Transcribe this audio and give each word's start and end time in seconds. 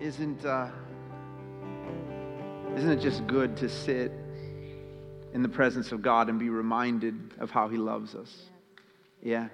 isn't, 0.00 0.44
uh, 0.44 0.68
isn't 2.76 2.90
it 2.90 3.00
just 3.00 3.26
good 3.26 3.56
to 3.56 3.68
sit 3.68 4.12
in 5.34 5.42
the 5.42 5.48
presence 5.48 5.90
of 5.92 6.02
God 6.02 6.28
and 6.28 6.38
be 6.38 6.50
reminded 6.50 7.34
of 7.38 7.50
how 7.50 7.68
He 7.68 7.76
loves 7.76 8.14
us? 8.14 8.44
Yeah. 9.22 9.48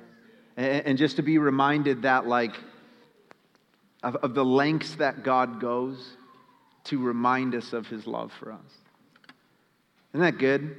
And, 0.57 0.87
and 0.87 0.99
just 0.99 1.17
to 1.17 1.23
be 1.23 1.39
reminded 1.39 2.03
that, 2.03 2.27
like, 2.27 2.55
of, 4.03 4.17
of 4.17 4.35
the 4.35 4.45
lengths 4.45 4.97
that 4.97 5.23
God 5.23 5.61
goes 5.61 6.17
to 6.85 7.03
remind 7.03 7.55
us 7.55 7.73
of 7.73 7.87
His 7.87 8.07
love 8.07 8.31
for 8.39 8.53
us. 8.53 8.61
Isn't 10.13 10.21
that 10.21 10.39
good? 10.39 10.77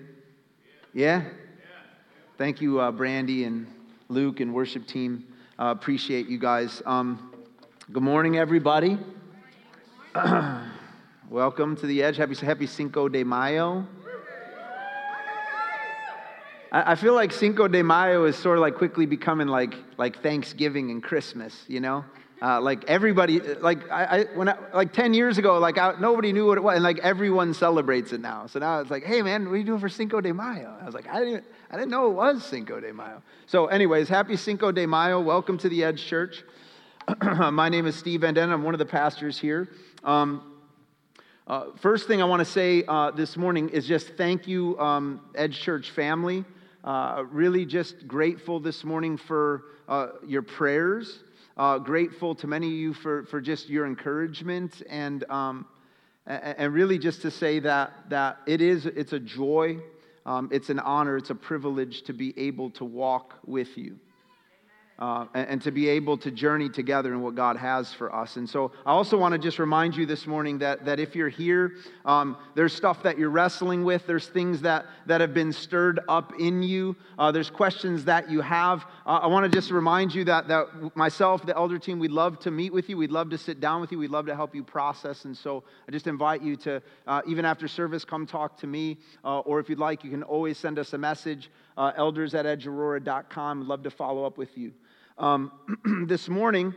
Yeah? 0.94 1.24
Thank 2.38 2.62
you, 2.62 2.80
uh, 2.80 2.92
Brandy 2.92 3.46
and 3.46 3.66
Luke 4.10 4.40
and 4.42 4.54
worship 4.54 4.86
team. 4.86 5.26
Uh, 5.58 5.74
appreciate 5.76 6.28
you 6.28 6.38
guys. 6.38 6.84
Um, 6.86 7.34
good 7.92 8.04
morning, 8.04 8.38
everybody. 8.38 9.00
Welcome 11.30 11.76
to 11.76 11.88
the 11.88 12.02
Edge. 12.02 12.16
Happy, 12.16 12.36
happy 12.36 12.68
Cinco 12.68 13.10
de 13.10 13.26
Mayo. 13.26 13.86
I, 16.72 16.96
feel 16.96 17.14
like 17.14 17.34
Cinco 17.34 17.68
de 17.68 17.84
Mayo 17.84 18.24
is 18.24 18.38
sort 18.38 18.58
of 18.58 18.62
like 18.62 18.76
quickly 18.76 19.06
becoming 19.06 19.50
like, 19.50 19.76
like 19.98 20.22
Thanksgiving 20.22 20.90
and 20.90 21.04
Christmas, 21.04 21.66
you 21.68 21.82
know? 21.82 22.06
Uh, 22.42 22.62
like 22.62 22.86
everybody, 22.86 23.42
like 23.42 23.92
I, 23.92 24.06
I, 24.06 24.24
when 24.36 24.48
I, 24.48 24.56
like 24.74 24.94
10 24.94 25.14
years 25.14 25.38
ago, 25.38 25.60
like 25.60 25.78
I, 25.78 25.96
nobody 26.00 26.32
knew 26.32 26.48
what 26.48 26.58
it 26.58 26.62
was, 26.62 26.76
and 26.76 26.84
like 26.84 27.00
everyone 27.00 27.54
celebrates 27.54 28.14
it 28.14 28.22
now. 28.22 28.48
So 28.48 28.60
now 28.60 28.80
it's 28.80 28.92
like, 28.92 29.04
hey 29.04 29.22
man, 29.22 29.46
what 29.46 29.56
are 29.56 29.58
you 29.58 29.64
doing 29.66 29.80
for 29.80 29.90
Cinco 29.90 30.22
de 30.22 30.34
Mayo? 30.34 30.78
I 30.82 30.86
was 30.86 30.96
like, 30.96 31.10
I 31.10 31.20
didn't, 31.20 31.44
I 31.72 31.76
didn't 31.76 31.92
know 31.92 32.10
it 32.10 32.14
was 32.14 32.42
Cinco 32.46 32.80
de 32.80 32.94
Mayo. 32.94 33.22
So, 33.48 33.66
anyways, 33.66 34.08
happy 34.08 34.38
Cinco 34.38 34.72
de 34.72 34.86
Mayo. 34.86 35.20
Welcome 35.20 35.58
to 35.58 35.68
the 35.68 35.84
Edge 35.84 36.06
Church. 36.06 36.44
My 37.52 37.70
name 37.70 37.86
is 37.86 37.96
Steve 37.96 38.22
Van 38.22 38.34
Denend. 38.34 38.52
I'm 38.52 38.64
one 38.64 38.74
of 38.74 38.80
the 38.80 38.86
pastors 38.86 39.38
here. 39.38 39.70
Um, 40.04 40.56
uh, 41.46 41.66
first 41.76 42.08
thing 42.08 42.20
I 42.20 42.26
want 42.26 42.40
to 42.40 42.46
say 42.46 42.84
uh, 42.88 43.12
this 43.12 43.38
morning 43.38 43.70
is 43.70 43.86
just 43.86 44.18
thank 44.18 44.48
you, 44.48 44.80
um, 44.80 45.22
Edge 45.36 45.60
Church 45.60 45.92
family. 45.92 46.44
Uh, 46.84 47.24
really 47.30 47.64
just 47.64 48.08
grateful 48.08 48.60
this 48.60 48.84
morning 48.84 49.18
for 49.18 49.66
uh, 49.88 50.08
your 50.26 50.42
prayers. 50.42 51.20
Uh, 51.58 51.78
grateful 51.78 52.34
to 52.34 52.48
many 52.48 52.68
of 52.68 52.74
you 52.74 52.94
for, 52.94 53.26
for 53.26 53.40
just 53.40 53.70
your 53.70 53.86
encouragement 53.86 54.82
and, 54.90 55.30
um, 55.30 55.68
and 56.26 56.74
really 56.74 56.98
just 56.98 57.22
to 57.22 57.30
say 57.30 57.60
that, 57.60 57.94
that 58.10 58.40
it 58.48 58.62
is, 58.62 58.88
it's 58.88 59.14
a 59.14 59.20
joy, 59.20 59.78
um, 60.26 60.50
it's 60.52 60.72
an 60.72 60.80
honor, 60.80 61.18
it's 61.18 61.30
a 61.30 61.36
privilege 61.36 62.02
to 62.02 62.14
be 62.14 62.34
able 62.36 62.72
to 62.72 62.84
walk 62.84 63.36
with 63.46 63.78
you 63.78 64.00
uh, 64.98 65.26
and, 65.34 65.50
and, 65.50 65.62
to 65.62 65.72
be 65.72 65.90
able 65.90 66.18
to 66.18 66.32
journey 66.32 66.70
together 66.70 67.14
in 67.14 67.22
what 67.22 67.36
God 67.36 67.58
has 67.58 67.94
for 67.94 68.16
us. 68.16 68.38
And 68.38 68.50
so 68.50 68.72
I 68.86 68.92
also 68.92 69.18
want 69.18 69.34
to 69.34 69.38
just 69.38 69.60
remind 69.60 69.94
you 69.94 70.06
this 70.06 70.26
morning 70.26 70.58
that, 70.60 70.86
that 70.86 71.02
if 71.02 71.18
you're 71.18 71.28
here, 71.28 71.74
um, 72.06 72.38
there's 72.56 72.74
stuff 72.74 73.04
that 73.04 73.18
you're 73.18 73.30
wrestling 73.30 73.84
with, 73.84 74.08
there's 74.08 74.28
things 74.28 74.62
that, 74.62 74.86
that 75.06 75.20
have 75.20 75.34
been 75.34 75.52
stirred 75.52 76.00
up 76.08 76.32
in 76.40 76.64
you, 76.64 76.96
uh, 77.20 77.30
there's 77.30 77.50
questions 77.50 78.06
that 78.06 78.30
you 78.30 78.40
have. 78.40 78.86
Uh, 79.06 79.20
I 79.22 79.28
want 79.28 79.52
to 79.52 79.54
just 79.54 79.70
remind 79.70 80.16
you 80.16 80.24
that, 80.26 80.48
that 80.48 80.96
myself, 80.96 81.46
the 81.46 81.58
elder 81.58 81.78
team, 81.78 82.00
we'd 82.00 82.12
love 82.12 82.40
to 82.40 82.52
meet 82.52 82.72
with 82.72 82.88
you, 82.88 82.96
we'd 82.96 83.12
love 83.12 83.30
to 83.32 83.38
sit 83.38 83.60
down 83.60 83.82
with 83.82 83.92
you, 83.92 84.00
we'd 84.00 84.12
love 84.12 84.28
to 84.28 84.36
help 84.36 84.56
you 84.56 84.64
process. 84.64 85.26
And 85.26 85.36
so 85.36 85.66
I 85.90 85.92
just 85.92 86.08
invite 86.08 86.42
you 86.42 86.56
to, 86.58 86.82
uh, 87.06 87.22
even 87.28 87.44
after 87.44 87.68
service, 87.68 88.06
come 88.06 88.26
talk 88.26 88.58
to 88.60 88.68
me, 88.68 88.98
uh, 89.26 89.40
or 89.40 89.60
if 89.60 89.68
you'd 89.68 89.78
like, 89.78 90.06
you 90.06 90.10
can 90.10 90.24
always 90.24 90.58
send 90.58 90.80
us 90.80 90.94
a 90.94 90.98
message, 90.98 91.52
elders 91.78 92.34
at 92.34 92.46
edgeaurora.com. 92.46 93.68
Love 93.68 93.84
to 93.84 93.92
follow 93.92 94.24
up 94.24 94.38
with 94.38 94.58
you. 94.58 94.72
Um, 95.18 95.50
this 96.08 96.28
morning, 96.28 96.76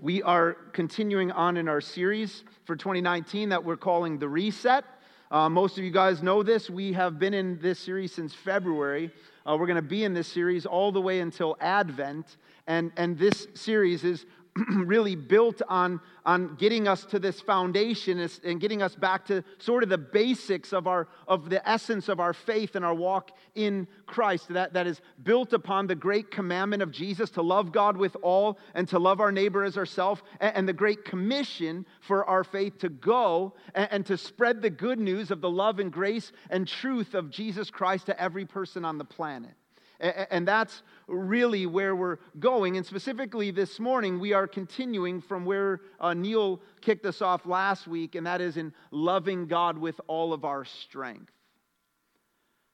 we 0.00 0.24
are 0.24 0.54
continuing 0.72 1.30
on 1.30 1.56
in 1.56 1.68
our 1.68 1.80
series 1.80 2.42
for 2.64 2.74
2019 2.74 3.50
that 3.50 3.62
we're 3.62 3.76
calling 3.76 4.18
The 4.18 4.28
Reset. 4.28 4.84
Uh, 5.30 5.48
most 5.48 5.78
of 5.78 5.84
you 5.84 5.92
guys 5.92 6.20
know 6.20 6.42
this. 6.42 6.68
We 6.68 6.92
have 6.94 7.20
been 7.20 7.34
in 7.34 7.60
this 7.60 7.78
series 7.78 8.12
since 8.12 8.34
February. 8.34 9.12
Uh, 9.46 9.56
we're 9.56 9.68
going 9.68 9.76
to 9.76 9.82
be 9.82 10.02
in 10.02 10.14
this 10.14 10.26
series 10.26 10.66
all 10.66 10.90
the 10.90 11.00
way 11.00 11.20
until 11.20 11.56
Advent. 11.60 12.38
And, 12.66 12.90
and 12.96 13.16
this 13.16 13.46
series 13.54 14.02
is 14.02 14.26
really 14.84 15.16
built 15.16 15.62
on, 15.68 16.00
on 16.24 16.54
getting 16.56 16.88
us 16.88 17.04
to 17.06 17.18
this 17.18 17.40
foundation 17.40 18.28
and 18.44 18.60
getting 18.60 18.82
us 18.82 18.94
back 18.94 19.26
to 19.26 19.44
sort 19.58 19.82
of 19.82 19.88
the 19.88 19.98
basics 19.98 20.72
of, 20.72 20.86
our, 20.86 21.08
of 21.26 21.50
the 21.50 21.66
essence 21.68 22.08
of 22.08 22.20
our 22.20 22.32
faith 22.32 22.74
and 22.74 22.84
our 22.84 22.94
walk 22.94 23.30
in 23.54 23.86
Christ. 24.06 24.48
That, 24.48 24.72
that 24.72 24.86
is 24.86 25.00
built 25.22 25.52
upon 25.52 25.86
the 25.86 25.94
great 25.94 26.30
commandment 26.30 26.82
of 26.82 26.90
Jesus 26.90 27.30
to 27.30 27.42
love 27.42 27.72
God 27.72 27.96
with 27.96 28.16
all 28.22 28.58
and 28.74 28.88
to 28.88 28.98
love 28.98 29.20
our 29.20 29.32
neighbor 29.32 29.64
as 29.64 29.76
ourselves, 29.76 30.22
and, 30.40 30.56
and 30.56 30.68
the 30.68 30.72
great 30.72 31.04
commission 31.04 31.86
for 32.00 32.24
our 32.24 32.44
faith 32.44 32.78
to 32.78 32.88
go 32.88 33.54
and, 33.74 33.88
and 33.90 34.06
to 34.06 34.16
spread 34.16 34.62
the 34.62 34.70
good 34.70 34.98
news 34.98 35.30
of 35.30 35.40
the 35.40 35.50
love 35.50 35.78
and 35.78 35.92
grace 35.92 36.32
and 36.50 36.66
truth 36.66 37.14
of 37.14 37.30
Jesus 37.30 37.70
Christ 37.70 38.06
to 38.06 38.20
every 38.20 38.46
person 38.46 38.84
on 38.84 38.98
the 38.98 39.04
planet. 39.04 39.54
And 40.00 40.46
that's 40.46 40.82
really 41.08 41.66
where 41.66 41.96
we're 41.96 42.18
going. 42.38 42.76
And 42.76 42.86
specifically 42.86 43.50
this 43.50 43.80
morning, 43.80 44.20
we 44.20 44.32
are 44.32 44.46
continuing 44.46 45.20
from 45.20 45.44
where 45.44 45.80
uh, 45.98 46.14
Neil 46.14 46.60
kicked 46.80 47.04
us 47.04 47.20
off 47.20 47.46
last 47.46 47.88
week, 47.88 48.14
and 48.14 48.26
that 48.26 48.40
is 48.40 48.56
in 48.56 48.72
loving 48.92 49.46
God 49.48 49.76
with 49.76 50.00
all 50.06 50.32
of 50.32 50.44
our 50.44 50.64
strength. 50.64 51.32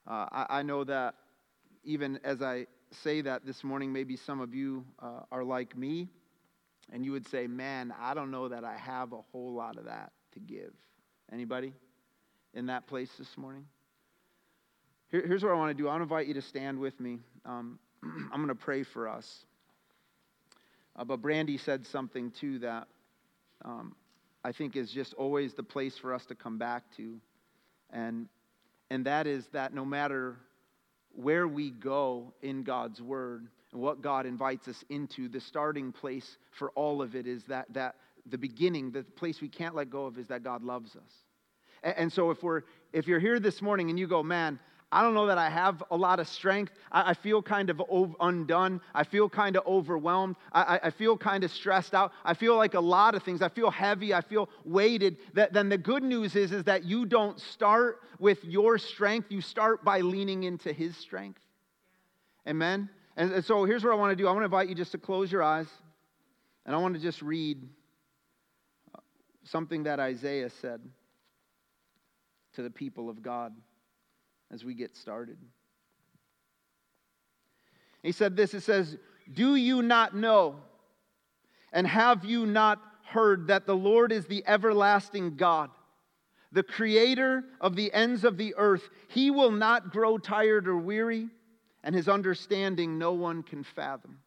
Uh, 0.06 0.26
I, 0.30 0.46
I, 0.50 0.62
know 0.62 0.84
that 0.84 1.14
even 1.82 2.20
as 2.24 2.42
I 2.42 2.66
say 2.90 3.22
that 3.22 3.46
this 3.46 3.64
morning, 3.64 3.90
maybe 3.90 4.16
some 4.16 4.40
of 4.40 4.54
you 4.54 4.84
uh, 4.98 5.20
are 5.32 5.44
like 5.44 5.78
me, 5.78 6.10
and 6.92 7.06
you 7.06 7.12
would 7.12 7.26
say, 7.26 7.46
Man, 7.46 7.94
I 7.98 8.12
don't 8.12 8.30
know 8.30 8.48
that 8.48 8.64
I 8.64 8.76
have 8.76 9.14
a 9.14 9.22
whole 9.32 9.54
lot 9.54 9.78
of 9.78 9.86
that 9.86 10.12
to 10.32 10.40
give. 10.40 10.74
Anybody 11.32 11.72
in 12.52 12.66
that 12.66 12.86
place 12.86 13.10
this 13.18 13.38
morning? 13.38 13.64
Here, 15.10 15.24
here's 15.26 15.42
what 15.42 15.52
I 15.52 15.54
want 15.54 15.76
to 15.76 15.82
do 15.82 15.88
I 15.88 15.92
want 15.92 16.00
to 16.00 16.04
invite 16.04 16.26
you 16.26 16.34
to 16.34 16.42
stand 16.42 16.78
with 16.78 16.98
me. 17.00 17.18
Um, 17.44 17.78
I'm 18.02 18.36
going 18.36 18.48
to 18.48 18.54
pray 18.54 18.82
for 18.82 19.08
us. 19.08 19.44
Uh, 20.96 21.04
but 21.04 21.20
Brandy 21.20 21.58
said 21.58 21.86
something 21.86 22.30
too 22.30 22.60
that 22.60 22.86
um, 23.64 23.94
I 24.44 24.52
think 24.52 24.76
is 24.76 24.90
just 24.90 25.14
always 25.14 25.54
the 25.54 25.62
place 25.62 25.96
for 25.96 26.12
us 26.14 26.24
to 26.26 26.34
come 26.34 26.58
back 26.58 26.84
to. 26.96 27.18
And, 27.90 28.28
and 28.90 29.04
that 29.06 29.26
is 29.26 29.46
that 29.48 29.74
no 29.74 29.84
matter 29.84 30.36
where 31.14 31.48
we 31.48 31.70
go 31.70 32.32
in 32.42 32.62
God's 32.62 33.00
word 33.00 33.48
and 33.72 33.80
what 33.80 34.02
God 34.02 34.26
invites 34.26 34.68
us 34.68 34.84
into, 34.88 35.28
the 35.28 35.40
starting 35.40 35.92
place 35.92 36.38
for 36.50 36.70
all 36.70 37.02
of 37.02 37.14
it 37.14 37.26
is 37.26 37.44
that, 37.44 37.72
that 37.72 37.96
the 38.26 38.38
beginning, 38.38 38.90
the 38.90 39.02
place 39.02 39.40
we 39.40 39.48
can't 39.48 39.74
let 39.74 39.90
go 39.90 40.06
of 40.06 40.18
is 40.18 40.28
that 40.28 40.42
God 40.42 40.62
loves 40.62 40.96
us. 40.96 41.12
And, 41.82 41.94
and 41.96 42.12
so 42.12 42.30
if, 42.30 42.42
we're, 42.42 42.62
if 42.92 43.06
you're 43.06 43.20
here 43.20 43.40
this 43.40 43.62
morning 43.62 43.90
and 43.90 43.98
you 43.98 44.06
go, 44.06 44.22
man, 44.22 44.58
I 44.94 45.02
don't 45.02 45.12
know 45.12 45.26
that 45.26 45.38
I 45.38 45.50
have 45.50 45.82
a 45.90 45.96
lot 45.96 46.20
of 46.20 46.28
strength. 46.28 46.72
I, 46.92 47.10
I 47.10 47.14
feel 47.14 47.42
kind 47.42 47.68
of 47.68 47.82
undone. 48.20 48.80
I 48.94 49.02
feel 49.02 49.28
kind 49.28 49.56
of 49.56 49.66
overwhelmed. 49.66 50.36
I, 50.52 50.78
I 50.84 50.90
feel 50.90 51.18
kind 51.18 51.42
of 51.42 51.50
stressed 51.50 51.94
out. 51.94 52.12
I 52.24 52.34
feel 52.34 52.56
like 52.56 52.74
a 52.74 52.80
lot 52.80 53.16
of 53.16 53.24
things. 53.24 53.42
I 53.42 53.48
feel 53.48 53.72
heavy. 53.72 54.14
I 54.14 54.20
feel 54.20 54.48
weighted. 54.64 55.16
That, 55.32 55.52
then 55.52 55.68
the 55.68 55.78
good 55.78 56.04
news 56.04 56.36
is, 56.36 56.52
is 56.52 56.62
that 56.64 56.84
you 56.84 57.06
don't 57.06 57.40
start 57.40 58.02
with 58.20 58.44
your 58.44 58.78
strength. 58.78 59.32
You 59.32 59.40
start 59.40 59.84
by 59.84 59.98
leaning 59.98 60.44
into 60.44 60.72
His 60.72 60.96
strength. 60.96 61.40
Amen? 62.46 62.88
And, 63.16 63.32
and 63.32 63.44
so 63.44 63.64
here's 63.64 63.82
what 63.82 63.92
I 63.92 63.96
want 63.96 64.12
to 64.12 64.16
do 64.16 64.28
I 64.28 64.30
want 64.30 64.42
to 64.42 64.44
invite 64.44 64.68
you 64.68 64.76
just 64.76 64.92
to 64.92 64.98
close 64.98 65.32
your 65.32 65.42
eyes. 65.42 65.66
And 66.66 66.72
I 66.74 66.78
want 66.78 66.94
to 66.94 67.00
just 67.00 67.20
read 67.20 67.60
uh, 68.94 69.00
something 69.42 69.82
that 69.82 69.98
Isaiah 69.98 70.50
said 70.50 70.80
to 72.52 72.62
the 72.62 72.70
people 72.70 73.10
of 73.10 73.22
God 73.22 73.52
as 74.52 74.64
we 74.64 74.74
get 74.74 74.96
started. 74.96 75.38
He 78.02 78.12
said 78.12 78.36
this 78.36 78.54
it 78.54 78.62
says, 78.62 78.96
Do 79.32 79.56
you 79.56 79.82
not 79.82 80.14
know, 80.14 80.56
and 81.72 81.86
have 81.86 82.24
you 82.24 82.46
not 82.46 82.80
heard 83.06 83.48
that 83.48 83.66
the 83.66 83.76
Lord 83.76 84.12
is 84.12 84.26
the 84.26 84.44
everlasting 84.46 85.36
God, 85.36 85.70
the 86.52 86.62
creator 86.62 87.44
of 87.60 87.76
the 87.76 87.92
ends 87.92 88.24
of 88.24 88.36
the 88.36 88.54
earth? 88.56 88.88
He 89.08 89.30
will 89.30 89.50
not 89.50 89.90
grow 89.90 90.18
tired 90.18 90.68
or 90.68 90.76
weary, 90.76 91.28
and 91.82 91.94
his 91.94 92.08
understanding 92.08 92.98
no 92.98 93.12
one 93.12 93.42
can 93.42 93.64
fathom. 93.64 94.18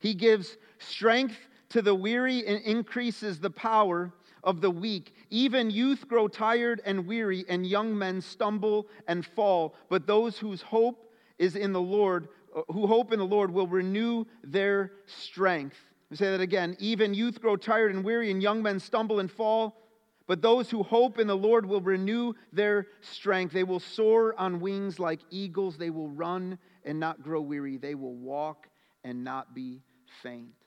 He 0.00 0.14
gives 0.14 0.56
strength 0.78 1.36
to 1.68 1.82
the 1.82 1.94
weary 1.94 2.46
and 2.46 2.62
increases 2.64 3.38
the 3.38 3.50
power 3.50 4.12
of 4.44 4.60
the 4.60 4.70
weak. 4.70 5.14
Even 5.30 5.70
youth 5.70 6.08
grow 6.08 6.28
tired 6.28 6.80
and 6.84 7.06
weary, 7.06 7.44
and 7.48 7.66
young 7.66 7.96
men 7.96 8.20
stumble 8.20 8.88
and 9.06 9.24
fall. 9.24 9.74
But 9.88 10.06
those 10.06 10.38
whose 10.38 10.62
hope 10.62 11.12
is 11.38 11.56
in 11.56 11.72
the 11.72 11.80
Lord, 11.80 12.28
uh, 12.54 12.62
who 12.72 12.86
hope 12.86 13.12
in 13.12 13.18
the 13.18 13.26
Lord, 13.26 13.50
will 13.50 13.66
renew 13.66 14.24
their 14.42 14.92
strength. 15.06 15.76
Let 16.10 16.18
say 16.18 16.30
that 16.30 16.40
again. 16.40 16.76
Even 16.78 17.14
youth 17.14 17.40
grow 17.40 17.56
tired 17.56 17.94
and 17.94 18.04
weary, 18.04 18.30
and 18.30 18.42
young 18.42 18.62
men 18.62 18.80
stumble 18.80 19.20
and 19.20 19.30
fall. 19.30 19.78
But 20.26 20.40
those 20.40 20.70
who 20.70 20.82
hope 20.82 21.18
in 21.18 21.26
the 21.26 21.36
Lord 21.36 21.66
will 21.66 21.80
renew 21.80 22.34
their 22.52 22.86
strength. 23.00 23.52
They 23.52 23.64
will 23.64 23.80
soar 23.80 24.38
on 24.38 24.60
wings 24.60 24.98
like 24.98 25.20
eagles. 25.30 25.76
They 25.76 25.90
will 25.90 26.08
run 26.08 26.58
and 26.84 27.00
not 27.00 27.22
grow 27.22 27.40
weary. 27.40 27.76
They 27.76 27.94
will 27.94 28.14
walk 28.14 28.68
and 29.04 29.24
not 29.24 29.54
be 29.54 29.82
faint. 30.22 30.61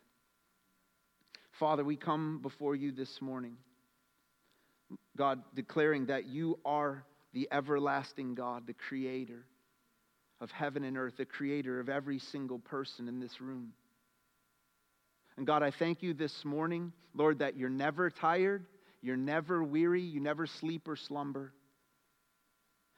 Father, 1.60 1.86
we 1.86 1.96
come 1.96 2.40
before 2.42 2.76
you 2.76 2.92
this 2.92 3.22
morning, 3.22 3.56
God, 5.16 5.42
declaring 5.54 6.08
that 6.08 6.26
you 6.26 6.60
are 6.66 7.06
the 7.34 7.48
everlasting 7.50 8.36
God, 8.36 8.68
the 8.68 8.74
creator 8.74 9.46
of 10.42 10.52
heaven 10.52 10.84
and 10.84 10.98
earth, 10.98 11.16
the 11.18 11.26
creator 11.26 11.80
of 11.80 11.88
every 11.88 12.20
single 12.20 12.60
person 12.60 13.08
in 13.08 13.22
this 13.22 13.40
room. 13.40 13.72
And 15.38 15.48
God, 15.48 15.64
I 15.64 15.72
thank 15.72 16.04
you 16.04 16.14
this 16.14 16.44
morning, 16.44 16.92
Lord, 17.14 17.40
that 17.40 17.56
you're 17.56 17.70
never 17.70 18.10
tired, 18.10 18.66
you're 19.02 19.16
never 19.16 19.64
weary, 19.64 20.02
you 20.02 20.20
never 20.20 20.48
sleep 20.48 20.90
or 20.90 20.98
slumber. 20.98 21.54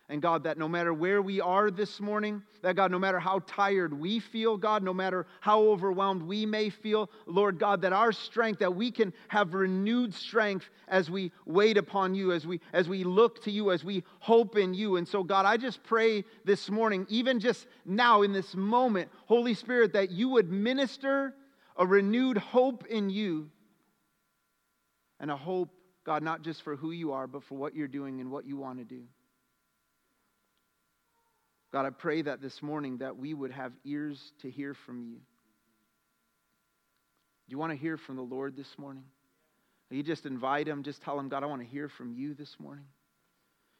And 0.09 0.21
God, 0.21 0.43
that 0.45 0.57
no 0.57 0.69
matter 0.69 0.93
where 0.93 1.21
we 1.21 1.41
are 1.41 1.69
this 1.69 1.99
morning, 1.99 2.41
that 2.61 2.77
God, 2.77 2.91
no 2.91 2.99
matter 2.99 3.19
how 3.19 3.39
tired 3.39 3.93
we 3.93 4.19
feel, 4.19 4.55
God, 4.55 4.81
no 4.81 4.93
matter 4.93 5.27
how 5.41 5.59
overwhelmed 5.63 6.23
we 6.23 6.45
may 6.45 6.69
feel, 6.69 7.09
Lord 7.25 7.59
God, 7.59 7.81
that 7.81 7.91
our 7.91 8.13
strength, 8.13 8.59
that 8.59 8.73
we 8.73 8.89
can 8.89 9.11
have 9.27 9.53
renewed 9.53 10.13
strength 10.13 10.69
as 10.87 11.11
we 11.11 11.33
wait 11.45 11.77
upon 11.77 12.15
you, 12.15 12.31
as 12.31 12.47
we 12.47 12.61
as 12.71 12.87
we 12.87 13.03
look 13.03 13.43
to 13.43 13.51
you, 13.51 13.71
as 13.71 13.83
we 13.83 14.01
hope 14.19 14.57
in 14.57 14.73
you. 14.73 14.95
And 14.95 15.05
so, 15.05 15.23
God, 15.23 15.45
I 15.45 15.57
just 15.57 15.83
pray 15.83 16.23
this 16.45 16.69
morning, 16.69 17.05
even 17.09 17.41
just 17.41 17.67
now 17.85 18.21
in 18.21 18.31
this 18.31 18.55
moment, 18.55 19.09
Holy 19.25 19.55
Spirit, 19.55 19.91
that 19.91 20.09
you 20.09 20.29
would 20.29 20.49
minister 20.49 21.33
a 21.75 21.85
renewed 21.85 22.37
hope 22.37 22.85
in 22.85 23.09
you 23.09 23.51
and 25.19 25.29
a 25.29 25.35
hope, 25.35 25.69
God, 26.05 26.23
not 26.23 26.43
just 26.43 26.61
for 26.61 26.77
who 26.77 26.91
you 26.91 27.11
are, 27.11 27.27
but 27.27 27.43
for 27.43 27.55
what 27.55 27.75
you're 27.75 27.89
doing 27.89 28.21
and 28.21 28.31
what 28.31 28.45
you 28.45 28.55
want 28.55 28.79
to 28.79 28.85
do. 28.85 29.03
God, 31.71 31.85
I 31.85 31.89
pray 31.89 32.21
that 32.21 32.41
this 32.41 32.61
morning 32.61 32.99
that 32.99 33.17
we 33.17 33.33
would 33.33 33.51
have 33.51 33.73
ears 33.83 34.19
to 34.41 34.49
hear 34.49 34.73
from 34.73 35.01
you. 35.01 35.15
Do 37.47 37.51
you 37.51 37.57
want 37.57 37.71
to 37.71 37.77
hear 37.77 37.97
from 37.97 38.15
the 38.15 38.21
Lord 38.21 38.55
this 38.55 38.73
morning? 38.77 39.03
You 39.89 40.03
just 40.03 40.25
invite 40.25 40.67
him, 40.67 40.83
just 40.83 41.01
tell 41.01 41.17
him, 41.17 41.29
God, 41.29 41.43
I 41.43 41.45
want 41.45 41.61
to 41.61 41.67
hear 41.67 41.87
from 41.87 42.13
you 42.13 42.33
this 42.33 42.55
morning. 42.59 42.85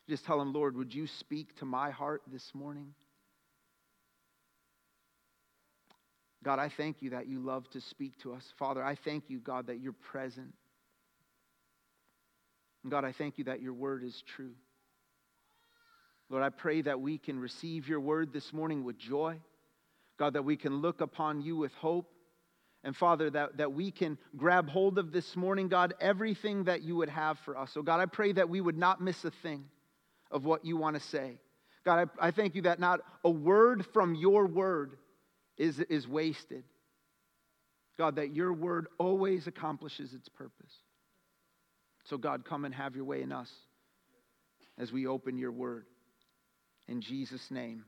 Just 0.09 0.25
tell 0.25 0.41
him, 0.41 0.53
Lord, 0.53 0.77
would 0.77 0.93
you 0.93 1.05
speak 1.05 1.57
to 1.59 1.65
my 1.65 1.89
heart 1.91 2.21
this 2.31 2.49
morning? 2.53 2.93
God, 6.43 6.59
I 6.59 6.69
thank 6.69 7.01
you 7.01 7.09
that 7.09 7.27
you 7.27 7.39
love 7.39 7.69
to 7.71 7.81
speak 7.81 8.17
to 8.19 8.33
us. 8.33 8.43
Father, 8.57 8.81
I 8.81 8.95
thank 8.95 9.25
you, 9.29 9.39
God, 9.39 9.67
that 9.67 9.81
you're 9.81 9.91
present. 9.91 10.53
And 12.83 12.91
God, 12.91 13.03
I 13.03 13.11
thank 13.11 13.37
you 13.37 13.43
that 13.45 13.61
your 13.61 13.73
word 13.73 14.03
is 14.03 14.23
true. 14.35 14.53
Lord, 16.29 16.43
I 16.43 16.49
pray 16.49 16.81
that 16.81 16.99
we 16.99 17.17
can 17.17 17.39
receive 17.39 17.87
your 17.87 17.99
word 17.99 18.33
this 18.33 18.51
morning 18.51 18.83
with 18.83 18.97
joy. 18.97 19.39
God, 20.17 20.33
that 20.33 20.43
we 20.43 20.57
can 20.57 20.81
look 20.81 21.01
upon 21.01 21.41
you 21.41 21.55
with 21.55 21.73
hope. 21.75 22.11
And 22.83 22.95
Father, 22.95 23.29
that, 23.31 23.57
that 23.57 23.73
we 23.73 23.91
can 23.91 24.17
grab 24.35 24.69
hold 24.69 24.97
of 24.97 25.11
this 25.11 25.35
morning, 25.35 25.67
God, 25.67 25.93
everything 25.99 26.65
that 26.65 26.81
you 26.81 26.95
would 26.97 27.09
have 27.09 27.37
for 27.39 27.57
us. 27.57 27.71
So, 27.71 27.81
God, 27.81 27.99
I 27.99 28.05
pray 28.05 28.31
that 28.33 28.49
we 28.49 28.61
would 28.61 28.77
not 28.77 29.01
miss 29.01 29.23
a 29.25 29.31
thing 29.31 29.65
of 30.31 30.45
what 30.45 30.65
you 30.65 30.77
want 30.77 30.95
to 30.95 31.01
say. 31.01 31.37
God, 31.85 32.09
I, 32.19 32.27
I 32.27 32.31
thank 32.31 32.55
you 32.55 32.63
that 32.63 32.79
not 32.79 33.01
a 33.23 33.29
word 33.29 33.85
from 33.93 34.15
your 34.15 34.47
word 34.47 34.97
is, 35.57 35.79
is 35.79 36.07
wasted. 36.07 36.63
God, 37.97 38.17
that 38.17 38.35
your 38.35 38.53
word 38.53 38.87
always 38.99 39.47
accomplishes 39.47 40.13
its 40.13 40.29
purpose. 40.29 40.73
So, 42.05 42.17
God, 42.17 42.45
come 42.45 42.65
and 42.65 42.73
have 42.73 42.95
your 42.95 43.05
way 43.05 43.21
in 43.21 43.31
us 43.31 43.51
as 44.77 44.91
we 44.91 45.07
open 45.07 45.37
your 45.37 45.51
word. 45.51 45.85
In 46.87 47.01
Jesus' 47.01 47.51
name, 47.51 47.83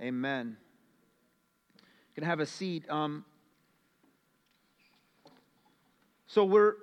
amen. 0.00 0.56
You 1.76 2.14
can 2.14 2.24
have 2.24 2.40
a 2.40 2.46
seat. 2.46 2.84
Um, 2.90 3.24
so, 6.26 6.44
we're 6.44 6.74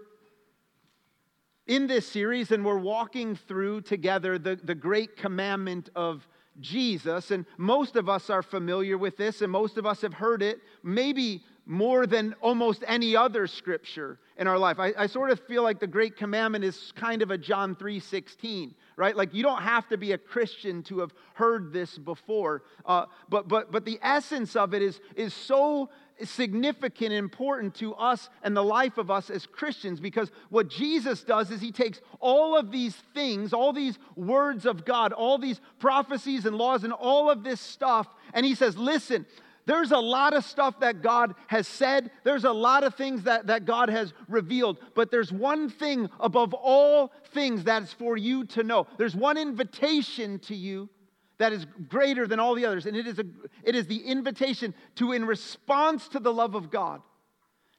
in 1.68 1.86
this 1.86 2.08
series 2.08 2.52
and 2.52 2.66
we're 2.66 2.80
walking 2.80 3.36
through 3.36 3.82
together 3.82 4.40
the, 4.40 4.56
the 4.56 4.74
great 4.74 5.16
commandment 5.16 5.90
of 5.96 6.28
Jesus. 6.60 7.30
And 7.30 7.46
most 7.58 7.96
of 7.96 8.10
us 8.10 8.30
are 8.30 8.42
familiar 8.42 8.98
with 8.98 9.18
this, 9.18 9.42
and 9.42 9.52
most 9.52 9.78
of 9.78 9.86
us 9.86 10.02
have 10.02 10.14
heard 10.14 10.42
it 10.42 10.60
maybe 10.82 11.44
more 11.66 12.08
than 12.08 12.34
almost 12.42 12.84
any 12.88 13.16
other 13.16 13.46
scripture 13.46 14.20
in 14.38 14.48
our 14.48 14.58
life. 14.58 14.80
I, 14.80 14.94
I, 14.98 15.08
sort 15.08 15.32
of 15.32 15.40
feel 15.42 15.64
like 15.64 15.80
the 15.80 15.88
Great 15.88 16.16
Commandment 16.16 16.64
is 16.64 16.94
kind 16.96 17.22
of 17.22 17.32
a 17.32 17.38
John 17.38 17.76
3.16, 17.76 18.74
right? 18.96 19.16
Like 19.16 19.34
you 19.34 19.42
don't 19.42 19.62
have 19.62 19.88
to 19.90 19.98
be 19.98 20.12
a 20.12 20.18
Christian 20.18 20.84
to 20.84 21.00
have 21.00 21.14
heard 21.34 21.74
this 21.74 21.98
before. 21.98 22.64
Uh, 22.86 23.06
but, 23.30 23.48
but, 23.48 23.72
but 23.72 23.84
the 23.84 24.00
essence 24.02 24.56
of 24.56 24.76
it 24.76 24.84
is, 24.84 25.02
is 25.16 25.34
so 25.34 25.90
significant 26.24 27.12
and 27.12 27.20
important 27.20 27.76
to 27.76 27.94
us 27.96 28.30
and 28.44 28.56
the 28.56 28.64
life 28.64 28.98
of 28.98 29.12
us 29.12 29.30
as 29.30 29.46
Christians 29.46 30.00
because 30.00 30.32
what 30.50 30.68
Jesus 30.68 31.24
does 31.24 31.52
is 31.52 31.62
he 31.62 31.72
takes 31.72 32.02
all 32.20 32.58
of 32.58 32.72
these 32.72 32.96
things, 33.14 33.54
all 33.54 33.74
these 33.74 33.98
words 34.16 34.66
of 34.66 34.86
God, 34.86 35.14
all 35.14 35.38
these 35.38 35.62
prophecies 35.80 36.46
and 36.46 36.56
laws, 36.56 36.84
and 36.84 36.94
all 36.94 37.30
of 37.30 37.44
this 37.44 37.62
stuff, 37.62 38.08
and 38.34 38.46
he 38.46 38.56
says, 38.56 38.78
Listen, 38.78 39.26
there's 39.68 39.92
a 39.92 40.00
lot 40.00 40.34
of 40.34 40.46
stuff 40.46 40.80
that 40.80 41.02
God 41.02 41.36
has 41.48 41.68
said. 41.68 42.10
There's 42.24 42.46
a 42.46 42.52
lot 42.52 42.86
of 42.86 42.96
things 42.96 43.24
that, 43.24 43.48
that 43.48 43.66
God 43.66 43.90
has 43.90 44.14
revealed. 44.30 44.78
But 44.96 45.12
there's 45.12 45.32
one 45.32 45.70
thing 45.70 46.10
above 46.22 46.54
all 46.54 47.12
things 47.34 47.66
that 47.66 47.84
is 47.84 47.92
for 47.92 48.16
you 48.16 48.46
to 48.46 48.64
know. 48.64 48.88
There's 48.98 49.16
one 49.16 49.38
invitation 49.38 50.40
to 50.40 50.56
you 50.56 50.90
that 51.38 51.52
is 51.52 51.68
greater 51.90 52.26
than 52.26 52.40
all 52.40 52.56
the 52.56 52.66
others. 52.66 52.86
And 52.86 52.96
it 52.96 53.06
is, 53.08 53.20
a, 53.20 53.26
it 53.62 53.76
is 53.76 53.88
the 53.88 53.98
invitation 53.98 54.74
to, 54.96 55.12
in 55.12 55.26
response 55.26 56.08
to 56.10 56.20
the 56.22 56.34
love 56.34 56.56
of 56.56 56.72
God, 56.72 57.02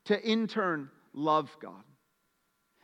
to 0.04 0.30
in 0.30 0.46
turn 0.46 0.90
love 1.14 1.56
God. 1.58 1.82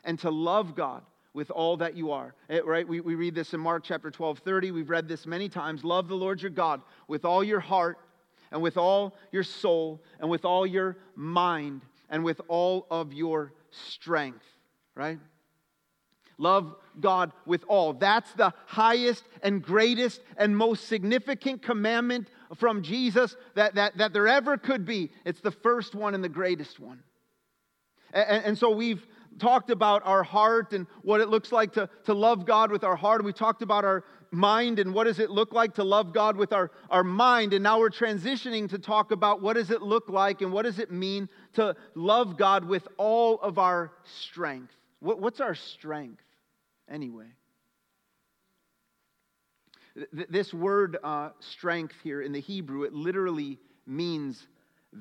And 0.03 0.19
to 0.21 0.31
love 0.31 0.75
God 0.75 1.03
with 1.35 1.50
all 1.50 1.77
that 1.77 1.95
you 1.95 2.11
are. 2.11 2.35
It, 2.49 2.57
eh, 2.57 2.61
right? 2.65 2.89
We, 2.89 3.00
we 3.00 3.17
read 3.17 3.35
this 3.35 3.53
in 3.53 3.61
Mark 3.61 3.85
chapter 3.85 4.11
12, 4.11 4.39
30. 4.39 4.71
We've 4.71 4.89
read 4.89 5.09
this 5.09 5.27
many 5.27 5.50
times. 5.50 5.85
Love 5.85 6.09
the 6.09 6.15
Lord 6.15 6.41
your 6.41 6.50
God 6.50 6.81
with 7.07 7.27
all 7.27 7.45
your 7.45 7.61
heart 7.61 7.99
and 8.50 8.62
with 8.62 8.76
all 8.76 9.14
your 9.32 9.43
soul 9.43 10.02
and 10.20 10.31
with 10.31 10.44
all 10.44 10.67
your 10.67 10.96
mind 11.14 11.82
and 12.11 12.25
with 12.25 12.41
all 12.49 12.87
of 12.91 13.12
your 13.12 13.52
strength, 13.70 14.44
right? 14.94 15.19
Love 16.38 16.75
God 17.00 17.32
with 17.46 17.64
all. 17.69 17.93
That's 17.93 18.32
the 18.32 18.52
highest 18.67 19.25
and 19.43 19.62
greatest 19.62 20.20
and 20.37 20.56
most 20.56 20.88
significant 20.88 21.62
commandment 21.62 22.29
from 22.56 22.82
Jesus 22.82 23.37
that, 23.55 23.75
that, 23.76 23.96
that 23.99 24.12
there 24.12 24.29
ever 24.29 24.56
could 24.56 24.85
be. 24.85 25.11
It's 25.25 25.40
the 25.40 25.50
first 25.50 25.94
one 25.94 26.14
and 26.14 26.23
the 26.23 26.29
greatest 26.29 26.81
one. 26.81 27.02
And, 28.12 28.44
and 28.44 28.58
so 28.58 28.70
we've 28.70 29.06
talked 29.38 29.70
about 29.70 30.02
our 30.05 30.23
heart 30.23 30.73
and 30.73 30.87
what 31.02 31.20
it 31.20 31.28
looks 31.28 31.52
like 31.52 31.73
to, 31.73 31.88
to 32.04 32.14
love 32.14 32.47
God 32.47 32.71
with 32.71 32.85
our 32.85 32.97
heart. 32.97 33.25
We 33.25 33.33
talked 33.33 33.62
about 33.62 33.85
our 33.85 34.04
mind 34.35 34.79
and 34.79 34.93
what 34.93 35.05
does 35.05 35.19
it 35.19 35.31
look 35.31 35.53
like 35.53 35.75
to 35.75 35.85
love 35.85 36.12
God 36.12 36.37
with 36.37 36.53
our, 36.53 36.71
our 36.91 37.05
mind. 37.05 37.55
And 37.55 37.62
now 37.62 37.79
we're 37.79 37.91
transitioning 37.91 38.69
to 38.71 38.79
talk 38.79 39.11
about 39.11 39.41
what 39.41 39.55
does 39.55 39.71
it 39.71 39.81
look 39.81 40.09
like 40.09 40.43
and 40.43 40.53
what 40.53 40.62
does 40.62 40.79
it 40.79 40.91
mean 40.91 41.29
to 41.55 41.75
love 41.95 42.37
God 42.37 42.64
with 42.64 42.87
all 42.97 43.38
of 43.41 43.59
our 43.59 43.93
strength. 44.05 44.75
What, 45.00 45.21
what's 45.21 45.41
our 45.41 45.55
strength? 45.55 46.25
anyway. 46.88 47.26
This 50.12 50.53
word 50.53 50.99
uh, 51.05 51.31
strength 51.38 51.95
here 52.03 52.21
in 52.21 52.33
the 52.33 52.41
Hebrew, 52.41 52.83
it 52.83 52.93
literally 52.93 53.59
means 53.87 54.45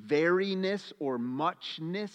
veriness 0.06 0.92
or 1.00 1.18
muchness. 1.18 2.12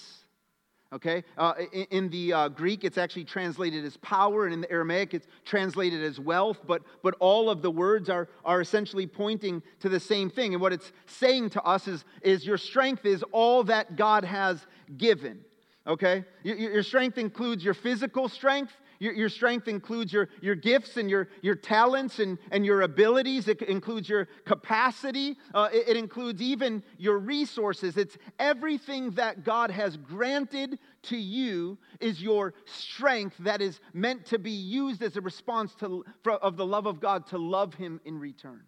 Okay? 0.92 1.24
Uh, 1.38 1.54
in, 1.72 1.86
in, 1.92 2.10
the 2.10 2.34
uh, 2.34 2.48
Greek, 2.50 2.84
it's 2.84 2.98
actually 2.98 3.24
translated 3.24 3.86
as 3.86 3.98
power, 3.98 4.46
and 4.46 4.54
in 4.54 4.62
the 4.62 4.72
Aramaic, 4.72 5.14
it's 5.14 5.28
translated 5.46 6.04
as 6.04 6.20
wealth, 6.20 6.62
but, 6.66 6.82
but 7.04 7.16
all 7.20 7.50
of 7.50 7.62
the 7.62 7.70
words 7.70 8.10
are, 8.10 8.28
are 8.44 8.60
essentially 8.60 9.06
pointing 9.06 9.62
to 9.82 9.90
the 9.90 10.00
same 10.00 10.32
thing. 10.32 10.54
And 10.54 10.62
what 10.62 10.74
it's 10.74 10.92
saying 11.06 11.52
to 11.52 11.62
us 11.62 11.88
is, 11.88 12.06
is 12.24 12.46
your 12.46 12.58
strength 12.58 13.06
is 13.06 13.24
all 13.32 13.64
that 13.66 13.98
God 13.98 14.26
has 14.26 14.66
given. 14.98 15.42
Okay? 15.86 16.26
Your, 16.44 16.58
your 16.58 16.84
strength 16.84 17.20
includes 17.20 17.64
your 17.64 17.76
physical 17.76 18.28
strength, 18.28 18.74
your, 19.00 19.14
your 19.14 19.30
strength 19.30 19.68
includes 19.68 20.12
your, 20.12 20.30
your 20.42 20.56
gifts 20.56 20.98
and 20.98 21.10
your, 21.10 21.30
your 21.42 21.56
talents 21.56 22.20
and, 22.20 22.38
and 22.52 22.66
your 22.66 22.82
abilities. 22.82 23.48
It 23.48 23.62
includes 23.62 24.10
your 24.10 24.26
capacity. 24.46 25.38
Uh, 25.54 25.70
it, 25.74 25.90
it 25.90 25.98
includes 25.98 26.42
even 26.42 26.84
your 26.98 27.18
resources. 27.18 27.96
It's 27.96 28.18
everything 28.38 29.12
that 29.12 29.44
God 29.46 29.72
has 29.72 29.96
granted 29.96 30.80
to 31.04 31.18
you 31.18 31.78
is 32.02 32.22
your 32.22 32.54
strength 32.66 33.38
that 33.40 33.62
is 33.62 33.80
meant 33.94 34.26
to 34.28 34.38
be 34.38 34.52
used 34.52 35.02
as 35.02 35.16
a 35.16 35.22
response 35.22 35.74
to, 35.76 36.04
for, 36.22 36.34
of 36.34 36.58
the 36.58 36.66
love 36.66 36.86
of 36.86 37.00
God 37.00 37.26
to 37.28 37.38
love 37.38 37.74
Him 37.74 38.02
in 38.04 38.20
return. 38.20 38.64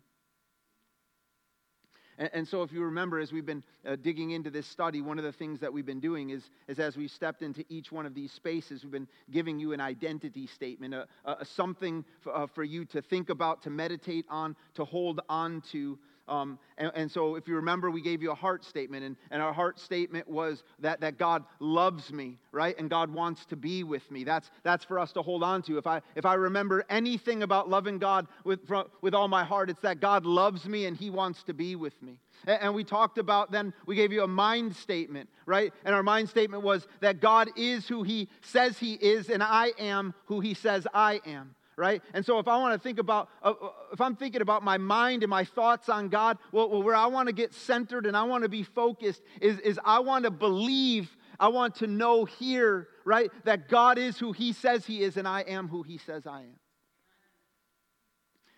And, 2.22 2.30
and 2.34 2.48
so, 2.48 2.62
if 2.62 2.72
you 2.72 2.84
remember, 2.84 3.20
as 3.20 3.32
we've 3.32 3.46
been 3.46 3.64
uh, 3.86 3.96
digging 3.96 4.32
into 4.32 4.52
this 4.52 4.68
study, 4.68 5.02
one 5.02 5.18
of 5.18 5.26
the 5.26 5.32
things 5.32 5.60
that 5.60 5.74
we've 5.74 5.86
been 5.86 6.00
doing 6.00 6.30
is, 6.30 6.44
is 6.68 6.80
as 6.80 6.96
we've 6.96 7.10
stepped 7.10 7.42
into 7.42 7.66
each 7.68 7.92
one 7.92 8.06
of 8.06 8.14
these 8.14 8.32
spaces, 8.32 8.84
we've 8.84 8.92
been 8.92 9.08
giving 9.32 9.60
you 9.60 9.74
an 9.74 9.82
identity 9.82 10.46
statement, 10.46 10.94
a, 10.94 11.08
a, 11.26 11.44
something 11.44 12.06
uh, 12.32 12.46
for 12.46 12.64
you 12.64 12.86
to 12.86 13.02
think 13.02 13.32
about, 13.32 13.64
to 13.64 13.72
meditate 13.72 14.26
on, 14.30 14.56
to 14.76 14.86
hold 14.86 15.20
on 15.30 15.64
to. 15.72 15.98
Um, 16.32 16.60
and, 16.78 16.92
and, 16.96 17.12
so, 17.12 17.36
if 17.36 17.46
you 17.46 17.56
remember, 17.56 17.92
we 17.92 18.02
gave 18.02 18.24
you 18.24 18.32
a 18.32 18.36
heart 18.36 18.64
statement, 18.64 19.04
and, 19.04 19.18
and 19.32 19.42
our 19.42 19.52
heart 19.52 19.78
statement 19.78 20.30
was 20.30 20.64
that, 20.80 21.02
that 21.02 21.18
God 21.18 21.44
loves 21.60 22.14
me, 22.14 22.38
right? 22.54 22.74
And 22.80 22.90
God 22.90 23.14
wants 23.14 23.46
to 23.48 23.58
be 23.58 23.84
with 23.84 24.10
me. 24.10 24.24
That's, 24.24 24.50
that's 24.64 24.86
for 24.86 24.98
us 24.98 25.12
to 25.12 25.22
hold 25.22 25.44
on 25.44 25.62
to. 25.64 25.78
If 25.78 25.86
I, 25.86 26.02
if 26.16 26.26
I 26.26 26.36
remember 26.36 26.86
anything 26.90 27.44
about 27.44 27.70
loving 27.70 27.98
God 27.98 28.28
with, 28.46 28.62
with 29.02 29.14
all 29.14 29.28
my 29.28 29.44
heart, 29.44 29.70
it's 29.70 29.82
that 29.82 30.00
God 30.00 30.26
loves 30.26 30.66
me 30.66 30.86
and 30.86 30.96
He 30.96 31.10
wants 31.10 31.44
to 31.44 31.54
be 31.54 31.76
with 31.76 32.02
me. 32.02 32.18
And, 32.48 32.62
and 32.62 32.76
we 32.76 32.86
talked 32.86 33.18
about 33.18 33.52
then, 33.52 33.74
we 33.86 33.98
gave 33.98 34.14
you 34.14 34.24
a 34.24 34.28
mind 34.28 34.74
statement, 34.78 35.30
right? 35.46 35.74
And 35.84 35.94
our 35.94 36.04
mind 36.04 36.30
statement 36.30 36.64
was 36.64 36.88
that 37.02 37.20
God 37.20 37.50
is 37.58 37.90
who 37.90 38.04
He 38.04 38.30
says 38.40 38.80
He 38.80 38.94
is, 38.94 39.30
and 39.30 39.44
I 39.44 39.74
am 39.78 40.14
who 40.28 40.40
He 40.40 40.54
says 40.54 40.88
I 40.94 41.20
am 41.26 41.56
right? 41.78 42.02
And 42.14 42.26
so 42.26 42.40
if 42.40 42.48
I 42.48 42.58
want 42.58 42.74
to 42.74 42.80
think 42.80 43.00
about, 43.00 43.30
uh, 43.42 43.54
uh, 43.62 43.70
if 43.92 44.02
I'm 44.02 44.16
thinking 44.16 44.42
about 44.42 44.64
my 44.64 44.78
mind 44.78 45.24
and 45.24 45.30
my 45.30 45.44
thoughts 45.44 45.90
on 45.90 46.10
God, 46.10 46.38
well, 46.52 46.84
where 46.84 46.96
I 46.96 47.08
want 47.08 47.28
to 47.28 47.34
get 47.34 47.54
centered 47.54 48.06
and 48.06 48.16
I 48.16 48.24
want 48.24 48.44
to 48.44 48.50
be 48.50 48.64
focused 48.64 49.22
is, 49.40 49.60
is 49.60 49.80
I 49.84 50.00
want 50.00 50.26
to 50.26 50.32
believe, 50.32 51.16
I 51.40 51.48
want 51.48 51.76
to 51.76 51.88
know 51.88 52.26
here, 52.26 52.88
right, 53.06 53.32
that 53.46 53.70
God 53.70 53.98
is 53.98 54.18
who 54.18 54.32
He 54.32 54.54
says 54.54 54.86
He 54.86 55.02
is 55.02 55.18
and 55.18 55.28
I 55.28 55.42
am 55.42 55.68
who 55.68 55.84
He 55.84 55.98
says 55.98 56.28
I 56.28 56.42
am. 56.42 56.60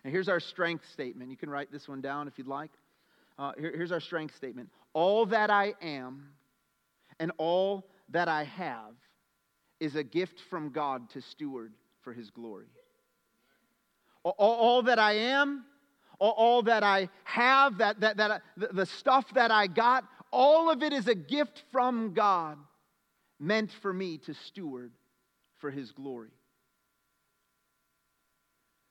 And 0.02 0.12
here's 0.12 0.28
our 0.28 0.40
strength 0.40 0.84
statement. 0.92 1.30
You 1.30 1.36
can 1.36 1.48
write 1.48 1.72
this 1.72 1.88
one 1.88 2.00
down 2.00 2.28
if 2.28 2.36
you'd 2.36 2.46
like. 2.46 2.72
Uh, 3.38 3.52
here, 3.58 3.72
here's 3.74 3.92
our 3.92 4.00
strength 4.00 4.36
statement 4.36 4.70
All 4.92 5.26
that 5.26 5.50
I 5.50 5.74
am 5.80 6.28
and 7.18 7.32
all 7.38 7.88
that 8.10 8.28
I 8.28 8.44
have 8.44 8.94
is 9.80 9.96
a 9.96 10.02
gift 10.02 10.40
from 10.50 10.70
God 10.70 11.08
to 11.10 11.22
steward 11.22 11.72
for 12.02 12.12
His 12.12 12.30
glory 12.30 12.66
all, 14.24 14.34
all 14.38 14.82
that 14.82 14.98
I 14.98 15.12
am, 15.12 15.64
all, 16.18 16.32
all, 16.32 16.62
that 16.62 16.82
I 16.82 17.08
have, 17.24 17.78
that, 17.78 18.00
that, 18.00 18.16
that 18.16 18.42
the, 18.56 18.68
the 18.68 18.86
stuff 18.86 19.26
that 19.34 19.50
I 19.50 19.66
got, 19.66 20.04
all 20.30 20.70
of 20.70 20.82
it 20.82 20.92
is 20.92 21.06
a 21.08 21.14
gift 21.14 21.62
from 21.70 22.14
God 22.14 22.58
meant 23.38 23.70
for 23.82 23.92
me 23.92 24.18
to 24.18 24.34
steward 24.34 24.92
for 25.58 25.70
His 25.70 25.92
glory. 25.92 26.30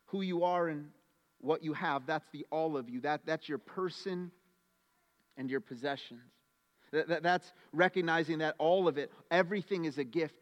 Who 0.07 0.21
you 0.21 0.43
are 0.43 0.67
and 0.67 0.89
what 1.41 1.63
you 1.63 1.73
have, 1.73 2.05
that's 2.05 2.27
the 2.31 2.45
all 2.51 2.77
of 2.77 2.89
you. 2.89 3.01
That, 3.01 3.21
that's 3.25 3.49
your 3.49 3.57
person 3.57 4.31
and 5.35 5.49
your 5.49 5.59
possessions. 5.59 6.21
That, 6.91 7.07
that, 7.07 7.23
that's 7.23 7.51
recognizing 7.71 8.37
that 8.39 8.55
all 8.59 8.87
of 8.87 8.97
it, 8.97 9.11
everything 9.31 9.85
is 9.85 9.97
a 9.97 10.03
gift 10.03 10.35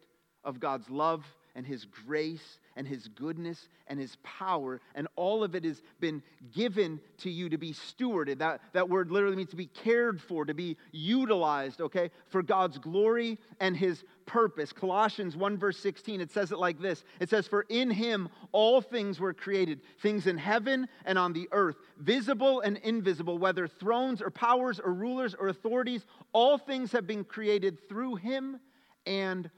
of 0.44 0.60
God's 0.60 0.90
love 0.90 1.24
and 1.56 1.66
His 1.66 1.86
grace 1.86 2.60
and 2.76 2.88
His 2.88 3.08
goodness 3.08 3.68
and 3.88 4.00
His 4.00 4.18
power, 4.24 4.80
and 4.96 5.08
all 5.16 5.44
of 5.44 5.56
it 5.56 5.66
has 5.66 5.82
been 6.00 6.24
given 6.54 7.00
to 7.20 7.30
you 7.30 7.50
to 7.50 7.58
be 7.58 7.74
stewarded. 7.74 8.40
That, 8.40 8.62
that 8.74 8.90
word 8.90 9.12
literally 9.12 9.36
means 9.36 9.50
to 9.50 9.56
be 9.56 9.68
cared 9.68 10.22
for, 10.22 10.46
to 10.46 10.54
be 10.54 10.78
utilized, 10.92 11.82
okay, 11.82 12.12
for 12.30 12.42
God's 12.42 12.78
glory 12.78 13.38
and 13.60 13.76
His 13.76 14.04
purpose. 14.26 14.72
Colossians 14.72 15.36
1, 15.36 15.58
verse 15.58 15.78
16, 15.80 16.22
it 16.22 16.32
says 16.32 16.52
it 16.52 16.60
like 16.60 16.80
this 16.80 17.04
It 17.20 17.30
says, 17.30 17.48
For 17.48 17.66
in 17.70 17.90
Him 17.90 18.30
all 18.52 18.82
things 18.82 19.20
were 19.20 19.34
created, 19.34 19.82
things 20.02 20.28
in 20.28 20.38
heaven 20.38 20.88
and 21.06 21.18
on 21.18 21.34
the 21.34 21.50
earth, 21.52 21.76
visible 21.98 22.62
and 22.62 22.78
invisible, 22.78 23.38
whether 23.38 23.68
thrones 23.68 24.22
or 24.22 24.30
powers 24.30 24.80
or 24.80 24.94
rulers 24.94 25.36
or 25.36 25.50
authorities, 25.50 26.06
all 26.34 26.58
things 26.58 26.92
have 26.94 27.06
been 27.06 27.24
created 27.24 27.90
through 27.90 28.16
Him 28.16 28.60
and 29.06 29.50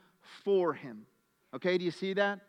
for 0.44 0.74
Him. 0.74 1.06
Okay, 1.54 1.78
do 1.78 1.86
you 1.86 1.92
see 1.92 2.14
that? 2.14 2.40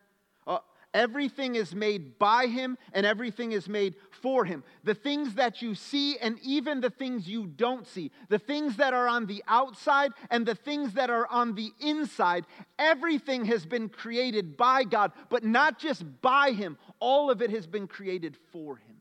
Uh, 0.46 0.58
everything 0.94 1.56
is 1.56 1.75
made 1.75 2.18
by 2.18 2.46
him 2.46 2.78
and 2.92 3.04
everything 3.04 3.52
is 3.52 3.68
made 3.68 3.96
for 4.11 4.44
him. 4.44 4.64
The 4.84 4.94
things 4.94 5.34
that 5.34 5.61
you 5.61 5.75
see 5.75 6.16
and 6.18 6.38
even 6.42 6.80
the 6.80 6.90
things 6.90 7.28
you 7.28 7.46
don't 7.46 7.87
see, 7.87 8.11
the 8.28 8.38
things 8.38 8.76
that 8.76 8.94
are 8.94 9.08
on 9.08 9.26
the 9.26 9.42
outside 9.46 10.12
and 10.30 10.46
the 10.46 10.54
things 10.54 10.94
that 10.94 11.11
are 11.11 11.26
on 11.26 11.54
the 11.54 11.73
inside, 11.80 12.46
everything 12.78 13.44
has 13.46 13.66
been 13.66 13.88
created 13.88 14.56
by 14.56 14.84
God, 14.84 15.12
but 15.28 15.44
not 15.44 15.78
just 15.78 16.04
by 16.23 16.52
him. 16.52 16.78
All 17.00 17.30
of 17.30 17.42
it 17.42 17.50
has 17.50 17.66
been 17.66 17.87
created 17.87 18.37
for 18.52 18.76
him. 18.76 18.96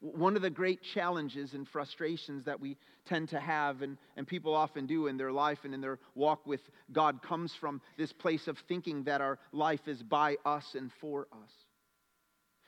One 0.00 0.36
of 0.36 0.42
the 0.42 0.50
great 0.50 0.80
challenges 0.94 1.54
and 1.54 1.66
frustrations 1.66 2.44
that 2.44 2.60
we 2.60 2.76
tend 3.06 3.30
to 3.30 3.40
have, 3.40 3.82
and, 3.82 3.98
and 4.16 4.26
people 4.26 4.54
often 4.54 4.86
do 4.86 5.08
in 5.08 5.16
their 5.16 5.32
life 5.32 5.58
and 5.64 5.74
in 5.74 5.80
their 5.80 5.98
walk 6.14 6.46
with 6.46 6.60
God, 6.92 7.20
comes 7.22 7.52
from 7.60 7.80
this 7.96 8.12
place 8.12 8.46
of 8.46 8.56
thinking 8.68 9.04
that 9.04 9.20
our 9.20 9.38
life 9.52 9.88
is 9.88 10.02
by 10.02 10.36
us 10.44 10.64
and 10.74 10.92
for 11.00 11.26
us. 11.32 11.50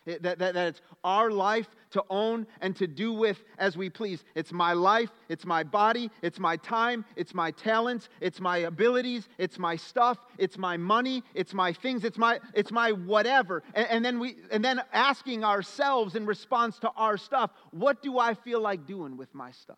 That, 0.06 0.22
that, 0.22 0.38
that 0.38 0.56
it's 0.56 0.80
our 1.04 1.30
life 1.30 1.68
to 1.90 2.02
own 2.08 2.46
and 2.60 2.74
to 2.76 2.86
do 2.86 3.12
with 3.12 3.44
as 3.58 3.76
we 3.76 3.90
please. 3.90 4.24
It's 4.34 4.52
my 4.52 4.72
life, 4.72 5.10
it's 5.28 5.44
my 5.44 5.62
body, 5.62 6.10
it's 6.22 6.38
my 6.38 6.56
time, 6.56 7.04
it's 7.16 7.34
my 7.34 7.50
talents, 7.50 8.08
it's 8.20 8.40
my 8.40 8.58
abilities, 8.58 9.28
it's 9.36 9.58
my 9.58 9.76
stuff, 9.76 10.18
it's 10.38 10.56
my 10.56 10.76
money, 10.76 11.22
it's 11.34 11.52
my 11.52 11.72
things, 11.72 12.04
it's 12.04 12.18
my, 12.18 12.40
it's 12.54 12.72
my 12.72 12.92
whatever. 12.92 13.62
And, 13.74 13.88
and 13.90 14.04
then 14.04 14.18
we 14.18 14.36
and 14.50 14.64
then 14.64 14.80
asking 14.92 15.44
ourselves 15.44 16.14
in 16.14 16.24
response 16.24 16.78
to 16.78 16.90
our 16.96 17.18
stuff, 17.18 17.50
what 17.70 18.02
do 18.02 18.18
I 18.18 18.34
feel 18.34 18.60
like 18.60 18.86
doing 18.86 19.16
with 19.16 19.34
my 19.34 19.50
stuff? 19.50 19.76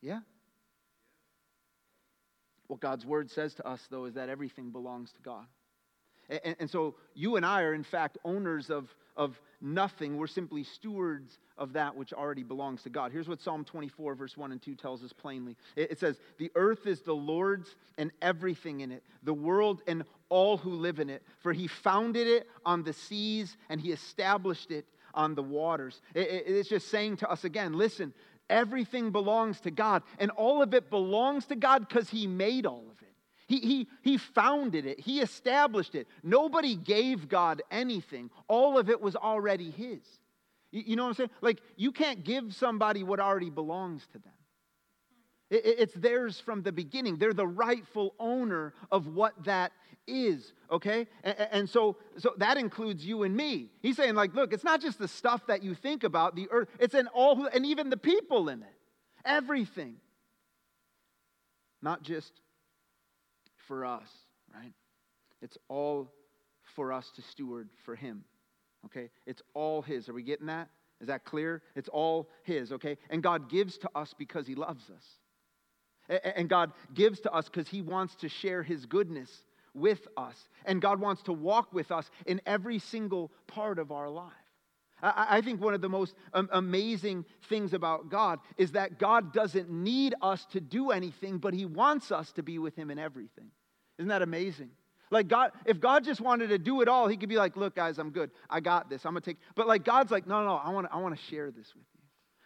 Yeah? 0.00 0.20
What 2.68 2.80
God's 2.80 3.04
word 3.04 3.30
says 3.30 3.54
to 3.54 3.68
us, 3.68 3.86
though, 3.90 4.06
is 4.06 4.14
that 4.14 4.28
everything 4.28 4.70
belongs 4.70 5.12
to 5.12 5.20
God. 5.22 5.46
And, 6.28 6.56
and, 6.60 6.70
so 6.70 6.94
you 7.14 7.36
and 7.36 7.44
I 7.44 7.62
are, 7.62 7.74
in 7.74 7.84
fact, 7.84 8.18
owners 8.24 8.70
of, 8.70 8.94
of 9.16 9.40
nothing. 9.60 10.16
We're 10.16 10.26
simply 10.26 10.64
stewards 10.64 11.38
of 11.58 11.72
that 11.74 11.94
which 11.94 12.12
already 12.12 12.42
belongs 12.42 12.82
to 12.82 12.90
God. 12.90 13.12
Here's 13.12 13.28
what 13.28 13.40
Psalm 13.40 13.64
24, 13.64 14.14
verse 14.14 14.36
1 14.36 14.52
and 14.52 14.62
2 14.62 14.74
tells 14.74 15.02
us 15.02 15.12
plainly 15.12 15.56
it, 15.76 15.92
it 15.92 15.98
says, 15.98 16.18
The 16.38 16.50
earth 16.54 16.86
is 16.86 17.00
the 17.00 17.14
Lord's 17.14 17.74
and 17.98 18.10
everything 18.20 18.80
in 18.80 18.90
it, 18.92 19.02
the 19.22 19.34
world 19.34 19.82
and 19.86 20.04
all 20.28 20.56
who 20.56 20.70
live 20.70 20.98
in 20.98 21.10
it. 21.10 21.22
For 21.40 21.52
he 21.52 21.66
founded 21.66 22.26
it 22.26 22.48
on 22.64 22.82
the 22.82 22.92
seas 22.92 23.56
and 23.68 23.80
he 23.80 23.92
established 23.92 24.70
it 24.70 24.86
on 25.14 25.34
the 25.34 25.42
waters. 25.42 26.00
It, 26.14 26.28
it, 26.28 26.44
it's 26.46 26.68
just 26.68 26.88
saying 26.88 27.18
to 27.18 27.30
us 27.30 27.44
again 27.44 27.74
listen, 27.74 28.14
everything 28.48 29.10
belongs 29.10 29.60
to 29.60 29.70
God, 29.70 30.02
and 30.18 30.30
all 30.32 30.62
of 30.62 30.74
it 30.74 30.90
belongs 30.90 31.46
to 31.46 31.56
God 31.56 31.88
because 31.88 32.08
he 32.08 32.26
made 32.26 32.66
all 32.66 32.84
of 32.90 33.02
it. 33.02 33.11
He, 33.46 33.58
he, 33.58 33.88
he 34.02 34.18
founded 34.18 34.86
it, 34.86 35.00
he 35.00 35.20
established 35.20 35.94
it. 35.94 36.06
Nobody 36.22 36.76
gave 36.76 37.28
God 37.28 37.62
anything, 37.70 38.30
all 38.48 38.78
of 38.78 38.88
it 38.88 39.00
was 39.00 39.16
already 39.16 39.70
his. 39.70 40.00
You, 40.70 40.82
you 40.86 40.96
know 40.96 41.04
what 41.04 41.10
I'm 41.10 41.14
saying? 41.14 41.30
Like, 41.40 41.60
you 41.76 41.92
can't 41.92 42.24
give 42.24 42.54
somebody 42.54 43.02
what 43.02 43.20
already 43.20 43.50
belongs 43.50 44.06
to 44.12 44.18
them. 44.18 44.32
It, 45.50 45.62
it's 45.64 45.94
theirs 45.94 46.40
from 46.40 46.62
the 46.62 46.72
beginning. 46.72 47.16
They're 47.18 47.34
the 47.34 47.46
rightful 47.46 48.14
owner 48.18 48.74
of 48.90 49.06
what 49.08 49.44
that 49.44 49.72
is, 50.06 50.52
okay? 50.70 51.06
And, 51.22 51.36
and, 51.52 51.70
so, 51.70 51.96
so 52.18 52.32
that 52.38 52.56
includes 52.56 53.04
you 53.04 53.22
and 53.22 53.36
me. 53.36 53.70
He's 53.80 53.96
saying, 53.96 54.14
like, 54.14 54.34
look, 54.34 54.52
it's 54.52 54.64
not 54.64 54.80
just 54.80 54.98
the 54.98 55.08
stuff 55.08 55.46
that 55.46 55.62
you 55.62 55.74
think 55.74 56.04
about, 56.04 56.34
the 56.34 56.48
earth, 56.50 56.68
it's 56.80 56.94
in 56.94 57.06
all, 57.08 57.46
and 57.46 57.64
even 57.66 57.90
the 57.90 57.96
people 57.96 58.48
in 58.48 58.62
it. 58.62 58.74
Everything. 59.24 59.96
Not 61.80 62.02
just 62.02 62.32
for 63.72 63.86
us, 63.86 64.10
right? 64.54 64.74
It's 65.40 65.56
all 65.68 66.12
for 66.76 66.92
us 66.92 67.10
to 67.16 67.22
steward 67.22 67.70
for 67.86 67.96
Him, 67.96 68.22
okay? 68.84 69.08
It's 69.24 69.40
all 69.54 69.80
His. 69.80 70.10
Are 70.10 70.12
we 70.12 70.22
getting 70.22 70.48
that? 70.48 70.68
Is 71.00 71.06
that 71.06 71.24
clear? 71.24 71.62
It's 71.74 71.88
all 71.88 72.28
His, 72.42 72.70
okay? 72.70 72.98
And 73.08 73.22
God 73.22 73.48
gives 73.48 73.78
to 73.78 73.90
us 73.94 74.12
because 74.18 74.46
He 74.46 74.54
loves 74.54 74.90
us. 74.90 76.20
And 76.36 76.50
God 76.50 76.72
gives 76.92 77.20
to 77.20 77.32
us 77.32 77.46
because 77.46 77.66
He 77.66 77.80
wants 77.80 78.14
to 78.16 78.28
share 78.28 78.62
His 78.62 78.84
goodness 78.84 79.30
with 79.72 80.06
us. 80.18 80.36
And 80.66 80.82
God 80.82 81.00
wants 81.00 81.22
to 81.22 81.32
walk 81.32 81.72
with 81.72 81.90
us 81.90 82.10
in 82.26 82.42
every 82.44 82.78
single 82.78 83.32
part 83.46 83.78
of 83.78 83.90
our 83.90 84.10
life. 84.10 84.32
I 85.02 85.40
think 85.40 85.62
one 85.62 85.72
of 85.72 85.80
the 85.80 85.88
most 85.88 86.14
um, 86.34 86.50
amazing 86.52 87.24
things 87.48 87.72
about 87.72 88.10
God 88.10 88.38
is 88.58 88.72
that 88.72 88.98
God 88.98 89.32
doesn't 89.32 89.70
need 89.70 90.14
us 90.20 90.44
to 90.52 90.60
do 90.60 90.90
anything, 90.90 91.38
but 91.38 91.54
He 91.54 91.64
wants 91.64 92.12
us 92.12 92.32
to 92.32 92.42
be 92.42 92.58
with 92.58 92.76
Him 92.76 92.90
in 92.90 92.98
everything. 92.98 93.50
Isn't 94.02 94.08
that 94.08 94.22
amazing? 94.22 94.70
Like 95.12 95.28
God, 95.28 95.52
if 95.64 95.78
God 95.78 96.02
just 96.02 96.20
wanted 96.20 96.48
to 96.48 96.58
do 96.58 96.80
it 96.80 96.88
all, 96.88 97.06
He 97.06 97.16
could 97.16 97.28
be 97.28 97.36
like, 97.36 97.56
"Look, 97.56 97.76
guys, 97.76 97.98
I'm 97.98 98.10
good. 98.10 98.32
I 98.50 98.58
got 98.58 98.90
this. 98.90 99.06
I'm 99.06 99.12
gonna 99.12 99.20
take." 99.20 99.36
But 99.54 99.68
like 99.68 99.84
God's 99.84 100.10
like, 100.10 100.26
"No, 100.26 100.40
no, 100.40 100.48
no. 100.48 100.54
I 100.56 100.70
want, 100.70 100.88
I 100.90 100.98
want 100.98 101.14
to 101.16 101.22
share 101.26 101.52
this 101.52 101.72
with 101.72 101.84
you. 101.94 102.00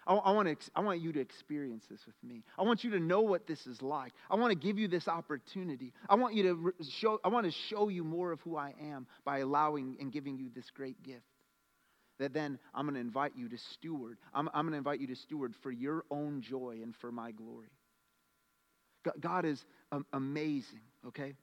I, 0.06 0.16
I 0.16 0.32
want 0.32 0.48
to, 0.48 0.70
I 0.74 0.80
want 0.80 1.00
you 1.00 1.12
to 1.12 1.20
experience 1.20 1.86
this 1.90 2.04
with 2.04 2.16
me. 2.22 2.42
I 2.58 2.62
want 2.62 2.84
you 2.84 2.90
to 2.90 3.00
know 3.00 3.22
what 3.22 3.46
this 3.46 3.66
is 3.66 3.80
like. 3.80 4.12
I 4.30 4.36
want 4.36 4.50
to 4.50 4.66
give 4.66 4.78
you 4.78 4.86
this 4.86 5.08
opportunity. 5.08 5.94
I 6.10 6.16
want 6.16 6.34
you 6.34 6.42
to 6.42 6.84
show. 6.90 7.20
I 7.24 7.28
want 7.28 7.46
to 7.46 7.52
show 7.70 7.88
you 7.88 8.04
more 8.04 8.32
of 8.32 8.42
who 8.42 8.58
I 8.58 8.74
am 8.82 9.06
by 9.24 9.38
allowing 9.38 9.96
and 9.98 10.12
giving 10.12 10.36
you 10.36 10.50
this 10.54 10.70
great 10.70 11.02
gift." 11.02 11.22
that 12.18 12.32
then 12.32 12.58
I'm 12.74 12.88
to 12.92 12.98
invite 12.98 13.32
you 13.36 13.46
to 13.50 13.58
steward. 13.74 14.16
I'm, 14.32 14.48
I'm 14.54 14.70
to 14.70 14.76
invite 14.76 15.00
you 15.00 15.06
to 15.08 15.16
steward 15.16 15.54
for 15.62 15.70
your 15.70 16.04
own 16.10 16.40
joy 16.40 16.78
and 16.82 16.96
for 16.96 17.12
my 17.12 17.30
glory. 17.30 17.68
God 19.20 19.44
is 19.44 19.64
um, 19.92 20.06
amazing, 20.12 20.80
okay? 21.06 21.34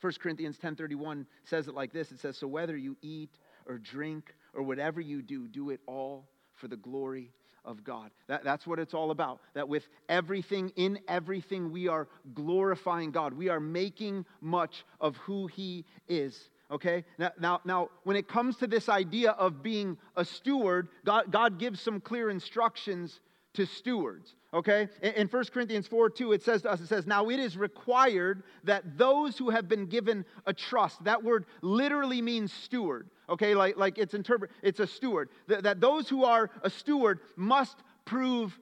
1 0.00 0.12
Corinthians 0.20 0.58
10:31 0.58 1.26
says 1.44 1.68
it 1.68 1.74
like 1.74 1.92
this. 1.92 2.12
It 2.12 2.20
says, 2.20 2.36
"So 2.36 2.46
whether 2.46 2.76
you 2.76 2.96
eat 3.02 3.38
or 3.66 3.78
drink 3.78 4.34
or 4.54 4.62
whatever 4.62 5.00
you 5.00 5.22
do, 5.22 5.48
do 5.48 5.70
it 5.70 5.80
all 5.86 6.28
for 6.54 6.68
the 6.68 6.76
glory 6.76 7.32
of 7.64 7.84
God. 7.84 8.10
That, 8.26 8.42
that's 8.42 8.66
what 8.66 8.78
it's 8.78 8.94
all 8.94 9.10
about. 9.10 9.40
That 9.54 9.68
with 9.68 9.88
everything, 10.08 10.72
in 10.76 10.98
everything, 11.06 11.70
we 11.70 11.86
are 11.86 12.08
glorifying 12.34 13.10
God. 13.10 13.34
We 13.34 13.50
are 13.50 13.60
making 13.60 14.24
much 14.40 14.84
of 15.00 15.16
who 15.18 15.46
He 15.48 15.84
is. 16.08 16.50
Okay? 16.70 17.04
Now, 17.18 17.30
now, 17.38 17.60
now 17.64 17.88
when 18.04 18.16
it 18.16 18.26
comes 18.26 18.56
to 18.56 18.66
this 18.66 18.88
idea 18.88 19.32
of 19.32 19.62
being 19.62 19.98
a 20.16 20.24
steward, 20.24 20.88
God, 21.04 21.30
God 21.30 21.58
gives 21.58 21.80
some 21.80 22.00
clear 22.00 22.30
instructions 22.30 23.20
to 23.58 23.66
stewards. 23.66 24.36
Okay? 24.54 24.88
In, 25.02 25.12
in 25.14 25.28
1 25.28 25.44
Corinthians 25.52 25.88
4 25.88 26.10
2, 26.10 26.32
it 26.32 26.42
says 26.44 26.62
to 26.62 26.70
us, 26.70 26.80
it 26.80 26.86
says, 26.86 27.08
Now 27.08 27.28
it 27.28 27.40
is 27.40 27.56
required 27.56 28.44
that 28.64 28.96
those 28.96 29.36
who 29.36 29.50
have 29.50 29.68
been 29.68 29.86
given 29.86 30.24
a 30.46 30.54
trust, 30.54 31.02
that 31.04 31.24
word 31.24 31.44
literally 31.60 32.22
means 32.22 32.52
steward. 32.52 33.10
Okay, 33.28 33.56
like, 33.56 33.76
like 33.76 33.98
it's 33.98 34.14
interpret, 34.14 34.52
it's 34.62 34.78
a 34.78 34.86
steward. 34.86 35.28
That, 35.48 35.80
those 35.80 36.08
who 36.08 36.24
are 36.24 36.50
a 36.62 36.70
steward 36.70 37.18
must 37.36 37.76
prove 38.04 38.56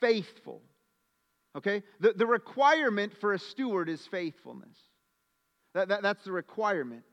faithful. 0.00 0.60
Okay? 1.56 1.82
The, 2.00 2.12
the 2.12 2.26
requirement 2.26 3.14
for 3.18 3.32
a 3.32 3.38
steward 3.38 3.88
is 3.88 4.06
faithfulness. 4.06 4.76
That, 5.72 5.88
that, 5.88 6.02
that's 6.02 6.24
the 6.24 6.32
requirement. 6.32 7.04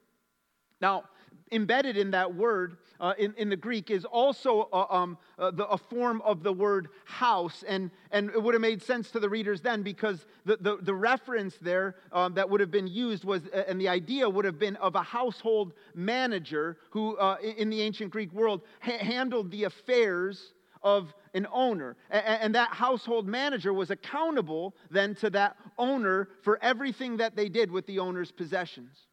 Now, 0.81 1.05
embedded 1.51 1.97
in 1.97 2.11
that 2.11 2.33
word 2.33 2.77
uh, 2.99 3.13
in, 3.17 3.33
in 3.37 3.49
the 3.49 3.55
Greek 3.55 3.89
is 3.91 4.05
also 4.05 4.67
uh, 4.73 4.85
um, 4.89 5.17
uh, 5.37 5.51
the, 5.51 5.67
a 5.67 5.77
form 5.77 6.21
of 6.23 6.43
the 6.43 6.51
word 6.51 6.89
house. 7.05 7.63
And, 7.67 7.91
and 8.11 8.29
it 8.29 8.41
would 8.41 8.53
have 8.53 8.61
made 8.61 8.81
sense 8.81 9.09
to 9.11 9.19
the 9.19 9.29
readers 9.29 9.61
then 9.61 9.83
because 9.83 10.25
the, 10.45 10.57
the, 10.57 10.77
the 10.81 10.93
reference 10.93 11.55
there 11.61 11.95
um, 12.11 12.33
that 12.33 12.49
would 12.49 12.59
have 12.59 12.71
been 12.71 12.87
used 12.87 13.23
was, 13.23 13.43
and 13.47 13.79
the 13.79 13.87
idea 13.87 14.29
would 14.29 14.45
have 14.45 14.59
been 14.59 14.75
of 14.77 14.95
a 14.95 15.01
household 15.01 15.73
manager 15.95 16.77
who, 16.89 17.15
uh, 17.17 17.37
in 17.41 17.69
the 17.69 17.81
ancient 17.81 18.11
Greek 18.11 18.33
world, 18.33 18.61
ha- 18.81 18.97
handled 18.97 19.51
the 19.51 19.63
affairs 19.63 20.53
of 20.81 21.13
an 21.33 21.45
owner. 21.51 21.97
And 22.09 22.55
that 22.55 22.69
household 22.69 23.27
manager 23.27 23.73
was 23.73 23.91
accountable 23.91 24.75
then 24.89 25.13
to 25.15 25.29
that 25.31 25.57
owner 25.77 26.29
for 26.41 26.57
everything 26.61 27.17
that 27.17 27.35
they 27.35 27.49
did 27.49 27.69
with 27.69 27.85
the 27.85 27.99
owner's 27.99 28.31
possessions. 28.31 29.08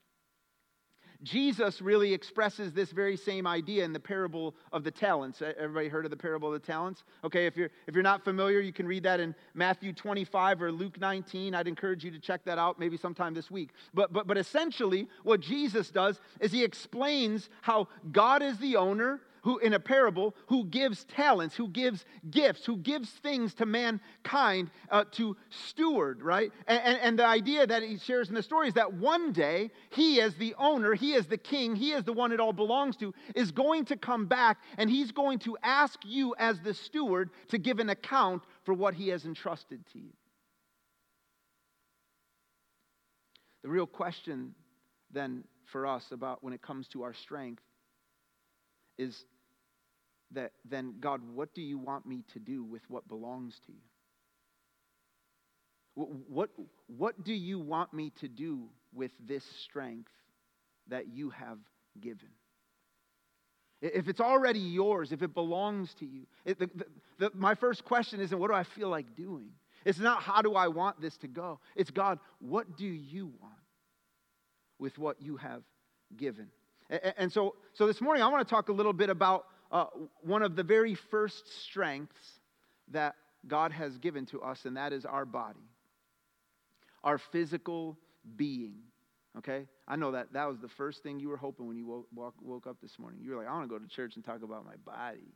Jesus 1.27 1.83
really 1.83 2.15
expresses 2.15 2.73
this 2.73 2.93
very 2.93 3.17
same 3.17 3.49
idea 3.49 3.85
in 3.85 3.93
the 3.93 3.99
parable 3.99 4.55
of 4.73 4.85
the 4.85 4.93
talents. 4.93 5.43
Everybody 5.43 5.89
heard 5.89 6.05
of 6.05 6.13
the 6.13 6.17
parable 6.17 6.55
of 6.55 6.61
the 6.61 6.65
talents? 6.65 7.03
Okay, 7.25 7.47
if 7.47 7.57
you're, 7.57 7.71
if 7.89 7.95
you're 7.95 8.05
not 8.05 8.23
familiar, 8.23 8.61
you 8.61 8.73
can 8.73 8.87
read 8.87 9.03
that 9.03 9.19
in 9.19 9.35
Matthew 9.53 9.93
25 9.93 10.63
or 10.63 10.71
Luke 10.71 11.01
19. 11.01 11.53
I'd 11.53 11.67
encourage 11.67 12.05
you 12.05 12.13
to 12.13 12.21
check 12.21 12.45
that 12.45 12.59
out 12.59 12.79
maybe 12.79 12.97
sometime 12.97 13.35
this 13.35 13.51
week. 13.51 13.71
But, 13.93 14.13
but, 14.13 14.29
but 14.29 14.39
essentially, 14.39 15.09
what 15.25 15.41
Jesus 15.41 15.91
does 15.91 16.21
is 16.39 16.53
he 16.53 16.63
explains 16.63 17.51
how 17.61 17.89
God 18.13 18.41
is 18.41 18.59
the 18.59 18.77
owner 18.77 19.21
who 19.47 19.59
in 19.59 19.75
a 19.75 19.79
parable 19.79 20.35
who 20.49 20.65
gives 20.65 21.05
talents 21.05 21.55
who 21.55 21.69
gives 21.69 22.05
gifts 22.33 22.67
who 22.67 22.77
gives 22.79 23.09
things 23.09 23.55
to 23.55 23.65
mankind 23.65 24.69
uh, 24.91 25.05
to 25.13 25.37
steward 25.69 26.21
right? 26.21 26.51
And, 26.67 26.83
and, 26.83 26.99
and, 27.01 27.19
the 27.21 27.25
idea 27.25 27.65
that 27.65 27.85
he 27.85 27.97
shares 27.97 28.29
in 28.29 28.35
the 28.35 28.43
story 28.43 28.67
is 28.67 28.75
that 28.75 28.93
one 28.93 29.31
day 29.31 29.71
he 29.91 30.21
as 30.21 30.35
the 30.35 30.53
owner 30.59 30.95
he 30.95 31.15
as 31.15 31.27
the 31.27 31.39
king 31.39 31.77
he 31.77 31.93
is 31.93 32.03
the 32.03 32.13
one 32.13 32.33
it 32.33 32.41
all 32.41 32.53
belongs 32.53 32.97
to 32.97 33.15
is 33.37 33.53
going 33.53 33.85
to 33.85 33.97
come 33.97 34.27
back 34.27 34.59
and 34.79 34.91
he's 34.91 35.13
going 35.13 35.39
to 35.39 35.57
ask 35.63 36.01
you 36.05 36.35
as 36.41 36.61
the 36.63 36.75
steward 36.75 37.31
to 37.47 37.57
give 37.57 37.79
an 37.79 37.89
account 37.89 38.43
for 38.65 38.75
what 38.75 38.95
he 38.95 39.09
has 39.11 39.25
entrusted 39.25 39.87
to 39.93 40.01
you. 40.01 40.13
The 43.63 43.69
real 43.69 43.87
question 43.87 44.57
then 45.13 45.45
for 45.67 45.87
us 45.87 46.11
about 46.11 46.43
when 46.43 46.53
it 46.53 46.63
comes 46.63 46.89
to 46.89 47.05
our 47.05 47.15
strength 47.15 47.63
is 48.99 49.25
that 50.33 50.53
then, 50.69 50.95
God, 51.01 51.21
what 51.35 51.55
do 51.55 51.63
you 51.63 51.79
want 51.79 52.07
me 52.07 52.23
to 52.33 52.39
do 52.39 52.65
with 52.65 52.83
what 52.89 53.07
belongs 53.09 53.61
to 53.67 53.73
you? 53.73 53.79
What, 56.29 56.51
what 56.89 57.25
do 57.25 57.33
you 57.33 57.59
want 57.59 57.95
me 57.95 58.13
to 58.21 58.29
do 58.29 58.69
with 58.93 59.13
this 59.27 59.45
strength 59.63 60.13
that 60.89 61.09
you 61.09 61.31
have 61.31 61.59
given? 62.01 62.29
If 63.81 64.09
it's 64.09 64.21
already 64.21 64.59
yours, 64.59 65.13
if 65.13 65.23
it 65.23 65.35
belongs 65.35 65.95
to 65.95 66.07
you, 66.07 66.27
it, 66.45 66.59
the, 66.59 66.71
the, 66.75 66.85
the, 67.19 67.31
my 67.35 67.55
first 67.55 67.85
question 67.85 68.21
isn't 68.21 68.39
what 68.39 68.49
do 68.49 68.55
I 68.55 68.65
feel 68.65 68.89
like 68.89 69.15
doing? 69.17 69.51
It's 69.85 69.99
not 69.99 70.23
how 70.23 70.43
do 70.43 70.55
I 70.55 70.69
want 70.69 71.01
this 71.01 71.17
to 71.19 71.29
go? 71.29 71.61
It's 71.77 71.91
God, 71.91 72.19
what 72.41 72.77
do 72.77 72.87
you 72.87 73.33
want 73.41 73.55
with 74.79 74.99
what 74.99 75.21
you 75.23 75.37
have 75.37 75.63
given? 76.17 76.49
And, 76.91 77.15
and 77.17 77.33
so, 77.33 77.55
so 77.75 77.87
this 77.87 78.01
morning 78.01 78.23
I 78.23 78.29
want 78.29 78.47
to 78.47 78.53
talk 78.53 78.69
a 78.69 78.73
little 78.73 78.93
bit 78.93 79.11
about 79.11 79.47
uh, 79.71 79.87
one 80.23 80.43
of 80.43 80.57
the 80.57 80.63
very 80.63 80.95
first 80.95 81.63
strengths 81.63 82.41
that 82.93 83.15
God 83.47 83.73
has 83.73 83.97
given 83.99 84.27
to 84.27 84.43
us, 84.43 84.65
and 84.65 84.77
that 84.77 84.93
is 84.93 85.05
our 85.05 85.25
body, 85.25 85.69
our 87.05 87.19
physical 87.19 87.97
being. 88.37 88.77
Okay? 89.39 89.67
I 89.87 89.97
know 89.97 90.13
that 90.13 90.33
that 90.33 90.49
was 90.49 90.59
the 90.59 90.69
first 90.69 91.03
thing 91.03 91.21
you 91.21 91.29
were 91.29 91.37
hoping 91.37 91.67
when 91.67 91.77
you 91.77 91.87
woke, 91.87 92.35
woke, 92.43 92.67
up 92.67 92.79
this 92.81 92.99
morning. 92.99 93.21
You 93.23 93.33
were 93.33 93.37
like, 93.37 93.49
I 93.49 93.53
want 93.53 93.65
to 93.65 93.69
go 93.69 93.79
to 93.79 93.89
church 93.89 94.17
and 94.17 94.25
talk 94.25 94.43
about 94.43 94.65
my 94.65 94.77
body. 94.85 95.33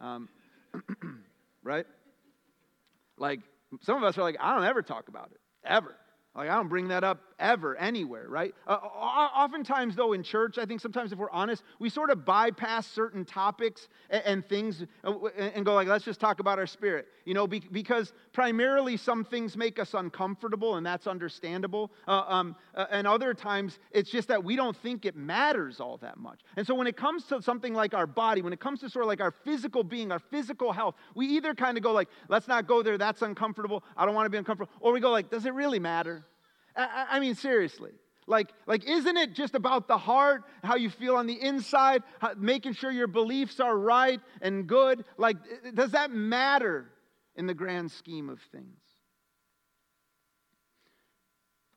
Um, 0.00 0.28
right? 1.62 1.86
Like, 3.18 3.40
some 3.82 3.96
of 3.96 4.04
us 4.04 4.16
are 4.18 4.22
like, 4.22 4.36
I 4.40 4.54
don't 4.54 4.64
ever 4.64 4.82
talk 4.82 5.08
about 5.08 5.30
it, 5.32 5.40
ever. 5.64 5.94
Like, 6.34 6.48
I 6.48 6.54
don't 6.54 6.68
bring 6.68 6.88
that 6.88 7.04
up 7.04 7.20
ever, 7.38 7.76
anywhere, 7.76 8.26
right? 8.28 8.54
Uh, 8.66 8.74
oftentimes, 8.74 9.96
though, 9.96 10.12
in 10.12 10.22
church, 10.22 10.58
I 10.58 10.64
think 10.64 10.80
sometimes 10.80 11.12
if 11.12 11.18
we're 11.18 11.30
honest, 11.30 11.62
we 11.78 11.88
sort 11.88 12.10
of 12.10 12.24
bypass 12.24 12.86
certain 12.86 13.24
topics 13.24 13.88
and, 14.10 14.22
and 14.24 14.48
things 14.48 14.84
uh, 15.04 15.26
and, 15.36 15.64
go 15.64 15.74
like, 15.74 15.88
let's 15.88 16.04
just 16.04 16.20
talk 16.20 16.40
about 16.40 16.58
our 16.58 16.66
spirit, 16.66 17.08
you 17.24 17.34
know, 17.34 17.46
be, 17.46 17.60
because 17.60 18.12
primarily 18.32 18.96
some 18.96 19.24
things 19.24 19.56
make 19.56 19.78
us 19.78 19.94
uncomfortable, 19.94 20.76
and 20.76 20.86
that's 20.86 21.06
understandable. 21.06 21.90
Uh, 22.06 22.24
um, 22.26 22.56
uh, 22.74 22.86
and 22.90 23.06
other 23.06 23.34
times, 23.34 23.78
it's 23.90 24.10
just 24.10 24.28
that 24.28 24.42
we 24.42 24.56
don't 24.56 24.76
think 24.76 25.04
it 25.04 25.16
matters 25.16 25.80
all 25.80 25.96
that 25.98 26.18
much. 26.18 26.40
And 26.56 26.66
so 26.66 26.74
when 26.74 26.86
it 26.86 26.96
comes 26.96 27.24
to 27.24 27.42
something 27.42 27.74
like 27.74 27.94
our 27.94 28.06
body, 28.06 28.42
when 28.42 28.52
it 28.52 28.60
comes 28.60 28.80
to 28.80 28.90
sort 28.90 29.04
of 29.04 29.08
like 29.08 29.20
our 29.20 29.30
physical 29.30 29.84
being, 29.84 30.12
our 30.12 30.18
physical 30.18 30.72
health, 30.72 30.94
we 31.14 31.26
either 31.26 31.54
kind 31.54 31.76
of 31.76 31.82
go 31.82 31.92
like, 31.92 32.08
let's 32.28 32.48
not 32.48 32.66
go 32.66 32.82
there, 32.82 32.98
that's 32.98 33.22
uncomfortable, 33.22 33.84
I 33.96 34.06
don't 34.06 34.14
want 34.14 34.26
to 34.26 34.30
be 34.30 34.38
uncomfortable, 34.38 34.72
or 34.80 34.92
we 34.92 35.00
go 35.00 35.10
like, 35.10 35.30
does 35.30 35.46
it 35.46 35.54
really 35.54 35.78
matter? 35.78 36.24
I, 36.76 37.06
I 37.12 37.20
mean, 37.20 37.34
seriously. 37.34 37.92
Like, 38.28 38.50
like, 38.66 38.84
isn't 38.84 39.16
it 39.16 39.34
just 39.34 39.54
about 39.54 39.86
the 39.86 39.98
heart, 39.98 40.42
how 40.64 40.74
you 40.74 40.90
feel 40.90 41.14
on 41.14 41.26
the 41.26 41.40
inside, 41.40 42.02
how, 42.18 42.32
making 42.36 42.72
sure 42.72 42.90
your 42.90 43.06
beliefs 43.06 43.60
are 43.60 43.76
right 43.76 44.20
and 44.42 44.66
good? 44.66 45.04
Like, 45.16 45.36
does 45.74 45.92
that 45.92 46.10
matter 46.10 46.90
in 47.36 47.46
the 47.46 47.54
grand 47.54 47.92
scheme 47.92 48.28
of 48.28 48.40
things? 48.50 48.80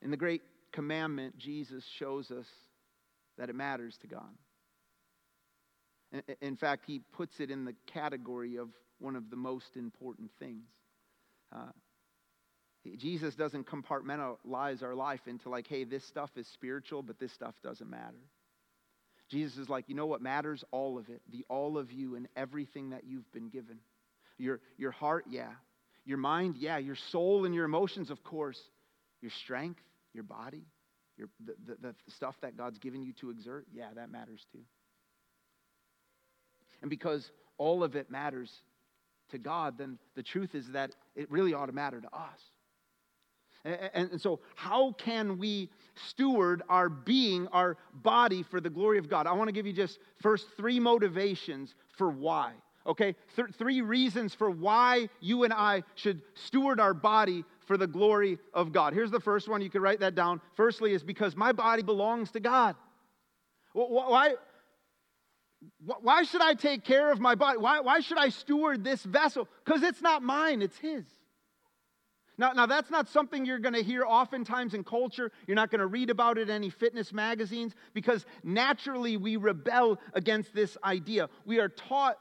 In 0.02 0.10
the 0.10 0.16
great 0.16 0.42
commandment, 0.72 1.38
Jesus 1.38 1.84
shows 1.84 2.30
us 2.32 2.46
that 3.38 3.48
it 3.48 3.54
matters 3.54 3.96
to 3.98 4.08
God. 4.08 4.34
In 6.40 6.56
fact, 6.56 6.84
he 6.86 7.00
puts 7.12 7.38
it 7.38 7.50
in 7.50 7.64
the 7.64 7.74
category 7.86 8.56
of 8.56 8.70
one 8.98 9.14
of 9.14 9.30
the 9.30 9.36
most 9.36 9.76
important 9.76 10.30
things. 10.40 10.66
Uh, 11.54 11.70
Jesus 12.96 13.34
doesn't 13.34 13.66
compartmentalize 13.66 14.82
our 14.82 14.94
life 14.94 15.20
into 15.26 15.48
like, 15.48 15.66
hey, 15.66 15.84
this 15.84 16.04
stuff 16.04 16.30
is 16.36 16.46
spiritual, 16.54 17.02
but 17.02 17.18
this 17.18 17.32
stuff 17.32 17.54
doesn't 17.62 17.90
matter. 17.90 18.22
Jesus 19.30 19.58
is 19.58 19.68
like, 19.68 19.88
you 19.88 19.94
know 19.94 20.06
what 20.06 20.22
matters? 20.22 20.64
All 20.70 20.98
of 20.98 21.08
it. 21.08 21.20
The 21.30 21.44
all 21.48 21.78
of 21.78 21.92
you 21.92 22.16
and 22.16 22.26
everything 22.36 22.90
that 22.90 23.04
you've 23.04 23.30
been 23.32 23.48
given. 23.48 23.78
Your, 24.38 24.60
your 24.78 24.90
heart, 24.90 25.26
yeah. 25.28 25.50
Your 26.04 26.18
mind, 26.18 26.56
yeah. 26.58 26.78
Your 26.78 26.96
soul 26.96 27.44
and 27.44 27.54
your 27.54 27.64
emotions, 27.64 28.10
of 28.10 28.24
course. 28.24 28.58
Your 29.20 29.30
strength, 29.42 29.82
your 30.14 30.24
body, 30.24 30.64
your, 31.16 31.28
the, 31.44 31.54
the, 31.66 31.76
the 31.82 31.94
stuff 32.08 32.34
that 32.40 32.56
God's 32.56 32.78
given 32.78 33.02
you 33.02 33.12
to 33.20 33.30
exert, 33.30 33.66
yeah, 33.72 33.88
that 33.94 34.10
matters 34.10 34.44
too. 34.52 34.62
And 36.80 36.88
because 36.88 37.30
all 37.58 37.84
of 37.84 37.94
it 37.94 38.10
matters 38.10 38.50
to 39.30 39.38
God, 39.38 39.76
then 39.76 39.98
the 40.16 40.22
truth 40.22 40.54
is 40.54 40.66
that 40.72 40.92
it 41.14 41.30
really 41.30 41.52
ought 41.52 41.66
to 41.66 41.72
matter 41.72 42.00
to 42.00 42.08
us. 42.08 42.40
And, 43.64 44.10
and, 44.12 44.20
so, 44.20 44.40
how 44.54 44.92
can 44.92 45.38
we 45.38 45.68
steward 46.08 46.62
our 46.68 46.88
being, 46.88 47.46
our 47.48 47.76
body 47.92 48.42
for 48.42 48.60
the 48.60 48.70
glory 48.70 48.98
of 48.98 49.08
God? 49.08 49.26
I 49.26 49.32
want 49.32 49.48
to 49.48 49.52
give 49.52 49.66
you 49.66 49.72
just 49.72 49.98
first 50.22 50.46
three 50.56 50.80
motivations 50.80 51.74
for 51.98 52.08
why. 52.08 52.52
Okay, 52.86 53.14
Th- 53.36 53.48
three 53.58 53.82
reasons 53.82 54.34
for 54.34 54.50
why 54.50 55.10
you 55.20 55.44
and 55.44 55.52
I 55.52 55.82
should 55.94 56.22
steward 56.34 56.80
our 56.80 56.94
body 56.94 57.44
for 57.66 57.76
the 57.76 57.86
glory 57.86 58.38
of 58.54 58.72
God. 58.72 58.94
Here's 58.94 59.10
the 59.10 59.20
first 59.20 59.48
one. 59.48 59.60
You 59.60 59.68
can 59.68 59.82
write 59.82 60.00
that 60.00 60.14
down. 60.14 60.40
Firstly, 60.56 60.92
is 60.94 61.02
because 61.02 61.36
my 61.36 61.52
body 61.52 61.82
belongs 61.82 62.30
to 62.30 62.40
God. 62.40 62.76
Why, 63.74 64.34
why 65.78 66.22
should 66.22 66.40
I 66.40 66.54
take 66.54 66.84
care 66.84 67.12
of 67.12 67.20
my 67.20 67.34
body? 67.34 67.58
Why, 67.58 67.80
why 67.80 68.00
should 68.00 68.18
I 68.18 68.30
steward 68.30 68.82
this 68.82 69.02
vessel? 69.02 69.46
Because 69.64 69.82
it's 69.82 70.00
not 70.00 70.22
mine, 70.22 70.62
it's 70.62 70.78
His. 70.78 71.04
Now, 72.40 72.52
now 72.52 72.64
that's 72.64 72.90
not 72.90 73.06
something 73.06 73.44
you're 73.44 73.58
going 73.58 73.74
to 73.74 73.82
hear 73.82 74.02
oftentimes 74.02 74.72
in 74.72 74.82
culture. 74.82 75.30
You're 75.46 75.56
not 75.56 75.70
going 75.70 75.80
to 75.80 75.86
read 75.86 76.08
about 76.08 76.38
it 76.38 76.48
in 76.48 76.50
any 76.50 76.70
fitness 76.70 77.12
magazines 77.12 77.74
because 77.92 78.24
naturally 78.42 79.18
we 79.18 79.36
rebel 79.36 80.00
against 80.14 80.54
this 80.54 80.78
idea. 80.82 81.28
We 81.44 81.60
are 81.60 81.68
taught 81.68 82.16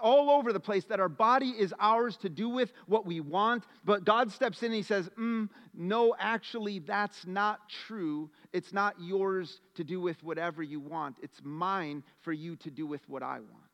all 0.00 0.30
over 0.30 0.52
the 0.52 0.60
place 0.60 0.84
that 0.84 1.00
our 1.00 1.08
body 1.08 1.48
is 1.58 1.74
ours 1.80 2.16
to 2.18 2.28
do 2.28 2.48
with 2.48 2.72
what 2.86 3.04
we 3.04 3.18
want, 3.18 3.64
but 3.84 4.04
God 4.04 4.30
steps 4.30 4.62
in 4.62 4.66
and 4.66 4.76
He 4.76 4.82
says, 4.82 5.10
mm, 5.18 5.48
No, 5.76 6.14
actually, 6.20 6.78
that's 6.78 7.26
not 7.26 7.68
true. 7.88 8.30
It's 8.52 8.72
not 8.72 8.94
yours 9.00 9.60
to 9.74 9.82
do 9.82 10.00
with 10.00 10.22
whatever 10.22 10.62
you 10.62 10.78
want, 10.78 11.16
it's 11.20 11.40
mine 11.42 12.04
for 12.20 12.32
you 12.32 12.54
to 12.56 12.70
do 12.70 12.86
with 12.86 13.02
what 13.08 13.24
I 13.24 13.40
want. 13.40 13.64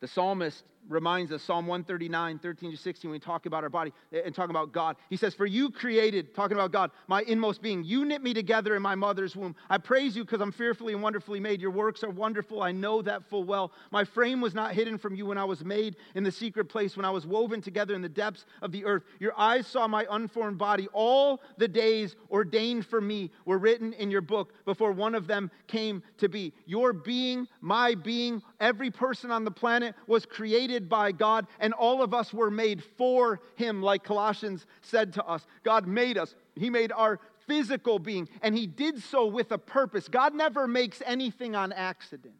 The 0.00 0.08
psalmist 0.08 0.64
reminds 0.88 1.32
us, 1.32 1.42
Psalm 1.42 1.66
139, 1.66 2.38
13 2.38 2.70
to 2.70 2.76
16, 2.76 3.10
when 3.10 3.16
we 3.16 3.20
talk 3.20 3.46
about 3.46 3.62
our 3.62 3.70
body 3.70 3.92
and 4.12 4.34
talking 4.34 4.50
about 4.50 4.72
God. 4.72 4.96
He 5.10 5.16
says, 5.16 5.34
For 5.34 5.46
you 5.46 5.70
created, 5.70 6.34
talking 6.34 6.56
about 6.56 6.72
God, 6.72 6.90
my 7.06 7.22
inmost 7.22 7.62
being. 7.62 7.84
You 7.84 8.04
knit 8.04 8.22
me 8.22 8.34
together 8.34 8.74
in 8.74 8.82
my 8.82 8.94
mother's 8.94 9.36
womb. 9.36 9.54
I 9.70 9.78
praise 9.78 10.16
you 10.16 10.24
because 10.24 10.40
I'm 10.40 10.52
fearfully 10.52 10.92
and 10.92 11.02
wonderfully 11.02 11.40
made. 11.40 11.60
Your 11.60 11.70
works 11.70 12.02
are 12.02 12.10
wonderful. 12.10 12.62
I 12.62 12.72
know 12.72 13.02
that 13.02 13.24
full 13.28 13.44
well. 13.44 13.72
My 13.90 14.04
frame 14.04 14.40
was 14.40 14.54
not 14.54 14.72
hidden 14.72 14.98
from 14.98 15.14
you 15.14 15.26
when 15.26 15.38
I 15.38 15.44
was 15.44 15.64
made 15.64 15.96
in 16.14 16.24
the 16.24 16.32
secret 16.32 16.66
place, 16.66 16.96
when 16.96 17.04
I 17.04 17.10
was 17.10 17.26
woven 17.26 17.60
together 17.60 17.94
in 17.94 18.02
the 18.02 18.08
depths 18.08 18.44
of 18.60 18.72
the 18.72 18.84
earth. 18.84 19.04
Your 19.20 19.38
eyes 19.38 19.66
saw 19.66 19.86
my 19.86 20.06
unformed 20.10 20.58
body. 20.58 20.88
All 20.92 21.40
the 21.58 21.68
days 21.68 22.16
ordained 22.30 22.86
for 22.86 23.00
me 23.00 23.30
were 23.44 23.58
written 23.58 23.92
in 23.94 24.10
your 24.10 24.20
book 24.20 24.52
before 24.64 24.92
one 24.92 25.14
of 25.14 25.26
them 25.26 25.50
came 25.66 26.02
to 26.18 26.28
be. 26.28 26.52
Your 26.66 26.92
being, 26.92 27.46
my 27.60 27.94
being, 27.94 28.42
every 28.60 28.90
person 28.90 29.30
on 29.30 29.44
the 29.44 29.50
planet 29.50 29.94
was 30.06 30.26
created 30.26 30.71
by 30.80 31.12
God, 31.12 31.46
and 31.60 31.72
all 31.72 32.02
of 32.02 32.14
us 32.14 32.32
were 32.32 32.50
made 32.50 32.82
for 32.82 33.40
Him, 33.56 33.82
like 33.82 34.04
Colossians 34.04 34.66
said 34.80 35.12
to 35.14 35.24
us. 35.24 35.46
God 35.62 35.86
made 35.86 36.18
us, 36.18 36.34
He 36.56 36.70
made 36.70 36.92
our 36.92 37.20
physical 37.46 37.98
being, 37.98 38.28
and 38.42 38.56
He 38.56 38.66
did 38.66 39.02
so 39.02 39.26
with 39.26 39.52
a 39.52 39.58
purpose. 39.58 40.08
God 40.08 40.34
never 40.34 40.66
makes 40.66 41.02
anything 41.04 41.54
on 41.54 41.72
accident. 41.72 42.34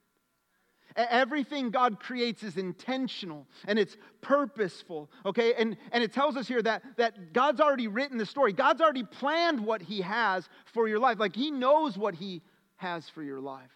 Everything 0.94 1.70
God 1.70 2.00
creates 2.00 2.42
is 2.42 2.58
intentional 2.58 3.46
and 3.66 3.78
it's 3.78 3.96
purposeful, 4.20 5.10
okay? 5.24 5.54
And, 5.54 5.78
and 5.90 6.04
it 6.04 6.12
tells 6.12 6.36
us 6.36 6.46
here 6.46 6.60
that, 6.62 6.82
that 6.98 7.32
God's 7.32 7.60
already 7.62 7.88
written 7.88 8.18
the 8.18 8.26
story. 8.26 8.52
God's 8.52 8.82
already 8.82 9.04
planned 9.04 9.60
what 9.64 9.80
He 9.80 10.02
has 10.02 10.48
for 10.66 10.88
your 10.88 10.98
life. 10.98 11.18
Like 11.18 11.34
He 11.34 11.50
knows 11.50 11.96
what 11.96 12.14
He 12.14 12.42
has 12.76 13.08
for 13.08 13.22
your 13.22 13.40
life 13.40 13.70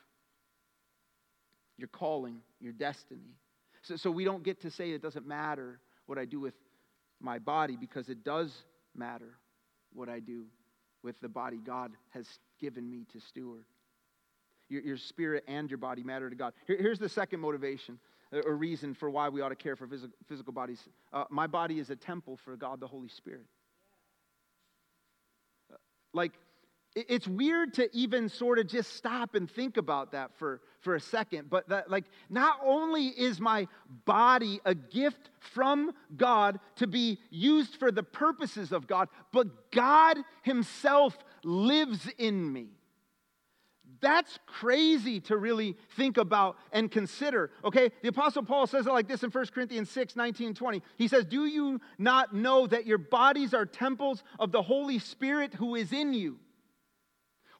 your 1.78 1.88
calling, 1.88 2.38
your 2.60 2.72
destiny. 2.72 3.36
So, 3.86 3.96
so 3.96 4.10
we 4.10 4.24
don't 4.24 4.42
get 4.42 4.60
to 4.62 4.70
say 4.70 4.90
it 4.90 5.02
doesn't 5.02 5.26
matter 5.26 5.80
what 6.06 6.18
I 6.18 6.24
do 6.24 6.40
with 6.40 6.54
my 7.20 7.38
body 7.38 7.76
because 7.78 8.08
it 8.08 8.24
does 8.24 8.52
matter 8.94 9.38
what 9.92 10.08
I 10.08 10.18
do 10.18 10.46
with 11.02 11.20
the 11.20 11.28
body 11.28 11.58
God 11.64 11.92
has 12.10 12.26
given 12.58 12.90
me 12.90 13.06
to 13.12 13.20
steward. 13.20 13.64
Your, 14.68 14.82
your 14.82 14.96
spirit 14.96 15.44
and 15.46 15.70
your 15.70 15.78
body 15.78 16.02
matter 16.02 16.28
to 16.28 16.34
God. 16.34 16.52
Here, 16.66 16.78
here's 16.80 16.98
the 16.98 17.08
second 17.08 17.40
motivation 17.40 17.98
or 18.32 18.56
reason 18.56 18.92
for 18.92 19.08
why 19.08 19.28
we 19.28 19.40
ought 19.40 19.50
to 19.50 19.56
care 19.56 19.76
for 19.76 19.86
physical, 19.86 20.16
physical 20.28 20.52
bodies. 20.52 20.80
Uh, 21.12 21.24
my 21.30 21.46
body 21.46 21.78
is 21.78 21.90
a 21.90 21.96
temple 21.96 22.36
for 22.44 22.56
God 22.56 22.80
the 22.80 22.88
Holy 22.88 23.08
Spirit. 23.08 23.46
Uh, 25.72 25.76
like, 26.12 26.32
it's 26.96 27.28
weird 27.28 27.74
to 27.74 27.94
even 27.94 28.28
sort 28.28 28.58
of 28.58 28.66
just 28.66 28.94
stop 28.94 29.34
and 29.34 29.50
think 29.50 29.76
about 29.76 30.12
that 30.12 30.34
for, 30.34 30.62
for 30.80 30.94
a 30.94 31.00
second 31.00 31.50
but 31.50 31.68
that 31.68 31.90
like 31.90 32.04
not 32.30 32.58
only 32.64 33.08
is 33.08 33.38
my 33.38 33.68
body 34.06 34.60
a 34.64 34.74
gift 34.74 35.30
from 35.38 35.92
god 36.16 36.58
to 36.76 36.86
be 36.86 37.18
used 37.30 37.76
for 37.76 37.92
the 37.92 38.02
purposes 38.02 38.72
of 38.72 38.86
god 38.86 39.08
but 39.30 39.70
god 39.70 40.16
himself 40.42 41.16
lives 41.44 42.08
in 42.18 42.50
me 42.50 42.68
that's 44.00 44.38
crazy 44.46 45.20
to 45.20 45.36
really 45.36 45.74
think 45.96 46.18
about 46.18 46.58
and 46.70 46.90
consider. 46.90 47.50
Okay, 47.64 47.90
the 48.02 48.08
Apostle 48.08 48.42
Paul 48.42 48.66
says 48.66 48.86
it 48.86 48.92
like 48.92 49.08
this 49.08 49.22
in 49.22 49.30
1 49.30 49.46
Corinthians 49.46 49.90
6 49.90 50.16
19 50.16 50.54
20. 50.54 50.82
He 50.98 51.08
says, 51.08 51.24
Do 51.24 51.46
you 51.46 51.80
not 51.96 52.34
know 52.34 52.66
that 52.66 52.86
your 52.86 52.98
bodies 52.98 53.54
are 53.54 53.64
temples 53.64 54.22
of 54.38 54.52
the 54.52 54.60
Holy 54.60 54.98
Spirit 54.98 55.54
who 55.54 55.76
is 55.76 55.92
in 55.92 56.12
you? 56.12 56.38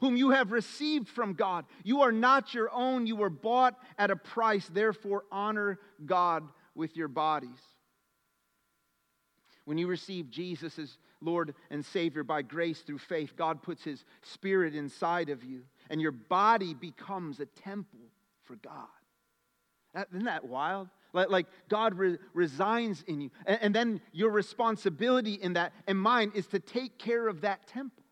Whom 0.01 0.17
you 0.17 0.31
have 0.31 0.53
received 0.53 1.09
from 1.09 1.35
God. 1.35 1.65
You 1.85 2.03
are 2.03 2.13
not 2.13 2.55
your 2.55 2.71
own, 2.73 3.07
you 3.07 3.17
were 3.17 3.31
bought 3.31 3.79
at 3.99 4.11
a 4.11 4.17
price. 4.17 4.69
Therefore, 4.73 5.25
honor 5.31 5.79
God 6.05 6.45
with 6.75 6.97
your 6.97 7.09
bodies. 7.09 7.61
When 9.65 9.79
you 9.79 9.87
receive 9.87 10.31
Jesus 10.31 10.79
as 10.79 10.99
Lord 11.21 11.55
and 11.71 11.85
Savior 11.85 12.23
by 12.23 12.43
grace 12.43 12.81
through 12.81 12.99
faith, 12.99 13.35
God 13.37 13.63
puts 13.63 13.83
His 13.83 14.05
Spirit 14.23 14.75
inside 14.75 15.29
of 15.29 15.43
you, 15.43 15.63
and 15.91 16.01
your 16.01 16.13
body 16.13 16.75
becomes 16.75 17.41
a 17.41 17.47
temple 17.47 17.99
for 18.45 18.57
God. 18.57 18.87
Isn't 20.13 20.25
that 20.25 20.45
wild? 20.47 20.89
Like, 21.13 21.31
like 21.31 21.47
God 21.69 21.95
re- 21.95 22.19
resigns 22.35 23.03
in 23.07 23.21
you. 23.23 23.31
And, 23.47 23.59
and 23.63 23.75
then 23.75 24.01
your 24.13 24.31
responsibility 24.31 25.35
in 25.35 25.55
that 25.55 25.73
and 25.87 25.99
mine 25.99 26.33
is 26.35 26.47
to 26.49 26.59
take 26.59 26.99
care 26.99 27.27
of 27.27 27.41
that 27.41 27.67
temple. 27.67 28.05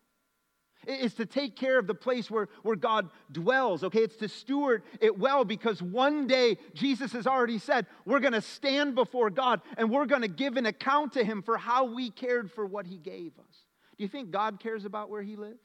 It's 0.87 1.15
to 1.15 1.25
take 1.25 1.55
care 1.55 1.79
of 1.79 1.87
the 1.87 1.95
place 1.95 2.29
where, 2.29 2.47
where 2.63 2.75
God 2.75 3.09
dwells, 3.31 3.83
okay? 3.83 3.99
It's 3.99 4.17
to 4.17 4.27
steward 4.27 4.83
it 5.01 5.17
well 5.17 5.45
because 5.45 5.81
one 5.81 6.27
day 6.27 6.57
Jesus 6.73 7.11
has 7.13 7.27
already 7.27 7.57
said 7.57 7.85
we're 8.05 8.19
to 8.33 8.41
stand 8.41 8.95
before 8.95 9.29
God 9.29 9.61
and 9.77 9.89
we're 9.89 10.05
to 10.21 10.27
give 10.27 10.57
an 10.57 10.65
account 10.65 11.13
to 11.13 11.23
Him 11.23 11.41
for 11.41 11.57
how 11.57 11.85
we 11.85 12.09
cared 12.09 12.51
for 12.51 12.65
what 12.65 12.85
He 12.85 12.97
gave 12.97 13.33
us. 13.39 13.65
Do 13.97 14.03
you 14.03 14.07
think 14.07 14.31
God 14.31 14.59
cares 14.59 14.85
about 14.85 15.09
where 15.09 15.21
He 15.21 15.35
lives? 15.35 15.61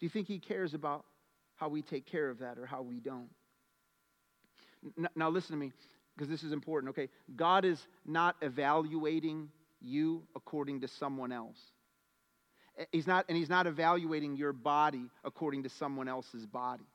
Do 0.00 0.06
you 0.06 0.10
think 0.10 0.28
He 0.28 0.38
cares 0.38 0.74
about 0.74 1.04
how 1.56 1.68
we 1.68 1.82
take 1.82 2.06
care 2.06 2.28
of 2.28 2.40
that 2.40 2.58
or 2.58 2.66
how 2.66 2.82
we 2.82 2.98
don't? 3.00 3.30
Now, 5.14 5.30
listen 5.30 5.52
to 5.52 5.60
me 5.60 5.72
because 6.16 6.28
this 6.28 6.42
is 6.42 6.52
important, 6.52 6.90
okay? 6.90 7.08
God 7.36 7.64
is 7.64 7.86
not 8.04 8.36
evaluating 8.42 9.48
you 9.80 10.24
according 10.34 10.80
to 10.80 10.88
someone 10.88 11.32
else. 11.32 11.58
He's 12.90 13.06
not, 13.06 13.26
and 13.28 13.36
he's 13.36 13.50
not 13.50 13.66
evaluating 13.66 14.36
your 14.36 14.52
body 14.52 15.04
according 15.24 15.64
to 15.64 15.68
someone 15.68 16.08
else's 16.08 16.46
body. 16.46 16.86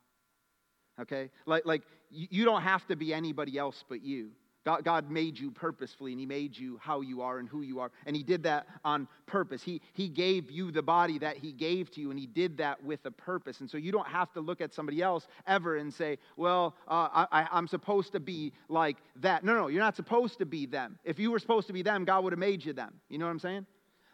Okay? 0.99 1.29
Like, 1.45 1.65
like 1.65 1.83
you 2.09 2.45
don't 2.45 2.63
have 2.63 2.85
to 2.87 2.95
be 2.95 3.13
anybody 3.13 3.57
else 3.57 3.83
but 3.87 4.01
you. 4.01 4.31
God, 4.67 4.83
God 4.83 5.09
made 5.09 5.39
you 5.39 5.49
purposefully, 5.49 6.11
and 6.11 6.19
He 6.19 6.25
made 6.25 6.57
you 6.57 6.77
how 6.81 6.99
you 6.99 7.21
are 7.21 7.39
and 7.39 7.47
who 7.47 7.61
you 7.61 7.79
are. 7.79 7.89
And 8.05 8.13
He 8.13 8.21
did 8.21 8.43
that 8.43 8.67
on 8.83 9.07
purpose. 9.25 9.63
He, 9.63 9.81
he 9.93 10.09
gave 10.09 10.51
you 10.51 10.71
the 10.71 10.81
body 10.81 11.17
that 11.19 11.37
He 11.37 11.53
gave 11.53 11.89
to 11.91 12.01
you, 12.01 12.11
and 12.11 12.19
He 12.19 12.27
did 12.27 12.57
that 12.57 12.83
with 12.83 12.99
a 13.05 13.11
purpose. 13.11 13.61
And 13.61 13.69
so 13.69 13.77
you 13.77 13.93
don't 13.93 14.09
have 14.09 14.33
to 14.33 14.41
look 14.41 14.59
at 14.59 14.73
somebody 14.73 15.01
else 15.01 15.25
ever 15.47 15.77
and 15.77 15.93
say, 15.93 16.17
well, 16.35 16.75
uh, 16.85 17.25
I, 17.31 17.47
I'm 17.49 17.69
supposed 17.69 18.11
to 18.11 18.19
be 18.19 18.51
like 18.67 18.97
that. 19.21 19.45
No, 19.45 19.53
no, 19.53 19.67
you're 19.67 19.79
not 19.79 19.95
supposed 19.95 20.37
to 20.39 20.45
be 20.45 20.65
them. 20.65 20.99
If 21.05 21.17
you 21.17 21.31
were 21.31 21.39
supposed 21.39 21.67
to 21.67 21.73
be 21.73 21.81
them, 21.81 22.03
God 22.03 22.25
would 22.25 22.33
have 22.33 22.39
made 22.39 22.65
you 22.65 22.73
them. 22.73 22.93
You 23.07 23.19
know 23.19 23.25
what 23.25 23.31
I'm 23.31 23.39
saying? 23.39 23.65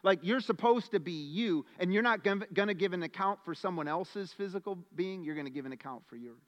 Like 0.04 0.20
you're 0.22 0.42
supposed 0.42 0.92
to 0.92 1.00
be 1.00 1.14
you, 1.14 1.66
and 1.80 1.94
you're 1.94 2.04
not 2.04 2.24
going 2.24 2.68
to 2.68 2.74
give 2.74 2.92
an 2.92 3.04
account 3.04 3.40
for 3.46 3.56
someone 3.56 3.88
else's 3.88 4.32
physical 4.38 4.78
being, 4.96 5.24
you're 5.24 5.36
going 5.36 5.48
to 5.48 5.52
give 5.52 5.66
an 5.66 5.72
account 5.72 6.04
for 6.10 6.18
yours. 6.18 6.44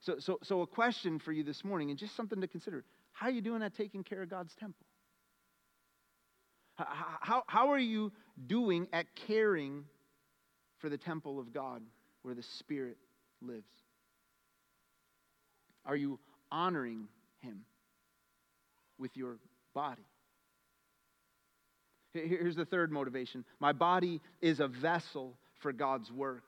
So, 0.00 0.16
so, 0.18 0.38
so, 0.42 0.62
a 0.62 0.66
question 0.66 1.18
for 1.18 1.32
you 1.32 1.44
this 1.44 1.64
morning, 1.64 1.90
and 1.90 1.98
just 1.98 2.16
something 2.16 2.40
to 2.40 2.48
consider 2.48 2.84
how 3.12 3.26
are 3.26 3.30
you 3.30 3.40
doing 3.40 3.62
at 3.62 3.76
taking 3.76 4.02
care 4.02 4.22
of 4.22 4.30
God's 4.30 4.54
temple? 4.54 4.86
How, 6.74 6.86
how, 7.20 7.42
how 7.46 7.68
are 7.70 7.78
you 7.78 8.12
doing 8.46 8.88
at 8.92 9.06
caring 9.26 9.84
for 10.78 10.88
the 10.88 10.96
temple 10.96 11.38
of 11.38 11.52
God 11.52 11.82
where 12.22 12.34
the 12.34 12.42
Spirit 12.58 12.96
lives? 13.40 13.70
Are 15.84 15.96
you 15.96 16.18
honoring 16.50 17.08
Him 17.40 17.64
with 18.98 19.16
your 19.16 19.38
body? 19.74 20.02
Here's 22.12 22.56
the 22.56 22.64
third 22.64 22.92
motivation 22.92 23.44
my 23.60 23.72
body 23.72 24.20
is 24.40 24.60
a 24.60 24.68
vessel 24.68 25.34
for 25.60 25.72
God's 25.72 26.10
work. 26.10 26.44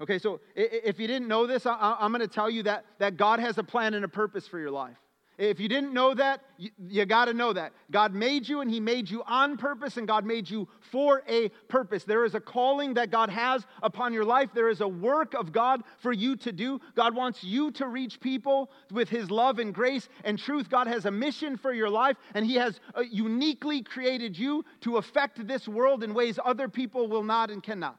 Okay, 0.00 0.18
so 0.18 0.40
if 0.56 0.98
you 0.98 1.06
didn't 1.06 1.28
know 1.28 1.46
this, 1.46 1.66
I'm 1.66 2.10
going 2.10 2.22
to 2.22 2.28
tell 2.28 2.48
you 2.48 2.62
that, 2.62 2.86
that 2.98 3.18
God 3.18 3.38
has 3.38 3.58
a 3.58 3.62
plan 3.62 3.92
and 3.92 4.02
a 4.02 4.08
purpose 4.08 4.48
for 4.48 4.58
your 4.58 4.70
life. 4.70 4.96
If 5.40 5.58
you 5.58 5.70
didn't 5.70 5.94
know 5.94 6.12
that, 6.12 6.42
you, 6.58 6.68
you 6.86 7.06
got 7.06 7.24
to 7.24 7.32
know 7.32 7.54
that. 7.54 7.72
God 7.90 8.12
made 8.12 8.46
you 8.46 8.60
and 8.60 8.70
He 8.70 8.78
made 8.78 9.08
you 9.08 9.22
on 9.26 9.56
purpose 9.56 9.96
and 9.96 10.06
God 10.06 10.26
made 10.26 10.50
you 10.50 10.68
for 10.92 11.22
a 11.26 11.48
purpose. 11.66 12.04
There 12.04 12.26
is 12.26 12.34
a 12.34 12.40
calling 12.40 12.92
that 12.94 13.10
God 13.10 13.30
has 13.30 13.64
upon 13.82 14.12
your 14.12 14.26
life. 14.26 14.50
There 14.54 14.68
is 14.68 14.82
a 14.82 14.88
work 14.88 15.32
of 15.32 15.50
God 15.50 15.82
for 15.96 16.12
you 16.12 16.36
to 16.36 16.52
do. 16.52 16.78
God 16.94 17.14
wants 17.14 17.42
you 17.42 17.70
to 17.72 17.88
reach 17.88 18.20
people 18.20 18.70
with 18.90 19.08
His 19.08 19.30
love 19.30 19.58
and 19.58 19.72
grace 19.72 20.10
and 20.24 20.38
truth. 20.38 20.68
God 20.68 20.86
has 20.86 21.06
a 21.06 21.10
mission 21.10 21.56
for 21.56 21.72
your 21.72 21.88
life 21.88 22.18
and 22.34 22.44
He 22.44 22.56
has 22.56 22.78
uh, 22.94 23.00
uniquely 23.00 23.82
created 23.82 24.38
you 24.38 24.62
to 24.82 24.98
affect 24.98 25.46
this 25.46 25.66
world 25.66 26.04
in 26.04 26.12
ways 26.12 26.38
other 26.44 26.68
people 26.68 27.08
will 27.08 27.24
not 27.24 27.50
and 27.50 27.62
cannot. 27.62 27.98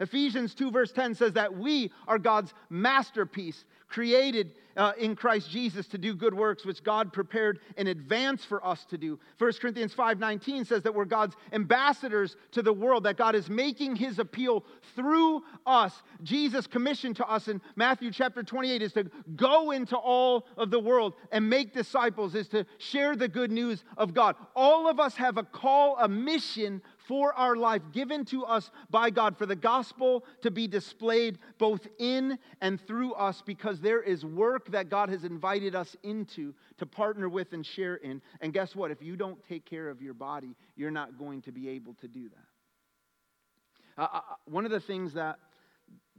Ephesians 0.00 0.54
2, 0.54 0.70
verse 0.70 0.92
10 0.92 1.14
says 1.14 1.34
that 1.34 1.54
we 1.54 1.92
are 2.08 2.18
God's 2.18 2.54
masterpiece, 2.70 3.64
created 3.90 4.54
uh, 4.76 4.92
in 4.98 5.16
Christ 5.16 5.50
Jesus 5.50 5.86
to 5.88 5.98
do 5.98 6.14
good 6.14 6.32
works, 6.32 6.64
which 6.64 6.82
God 6.82 7.12
prepared 7.12 7.60
in 7.76 7.88
advance 7.88 8.44
for 8.44 8.64
us 8.64 8.84
to 8.86 8.96
do. 8.96 9.18
1 9.38 9.52
Corinthians 9.60 9.92
5.19 9.92 10.66
says 10.66 10.82
that 10.82 10.94
we're 10.94 11.04
God's 11.04 11.34
ambassadors 11.52 12.36
to 12.52 12.62
the 12.62 12.72
world, 12.72 13.04
that 13.04 13.16
God 13.16 13.34
is 13.34 13.50
making 13.50 13.96
his 13.96 14.18
appeal 14.18 14.64
through 14.94 15.42
us. 15.66 15.92
Jesus' 16.22 16.66
commission 16.66 17.12
to 17.14 17.26
us 17.26 17.48
in 17.48 17.60
Matthew 17.76 18.10
chapter 18.12 18.42
28 18.42 18.80
is 18.80 18.92
to 18.92 19.10
go 19.36 19.72
into 19.72 19.96
all 19.96 20.46
of 20.56 20.70
the 20.70 20.80
world 20.80 21.14
and 21.32 21.50
make 21.50 21.74
disciples, 21.74 22.34
is 22.34 22.48
to 22.48 22.64
share 22.78 23.16
the 23.16 23.28
good 23.28 23.50
news 23.50 23.84
of 23.96 24.14
God. 24.14 24.36
All 24.54 24.88
of 24.88 25.00
us 25.00 25.16
have 25.16 25.36
a 25.36 25.42
call, 25.42 25.96
a 25.98 26.08
mission 26.08 26.80
for 27.10 27.34
our 27.34 27.56
life 27.56 27.82
given 27.90 28.24
to 28.24 28.44
us 28.44 28.70
by 28.88 29.10
God 29.10 29.36
for 29.36 29.44
the 29.44 29.56
gospel 29.56 30.24
to 30.42 30.50
be 30.52 30.68
displayed 30.68 31.40
both 31.58 31.88
in 31.98 32.38
and 32.60 32.80
through 32.86 33.14
us 33.14 33.42
because 33.44 33.80
there 33.80 34.00
is 34.00 34.24
work 34.24 34.70
that 34.70 34.88
God 34.88 35.08
has 35.08 35.24
invited 35.24 35.74
us 35.74 35.96
into 36.04 36.54
to 36.78 36.86
partner 36.86 37.28
with 37.28 37.52
and 37.52 37.66
share 37.66 37.96
in. 37.96 38.22
And 38.40 38.52
guess 38.52 38.76
what? 38.76 38.92
If 38.92 39.02
you 39.02 39.16
don't 39.16 39.42
take 39.48 39.64
care 39.64 39.88
of 39.88 40.00
your 40.00 40.14
body, 40.14 40.54
you're 40.76 40.92
not 40.92 41.18
going 41.18 41.42
to 41.42 41.50
be 41.50 41.68
able 41.70 41.94
to 41.94 42.06
do 42.06 42.28
that. 42.28 44.00
Uh, 44.00 44.02
uh, 44.02 44.16
uh 44.18 44.20
one 44.44 44.64
of 44.64 44.70
the 44.70 44.78
things 44.78 45.12
that, 45.14 45.40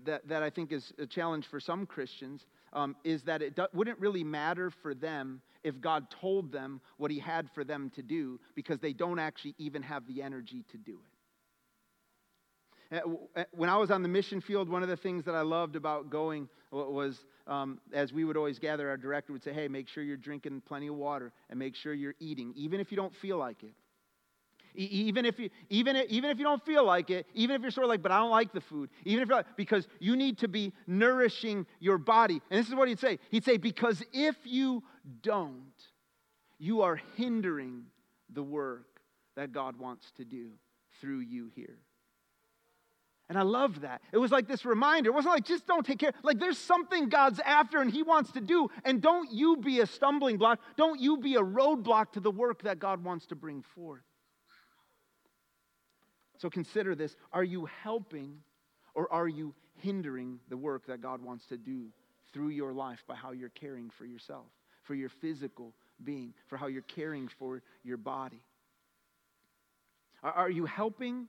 that, 0.05 0.27
that 0.27 0.43
I 0.43 0.49
think 0.49 0.71
is 0.71 0.91
a 0.97 1.05
challenge 1.05 1.47
for 1.49 1.59
some 1.59 1.85
Christians 1.85 2.45
um, 2.73 2.95
is 3.03 3.23
that 3.23 3.41
it 3.41 3.55
do- 3.55 3.67
wouldn't 3.73 3.99
really 3.99 4.23
matter 4.23 4.71
for 4.81 4.93
them 4.93 5.41
if 5.63 5.79
God 5.79 6.07
told 6.21 6.51
them 6.51 6.81
what 6.97 7.11
He 7.11 7.19
had 7.19 7.49
for 7.53 7.63
them 7.63 7.91
to 7.95 8.01
do 8.01 8.39
because 8.55 8.79
they 8.79 8.93
don't 8.93 9.19
actually 9.19 9.55
even 9.57 9.83
have 9.83 10.07
the 10.07 10.21
energy 10.21 10.63
to 10.71 10.77
do 10.77 10.93
it. 10.93 11.11
Uh, 12.91 13.39
uh, 13.39 13.43
when 13.51 13.69
I 13.69 13.77
was 13.77 13.89
on 13.89 14.01
the 14.03 14.09
mission 14.09 14.41
field, 14.41 14.67
one 14.67 14.83
of 14.83 14.89
the 14.89 14.97
things 14.97 15.23
that 15.25 15.35
I 15.35 15.41
loved 15.41 15.75
about 15.75 16.09
going 16.09 16.49
was, 16.71 17.17
um, 17.47 17.79
as 17.93 18.11
we 18.11 18.25
would 18.25 18.35
always 18.35 18.59
gather, 18.59 18.89
our 18.89 18.97
director 18.97 19.31
would 19.31 19.43
say, 19.43 19.53
Hey, 19.53 19.67
make 19.67 19.87
sure 19.87 20.03
you're 20.03 20.17
drinking 20.17 20.61
plenty 20.65 20.87
of 20.87 20.95
water 20.95 21.31
and 21.49 21.57
make 21.57 21.75
sure 21.75 21.93
you're 21.93 22.15
eating, 22.19 22.53
even 22.55 22.79
if 22.79 22.91
you 22.91 22.97
don't 22.97 23.15
feel 23.21 23.37
like 23.37 23.63
it. 23.63 23.73
Even 24.75 25.25
if 25.25 25.39
you 25.39 25.49
even 25.69 25.95
if, 25.95 26.09
even 26.09 26.29
if 26.29 26.37
you 26.37 26.43
don't 26.43 26.63
feel 26.65 26.85
like 26.85 27.09
it, 27.09 27.25
even 27.33 27.55
if 27.55 27.61
you're 27.61 27.71
sort 27.71 27.85
of 27.85 27.89
like, 27.89 28.01
but 28.01 28.11
I 28.11 28.19
don't 28.19 28.31
like 28.31 28.53
the 28.53 28.61
food, 28.61 28.89
even 29.05 29.23
if 29.23 29.29
you're 29.29 29.37
like, 29.37 29.57
because 29.57 29.87
you 29.99 30.15
need 30.15 30.37
to 30.39 30.47
be 30.47 30.73
nourishing 30.87 31.65
your 31.79 31.97
body. 31.97 32.41
And 32.49 32.59
this 32.59 32.67
is 32.67 32.75
what 32.75 32.87
he'd 32.87 32.99
say. 32.99 33.19
He'd 33.29 33.45
say, 33.45 33.57
because 33.57 34.03
if 34.13 34.35
you 34.43 34.83
don't, 35.21 35.73
you 36.57 36.81
are 36.81 37.01
hindering 37.17 37.83
the 38.29 38.43
work 38.43 39.01
that 39.35 39.51
God 39.51 39.77
wants 39.77 40.11
to 40.17 40.25
do 40.25 40.51
through 40.99 41.19
you 41.19 41.49
here. 41.55 41.79
And 43.31 43.39
I 43.39 43.43
love 43.43 43.79
that. 43.81 44.01
It 44.11 44.17
was 44.17 44.29
like 44.29 44.45
this 44.45 44.65
reminder. 44.65 45.09
It 45.09 45.13
wasn't 45.13 45.33
like 45.35 45.45
just 45.45 45.65
don't 45.65 45.85
take 45.85 45.99
care. 45.99 46.11
Like 46.21 46.37
there's 46.37 46.57
something 46.57 47.07
God's 47.07 47.39
after 47.39 47.81
and 47.81 47.89
He 47.89 48.03
wants 48.03 48.33
to 48.33 48.41
do. 48.41 48.69
And 48.83 49.01
don't 49.01 49.31
you 49.31 49.55
be 49.55 49.79
a 49.79 49.85
stumbling 49.85 50.35
block. 50.35 50.59
Don't 50.75 50.99
you 50.99 51.15
be 51.15 51.35
a 51.35 51.41
roadblock 51.41 52.11
to 52.11 52.19
the 52.19 52.29
work 52.29 52.63
that 52.63 52.79
God 52.79 53.05
wants 53.05 53.27
to 53.27 53.35
bring 53.35 53.63
forth. 53.73 54.01
So 56.41 56.49
consider 56.49 56.95
this 56.95 57.15
are 57.31 57.43
you 57.43 57.67
helping 57.83 58.37
or 58.95 59.11
are 59.13 59.27
you 59.27 59.53
hindering 59.75 60.39
the 60.49 60.57
work 60.57 60.87
that 60.87 60.99
God 60.99 61.21
wants 61.21 61.45
to 61.47 61.57
do 61.57 61.89
through 62.33 62.49
your 62.49 62.73
life 62.73 63.03
by 63.07 63.13
how 63.13 63.31
you're 63.31 63.49
caring 63.49 63.91
for 63.95 64.05
yourself, 64.05 64.47
for 64.83 64.95
your 64.95 65.09
physical 65.21 65.75
being, 66.03 66.33
for 66.47 66.57
how 66.57 66.65
you're 66.65 66.81
caring 66.81 67.29
for 67.37 67.61
your 67.83 67.97
body? 67.97 68.41
Are, 70.23 70.31
are 70.31 70.49
you 70.49 70.65
helping 70.65 71.27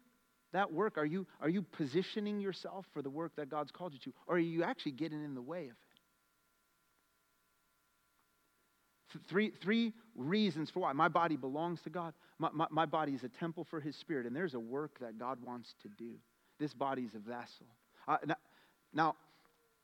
that 0.55 0.72
work? 0.72 0.96
Are 0.96 1.05
you, 1.05 1.27
are 1.42 1.48
you 1.48 1.61
positioning 1.61 2.40
yourself 2.40 2.87
for 2.94 3.03
the 3.03 3.11
work 3.11 3.37
that 3.37 3.51
God's 3.51 3.70
called 3.70 3.92
you 3.92 4.01
to? 4.05 4.12
Or 4.27 4.37
are 4.37 4.40
you 4.40 4.62
actually 4.64 4.92
getting 4.92 5.22
in 5.22 5.35
the 5.35 5.42
way 5.42 5.64
of 5.64 5.72
it? 5.72 5.77
Three, 9.29 9.53
three 9.62 9.92
reasons 10.16 10.70
for 10.70 10.81
why. 10.81 10.94
My 10.94 11.09
body 11.09 11.37
belongs 11.37 11.83
to 11.83 11.90
God. 11.90 12.14
My, 12.38 12.49
my, 12.53 12.66
my 12.71 12.87
body 12.87 13.12
is 13.12 13.25
a 13.25 13.29
temple 13.29 13.64
for 13.64 13.81
His 13.81 13.97
Spirit, 13.97 14.27
and 14.27 14.35
there's 14.35 14.55
a 14.55 14.61
work 14.61 14.99
that 15.01 15.18
God 15.18 15.38
wants 15.45 15.75
to 15.83 15.88
do. 15.88 16.14
This 16.59 16.75
body 16.75 17.03
is 17.03 17.14
a 17.14 17.18
vessel. 17.18 17.66
Uh, 18.07 18.16
now, 18.27 18.37
now, 18.95 19.16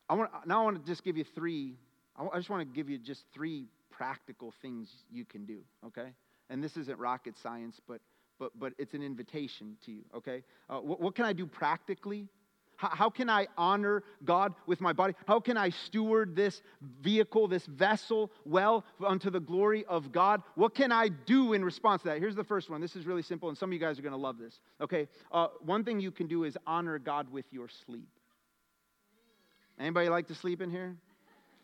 I 0.08 0.14
want, 0.14 0.30
now 0.46 0.60
I 0.60 0.64
want 0.64 0.84
to 0.84 0.90
just 0.90 1.04
give 1.04 1.16
you 1.16 1.24
three, 1.24 1.76
I, 2.16 2.36
just 2.36 2.50
want 2.50 2.68
to 2.68 2.74
give 2.74 2.88
you 2.88 2.98
just 2.98 3.24
three 3.32 3.66
practical 3.90 4.52
things 4.62 4.90
you 5.10 5.24
can 5.24 5.44
do, 5.44 5.60
okay? 5.86 6.12
And 6.50 6.62
this 6.62 6.76
isn't 6.76 6.98
rocket 6.98 7.36
science, 7.38 7.80
but, 7.86 8.00
but, 8.38 8.58
but 8.58 8.72
it's 8.78 8.94
an 8.94 9.02
invitation 9.02 9.76
to 9.84 9.92
you, 9.92 10.04
okay? 10.14 10.42
Uh, 10.70 10.78
what 10.78 11.14
can 11.14 11.24
I 11.24 11.32
do 11.32 11.46
practically 11.46 12.28
how, 12.78 13.10
can 13.10 13.28
I 13.28 13.48
honor 13.56 14.04
God 14.24 14.54
with 14.66 14.80
my 14.80 14.92
body? 14.92 15.14
How 15.26 15.40
can 15.40 15.56
I 15.56 15.70
steward 15.70 16.36
this 16.36 16.62
vehicle, 17.02 17.48
this 17.48 17.66
vessel, 17.66 18.30
well 18.44 18.84
unto 19.04 19.30
the 19.30 19.40
glory 19.40 19.84
of 19.86 20.12
God? 20.12 20.42
What 20.54 20.76
can 20.76 20.92
I 20.92 21.08
do 21.08 21.54
in 21.54 21.64
response 21.64 22.02
to 22.02 22.08
that? 22.08 22.18
Here's 22.18 22.36
the 22.36 22.44
first 22.44 22.70
one. 22.70 22.80
This 22.80 22.94
is 22.94 23.04
really 23.04 23.22
simple, 23.22 23.48
and 23.48 23.58
some 23.58 23.70
of 23.70 23.72
you 23.72 23.80
guys 23.80 23.98
are 23.98 24.02
going 24.02 24.12
to 24.12 24.18
love 24.18 24.38
this. 24.38 24.60
Okay, 24.80 25.08
uh, 25.32 25.48
one 25.60 25.82
thing 25.82 25.98
you 25.98 26.12
can 26.12 26.28
do 26.28 26.44
is 26.44 26.56
honor 26.66 26.98
God 27.00 27.32
with 27.32 27.46
your 27.50 27.68
sleep. 27.84 28.08
Anybody 29.78 30.08
like 30.08 30.28
to 30.28 30.34
sleep 30.34 30.62
in 30.62 30.70
here? 30.70 30.96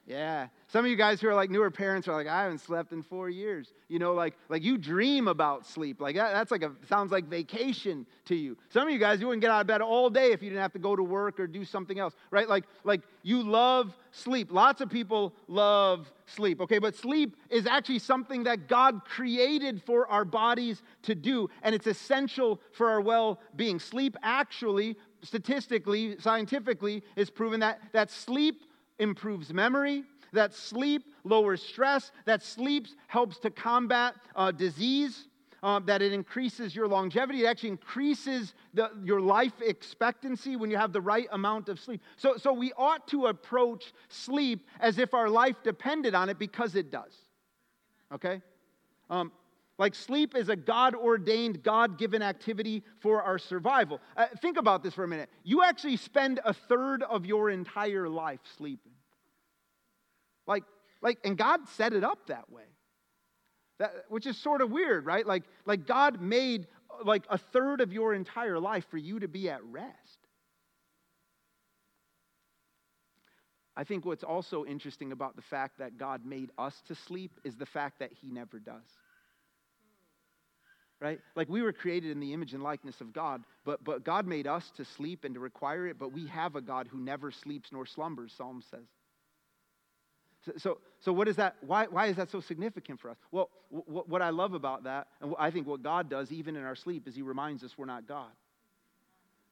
Yeah. 0.06 0.48
Some 0.68 0.84
of 0.84 0.90
you 0.90 0.96
guys 0.96 1.20
who 1.20 1.28
are 1.28 1.34
like 1.34 1.50
newer 1.50 1.70
parents 1.70 2.08
are 2.08 2.14
like, 2.14 2.26
I 2.26 2.42
haven't 2.42 2.58
slept 2.58 2.92
in 2.92 3.02
four 3.02 3.30
years. 3.30 3.72
You 3.88 3.98
know, 3.98 4.12
like, 4.12 4.34
like 4.50 4.62
you 4.62 4.76
dream 4.76 5.28
about 5.28 5.66
sleep. 5.66 5.98
Like 5.98 6.16
that, 6.16 6.34
that's 6.34 6.50
like 6.50 6.62
a 6.62 6.72
sounds 6.88 7.10
like 7.10 7.24
vacation 7.24 8.04
to 8.26 8.34
you. 8.34 8.58
Some 8.68 8.86
of 8.86 8.92
you 8.92 8.98
guys, 8.98 9.20
you 9.20 9.28
wouldn't 9.28 9.40
get 9.40 9.50
out 9.50 9.62
of 9.62 9.66
bed 9.66 9.80
all 9.80 10.10
day 10.10 10.32
if 10.32 10.42
you 10.42 10.50
didn't 10.50 10.60
have 10.60 10.74
to 10.74 10.78
go 10.78 10.94
to 10.94 11.02
work 11.02 11.40
or 11.40 11.46
do 11.46 11.64
something 11.64 11.98
else, 11.98 12.14
right? 12.30 12.46
Like, 12.46 12.64
like 12.84 13.00
you 13.22 13.42
love 13.42 13.96
sleep. 14.10 14.52
Lots 14.52 14.82
of 14.82 14.90
people 14.90 15.32
love 15.48 16.12
sleep. 16.26 16.60
Okay, 16.60 16.78
but 16.78 16.94
sleep 16.94 17.36
is 17.48 17.66
actually 17.66 17.98
something 17.98 18.44
that 18.44 18.68
God 18.68 19.06
created 19.06 19.82
for 19.82 20.06
our 20.08 20.26
bodies 20.26 20.82
to 21.02 21.14
do, 21.14 21.48
and 21.62 21.74
it's 21.74 21.86
essential 21.86 22.60
for 22.72 22.90
our 22.90 23.00
well-being. 23.00 23.78
Sleep 23.78 24.18
actually, 24.22 24.96
statistically, 25.22 26.16
scientifically, 26.18 27.02
is 27.16 27.30
proven 27.30 27.60
that, 27.60 27.80
that 27.92 28.10
sleep 28.10 28.64
improves 28.98 29.52
memory, 29.52 30.04
that 30.32 30.54
sleep 30.54 31.02
lowers 31.24 31.62
stress, 31.62 32.12
that 32.26 32.42
sleep 32.42 32.86
helps 33.06 33.38
to 33.38 33.50
combat 33.50 34.14
uh, 34.36 34.50
disease. 34.50 35.28
Uh, 35.62 35.80
that 35.80 36.02
it 36.02 36.12
increases 36.12 36.76
your 36.76 36.86
longevity. 36.86 37.42
It 37.42 37.46
actually 37.46 37.70
increases 37.70 38.52
the, 38.74 38.90
your 39.02 39.22
life 39.22 39.54
expectancy 39.62 40.56
when 40.56 40.70
you 40.70 40.76
have 40.76 40.92
the 40.92 41.00
right 41.00 41.26
amount 41.32 41.70
of 41.70 41.80
sleep. 41.80 42.02
So, 42.18 42.36
so 42.36 42.52
we 42.52 42.74
ought 42.76 43.08
to 43.08 43.28
approach 43.28 43.94
sleep 44.10 44.68
as 44.78 44.98
if 44.98 45.14
our 45.14 45.30
life 45.30 45.56
depended 45.64 46.14
on 46.14 46.28
it 46.28 46.38
because 46.38 46.74
it 46.74 46.90
does. 46.90 47.16
Okay? 48.12 48.42
Um, 49.08 49.32
like 49.78 49.94
sleep 49.94 50.36
is 50.36 50.48
a 50.48 50.56
God 50.56 50.94
ordained, 50.94 51.62
God 51.62 51.98
given 51.98 52.22
activity 52.22 52.84
for 53.00 53.22
our 53.22 53.38
survival. 53.38 54.00
Uh, 54.16 54.26
think 54.40 54.56
about 54.56 54.82
this 54.82 54.94
for 54.94 55.02
a 55.02 55.08
minute. 55.08 55.28
You 55.42 55.62
actually 55.64 55.96
spend 55.96 56.40
a 56.44 56.54
third 56.54 57.02
of 57.02 57.26
your 57.26 57.50
entire 57.50 58.08
life 58.08 58.40
sleeping. 58.56 58.92
Like, 60.46 60.64
like, 61.02 61.18
and 61.24 61.36
God 61.36 61.68
set 61.70 61.92
it 61.92 62.04
up 62.04 62.28
that 62.28 62.50
way. 62.50 62.62
That, 63.80 63.92
which 64.08 64.26
is 64.26 64.38
sort 64.38 64.60
of 64.60 64.70
weird, 64.70 65.06
right? 65.06 65.26
Like, 65.26 65.42
like 65.66 65.86
God 65.86 66.20
made 66.20 66.68
like 67.04 67.24
a 67.28 67.36
third 67.36 67.80
of 67.80 67.92
your 67.92 68.14
entire 68.14 68.60
life 68.60 68.86
for 68.88 68.98
you 68.98 69.18
to 69.18 69.26
be 69.26 69.50
at 69.50 69.64
rest. 69.64 70.18
I 73.76 73.82
think 73.82 74.04
what's 74.04 74.22
also 74.22 74.64
interesting 74.64 75.10
about 75.10 75.34
the 75.34 75.42
fact 75.42 75.78
that 75.78 75.98
God 75.98 76.24
made 76.24 76.50
us 76.56 76.80
to 76.86 76.94
sleep 76.94 77.40
is 77.42 77.56
the 77.56 77.66
fact 77.66 77.98
that 77.98 78.12
He 78.12 78.30
never 78.30 78.60
does. 78.60 78.86
Right? 81.00 81.20
Like 81.36 81.48
we 81.48 81.60
were 81.60 81.72
created 81.72 82.12
in 82.12 82.20
the 82.20 82.32
image 82.32 82.54
and 82.54 82.62
likeness 82.62 83.00
of 83.00 83.12
God, 83.12 83.42
but, 83.64 83.84
but 83.84 84.04
God 84.04 84.26
made 84.26 84.46
us 84.46 84.70
to 84.76 84.84
sleep 84.84 85.24
and 85.24 85.34
to 85.34 85.40
require 85.40 85.86
it, 85.86 85.98
but 85.98 86.12
we 86.12 86.26
have 86.28 86.56
a 86.56 86.60
God 86.60 86.88
who 86.90 86.98
never 86.98 87.30
sleeps 87.30 87.70
nor 87.72 87.84
slumbers, 87.84 88.32
Psalm 88.36 88.62
says. 88.70 88.86
So, 90.58 90.78
so 91.00 91.12
what 91.12 91.28
is 91.28 91.36
that? 91.36 91.56
Why, 91.66 91.86
why 91.86 92.06
is 92.06 92.16
that 92.16 92.30
so 92.30 92.40
significant 92.40 93.00
for 93.00 93.10
us? 93.10 93.16
Well, 93.32 93.50
w- 93.72 94.04
what 94.06 94.22
I 94.22 94.30
love 94.30 94.52
about 94.52 94.84
that, 94.84 95.08
and 95.20 95.34
I 95.38 95.50
think 95.50 95.66
what 95.66 95.82
God 95.82 96.10
does 96.10 96.30
even 96.30 96.56
in 96.56 96.64
our 96.64 96.76
sleep, 96.76 97.08
is 97.08 97.14
He 97.14 97.22
reminds 97.22 97.64
us 97.64 97.76
we're 97.76 97.86
not 97.86 98.06
God. 98.06 98.30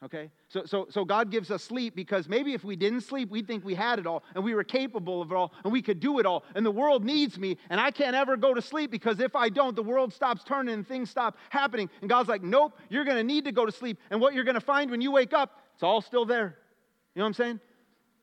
Okay? 0.05 0.31
So, 0.49 0.65
so, 0.65 0.87
so 0.91 1.05
God 1.05 1.31
gives 1.31 1.51
us 1.51 1.62
sleep 1.62 1.95
because 1.95 2.29
maybe 2.29 2.55
if 2.55 2.65
we 2.65 2.75
didn't 2.75 3.03
sleep, 3.03 3.31
we'd 3.31 3.47
think 3.47 3.65
we 3.65 3.75
had 3.75 4.01
it 4.01 4.07
all 4.07 4.25
and 4.35 4.43
we 4.43 4.55
were 4.55 4.65
capable 4.65 5.23
of 5.23 5.31
it 5.31 5.35
all 5.35 5.53
and 5.62 5.73
we 5.73 5.81
could 5.81 6.01
do 6.01 6.19
it 6.19 6.27
all. 6.27 6.43
And 6.57 6.67
the 6.67 6.73
world 6.73 7.05
needs 7.05 7.38
me 7.38 7.57
and 7.71 7.81
I 7.81 7.93
can't 7.93 8.17
ever 8.17 8.37
go 8.37 8.53
to 8.53 8.61
sleep 8.61 8.91
because 8.91 9.21
if 9.21 9.37
I 9.37 9.49
don't, 9.49 9.77
the 9.77 9.83
world 9.83 10.12
stops 10.12 10.43
turning 10.43 10.75
and 10.75 10.87
things 10.87 11.09
stop 11.09 11.37
happening. 11.51 11.88
And 12.01 12.11
God's 12.11 12.29
like, 12.29 12.43
nope, 12.43 12.73
you're 12.88 13.05
going 13.05 13.17
to 13.17 13.23
need 13.23 13.45
to 13.45 13.53
go 13.53 13.65
to 13.65 13.73
sleep. 13.73 13.99
And 14.11 14.21
what 14.21 14.35
you're 14.35 14.45
going 14.45 14.57
to 14.57 14.61
find 14.61 14.91
when 14.91 15.01
you 15.01 15.12
wake 15.12 15.33
up, 15.33 15.61
it's 15.75 15.85
all 15.85 16.01
still 16.01 16.25
there. 16.25 16.57
You 17.15 17.21
know 17.21 17.25
what 17.25 17.29
I'm 17.29 17.35
saying? 17.35 17.61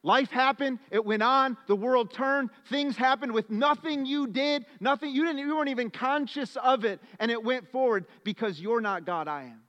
Life 0.02 0.32
happened, 0.32 0.80
it 0.92 1.04
went 1.04 1.24
on, 1.24 1.58
the 1.68 1.76
world 1.76 2.14
turned, 2.14 2.50
things 2.70 2.96
happened 2.96 3.34
with 3.34 3.50
nothing 3.50 4.06
you 4.06 4.28
did, 4.28 4.66
nothing 4.80 5.14
you 5.14 5.26
didn't 5.26 5.40
you 5.40 5.56
weren't 5.56 5.70
even 5.70 5.90
conscious 5.90 6.56
of 6.56 6.86
it 6.86 7.02
and 7.20 7.30
it 7.30 7.44
went 7.44 7.70
forward 7.70 8.06
because 8.24 8.62
you're 8.62 8.80
not 8.80 9.06
God, 9.06 9.28
I 9.28 9.44
am. 9.44 9.62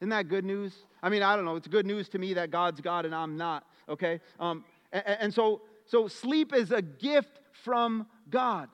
Isn't 0.00 0.10
that 0.10 0.28
good 0.28 0.44
news? 0.44 0.72
I 1.02 1.08
mean, 1.08 1.22
I 1.22 1.34
don't 1.34 1.44
know. 1.44 1.56
It's 1.56 1.66
good 1.66 1.86
news 1.86 2.08
to 2.10 2.18
me 2.18 2.34
that 2.34 2.50
God's 2.50 2.80
God 2.80 3.04
and 3.04 3.14
I'm 3.14 3.36
not, 3.36 3.64
okay? 3.88 4.20
Um, 4.38 4.64
and, 4.92 5.04
and 5.06 5.34
so, 5.34 5.62
so 5.86 6.08
sleep 6.08 6.54
is 6.54 6.70
a 6.70 6.82
gift 6.82 7.40
from 7.52 8.06
God. 8.30 8.68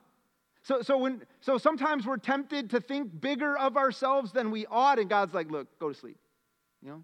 So, 0.61 0.81
so, 0.81 0.97
when, 0.97 1.21
so 1.41 1.57
sometimes 1.57 2.05
we're 2.05 2.17
tempted 2.17 2.71
to 2.71 2.81
think 2.81 3.21
bigger 3.21 3.57
of 3.57 3.77
ourselves 3.77 4.31
than 4.31 4.49
we 4.51 4.65
ought, 4.65 4.99
and 4.99 5.09
God's 5.09 5.33
like, 5.33 5.49
look, 5.51 5.67
go 5.79 5.89
to 5.89 5.95
sleep. 5.95 6.17
You 6.81 6.89
know? 6.89 7.03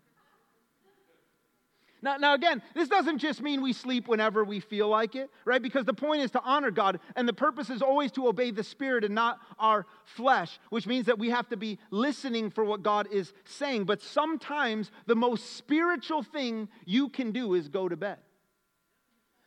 Now, 2.03 2.17
now, 2.17 2.33
again, 2.33 2.63
this 2.73 2.87
doesn't 2.87 3.19
just 3.19 3.41
mean 3.41 3.61
we 3.61 3.73
sleep 3.73 4.07
whenever 4.07 4.43
we 4.43 4.59
feel 4.59 4.87
like 4.87 5.15
it, 5.15 5.29
right? 5.45 5.61
Because 5.61 5.85
the 5.85 5.93
point 5.93 6.23
is 6.23 6.31
to 6.31 6.41
honor 6.41 6.71
God, 6.71 6.99
and 7.15 7.27
the 7.27 7.33
purpose 7.33 7.69
is 7.69 7.81
always 7.81 8.11
to 8.13 8.27
obey 8.27 8.49
the 8.49 8.63
Spirit 8.63 9.03
and 9.03 9.13
not 9.13 9.39
our 9.59 9.85
flesh, 10.05 10.59
which 10.71 10.87
means 10.87 11.05
that 11.05 11.19
we 11.19 11.29
have 11.29 11.47
to 11.49 11.57
be 11.57 11.77
listening 11.91 12.49
for 12.49 12.65
what 12.65 12.81
God 12.81 13.07
is 13.11 13.33
saying. 13.45 13.85
But 13.85 14.01
sometimes 14.01 14.89
the 15.05 15.15
most 15.15 15.57
spiritual 15.57 16.23
thing 16.23 16.69
you 16.85 17.09
can 17.09 17.31
do 17.31 17.53
is 17.53 17.67
go 17.67 17.87
to 17.87 17.95
bed. 17.95 18.17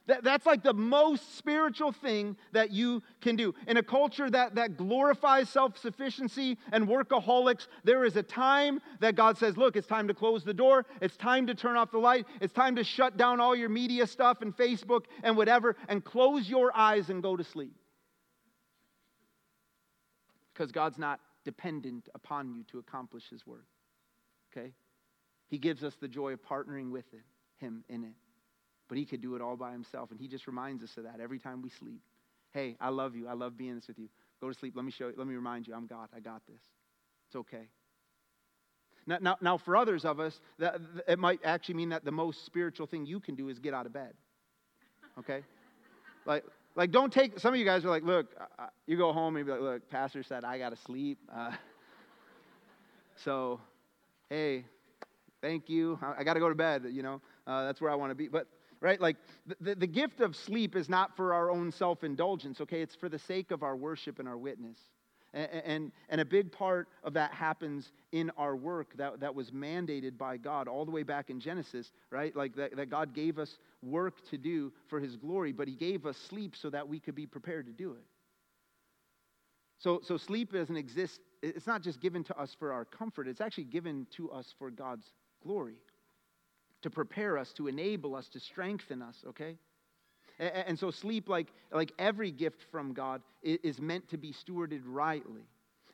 That, 0.06 0.22
that's 0.22 0.44
like 0.44 0.62
the 0.62 0.74
most 0.74 1.38
spiritual 1.38 1.90
thing 1.90 2.36
that 2.52 2.70
you 2.70 3.02
can 3.22 3.36
do. 3.36 3.54
In 3.66 3.78
a 3.78 3.82
culture 3.82 4.28
that, 4.28 4.54
that 4.56 4.76
glorifies 4.76 5.48
self 5.48 5.78
sufficiency 5.78 6.58
and 6.72 6.86
workaholics, 6.86 7.68
there 7.84 8.04
is 8.04 8.16
a 8.16 8.22
time 8.22 8.80
that 9.00 9.14
God 9.14 9.38
says, 9.38 9.56
Look, 9.56 9.76
it's 9.76 9.86
time 9.86 10.08
to 10.08 10.14
close 10.14 10.44
the 10.44 10.52
door. 10.52 10.84
It's 11.00 11.16
time 11.16 11.46
to 11.46 11.54
turn 11.54 11.76
off 11.76 11.90
the 11.90 11.98
light. 11.98 12.26
It's 12.42 12.52
time 12.52 12.76
to 12.76 12.84
shut 12.84 13.16
down 13.16 13.40
all 13.40 13.56
your 13.56 13.70
media 13.70 14.06
stuff 14.06 14.42
and 14.42 14.54
Facebook 14.54 15.04
and 15.22 15.38
whatever 15.38 15.74
and 15.88 16.04
close 16.04 16.50
your 16.50 16.76
eyes 16.76 17.08
and 17.08 17.22
go 17.22 17.34
to 17.34 17.44
sleep. 17.44 17.74
Because 20.52 20.70
God's 20.70 20.98
not 20.98 21.20
dependent 21.46 22.10
upon 22.14 22.50
you 22.50 22.62
to 22.64 22.78
accomplish 22.78 23.30
His 23.30 23.46
work. 23.46 23.66
Okay? 24.54 24.72
He 25.48 25.56
gives 25.56 25.82
us 25.82 25.94
the 25.96 26.08
joy 26.08 26.34
of 26.34 26.42
partnering 26.42 26.90
with 26.90 27.06
it, 27.14 27.24
Him 27.56 27.84
in 27.88 28.04
it. 28.04 28.14
But 28.88 28.98
he 28.98 29.04
could 29.04 29.20
do 29.20 29.34
it 29.34 29.42
all 29.42 29.56
by 29.56 29.72
himself. 29.72 30.10
And 30.10 30.20
he 30.20 30.28
just 30.28 30.46
reminds 30.46 30.82
us 30.82 30.96
of 30.96 31.04
that 31.04 31.20
every 31.20 31.38
time 31.38 31.62
we 31.62 31.70
sleep. 31.70 32.00
Hey, 32.52 32.76
I 32.80 32.90
love 32.90 33.16
you. 33.16 33.26
I 33.26 33.32
love 33.32 33.56
being 33.56 33.74
this 33.74 33.88
with 33.88 33.98
you. 33.98 34.08
Go 34.40 34.48
to 34.48 34.54
sleep. 34.54 34.74
Let 34.76 34.84
me 34.84 34.92
show 34.92 35.08
you. 35.08 35.14
Let 35.16 35.26
me 35.26 35.34
remind 35.34 35.66
you, 35.66 35.74
I'm 35.74 35.86
God. 35.86 36.08
I 36.14 36.20
got 36.20 36.42
this. 36.46 36.60
It's 37.28 37.36
okay. 37.36 37.68
Now, 39.06 39.18
now, 39.20 39.36
now 39.40 39.58
for 39.58 39.76
others 39.76 40.04
of 40.04 40.20
us, 40.20 40.38
that, 40.58 40.76
it 41.08 41.18
might 41.18 41.40
actually 41.44 41.74
mean 41.74 41.90
that 41.90 42.04
the 42.04 42.12
most 42.12 42.46
spiritual 42.46 42.86
thing 42.86 43.06
you 43.06 43.20
can 43.20 43.34
do 43.34 43.48
is 43.48 43.58
get 43.58 43.74
out 43.74 43.86
of 43.86 43.92
bed. 43.92 44.12
Okay? 45.18 45.42
like, 46.26 46.44
like 46.74 46.90
don't 46.90 47.12
take, 47.12 47.38
some 47.38 47.52
of 47.52 47.58
you 47.58 47.66
guys 47.66 47.84
are 47.84 47.90
like, 47.90 48.02
look, 48.02 48.26
uh, 48.58 48.66
you 48.86 48.96
go 48.96 49.12
home 49.12 49.36
and 49.36 49.44
be 49.44 49.52
like, 49.52 49.60
look, 49.60 49.90
pastor 49.90 50.22
said 50.22 50.44
I 50.44 50.58
got 50.58 50.70
to 50.70 50.76
sleep. 50.76 51.18
Uh, 51.34 51.52
so, 53.24 53.60
hey, 54.30 54.64
thank 55.42 55.68
you. 55.68 55.98
I, 56.02 56.20
I 56.20 56.24
got 56.24 56.34
to 56.34 56.40
go 56.40 56.48
to 56.48 56.54
bed, 56.54 56.84
you 56.90 57.02
know. 57.02 57.20
Uh, 57.46 57.64
that's 57.64 57.80
where 57.80 57.90
I 57.90 57.94
want 57.94 58.10
to 58.10 58.14
be. 58.14 58.28
But 58.28 58.46
right? 58.84 59.00
Like 59.00 59.16
the, 59.62 59.74
the 59.74 59.86
gift 59.86 60.20
of 60.20 60.36
sleep 60.36 60.76
is 60.76 60.90
not 60.90 61.16
for 61.16 61.32
our 61.32 61.50
own 61.50 61.72
self 61.72 62.04
indulgence, 62.04 62.60
okay? 62.60 62.82
It's 62.82 62.94
for 62.94 63.08
the 63.08 63.18
sake 63.18 63.50
of 63.50 63.62
our 63.62 63.74
worship 63.74 64.18
and 64.18 64.28
our 64.28 64.36
witness. 64.36 64.76
And, 65.32 65.48
and, 65.64 65.92
and, 66.10 66.20
a 66.20 66.24
big 66.24 66.52
part 66.52 66.86
of 67.02 67.14
that 67.14 67.32
happens 67.32 67.90
in 68.12 68.30
our 68.36 68.54
work 68.54 68.94
that, 68.98 69.18
that 69.20 69.34
was 69.34 69.50
mandated 69.50 70.16
by 70.18 70.36
God 70.36 70.68
all 70.68 70.84
the 70.84 70.92
way 70.92 71.02
back 71.02 71.30
in 71.30 71.40
Genesis, 71.40 71.92
right? 72.10 72.36
Like 72.36 72.54
that, 72.56 72.76
that 72.76 72.90
God 72.90 73.14
gave 73.14 73.38
us 73.38 73.56
work 73.82 74.14
to 74.30 74.38
do 74.38 74.70
for 74.86 75.00
His 75.00 75.16
glory, 75.16 75.50
but 75.50 75.66
He 75.66 75.74
gave 75.74 76.04
us 76.04 76.18
sleep 76.18 76.54
so 76.54 76.68
that 76.70 76.86
we 76.86 77.00
could 77.00 77.16
be 77.16 77.26
prepared 77.26 77.66
to 77.66 77.72
do 77.72 77.92
it. 77.94 78.04
So, 79.78 80.00
so 80.04 80.18
sleep 80.18 80.52
doesn't 80.52 80.76
exist, 80.76 81.20
it's 81.42 81.66
not 81.66 81.82
just 81.82 82.00
given 82.00 82.22
to 82.24 82.38
us 82.38 82.54
for 82.56 82.70
our 82.70 82.84
comfort, 82.84 83.26
it's 83.26 83.40
actually 83.40 83.64
given 83.64 84.06
to 84.16 84.30
us 84.30 84.54
for 84.58 84.70
God's 84.70 85.10
glory 85.42 85.78
to 86.84 86.90
prepare 86.90 87.38
us, 87.38 87.52
to 87.54 87.66
enable 87.66 88.14
us, 88.14 88.28
to 88.28 88.38
strengthen 88.38 89.00
us, 89.00 89.24
okay? 89.26 89.56
And 90.38 90.78
so 90.78 90.90
sleep, 90.90 91.30
like, 91.30 91.48
like 91.72 91.92
every 91.98 92.30
gift 92.30 92.62
from 92.70 92.92
God, 92.92 93.22
is 93.42 93.80
meant 93.80 94.06
to 94.10 94.18
be 94.18 94.32
stewarded 94.32 94.82
rightly. 94.84 95.46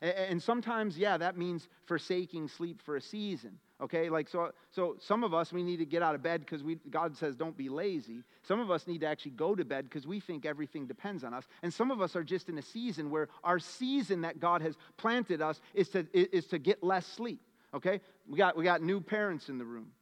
And 0.03 0.42
sometimes, 0.42 0.98
yeah, 0.98 1.16
that 1.16 1.37
means 1.37 1.68
forsaking 1.87 2.48
sleep 2.48 2.81
for 2.83 2.96
a 2.96 3.00
season. 3.00 3.59
Okay, 3.81 4.11
like 4.11 4.29
so. 4.29 4.50
So 4.70 4.96
some 4.98 5.24
of 5.24 5.33
us 5.33 5.53
we 5.53 5.62
need 5.62 5.79
to 5.79 5.87
get 5.87 6.03
out 6.03 6.14
of 6.14 6.22
bed 6.22 6.40
because 6.40 6.62
we 6.62 6.76
God 6.90 7.16
says 7.16 7.37
don't 7.37 7.57
be 7.57 7.68
lazy. 7.68 8.22
Some 8.42 8.61
of 8.61 8.70
us 8.70 8.87
need 8.87 9.00
to 9.03 9.07
actually 9.07 9.33
go 9.33 9.55
to 9.55 9.64
bed 9.64 9.85
because 9.85 10.07
we 10.07 10.20
think 10.20 10.44
everything 10.44 10.87
depends 10.87 11.22
on 11.24 11.33
us. 11.33 11.44
And 11.62 11.72
some 11.72 11.90
of 11.90 12.03
us 12.03 12.14
are 12.14 12.24
just 12.24 12.48
in 12.50 12.59
a 12.59 12.62
season 12.62 13.11
where 13.11 13.29
our 13.42 13.59
season 13.59 14.22
that 14.22 14.38
God 14.38 14.61
has 14.61 14.76
planted 14.98 15.40
us 15.40 15.61
is 15.72 15.88
to 15.90 16.07
is 16.12 16.46
to 16.46 16.59
get 16.59 16.83
less 16.83 17.07
sleep. 17.07 17.40
Okay, 17.72 18.00
we 18.29 18.37
got 18.37 18.57
we 18.57 18.64
got 18.64 18.83
new 18.83 19.00
parents 19.00 19.48
in 19.48 19.57
the 19.57 19.64
room. 19.64 19.92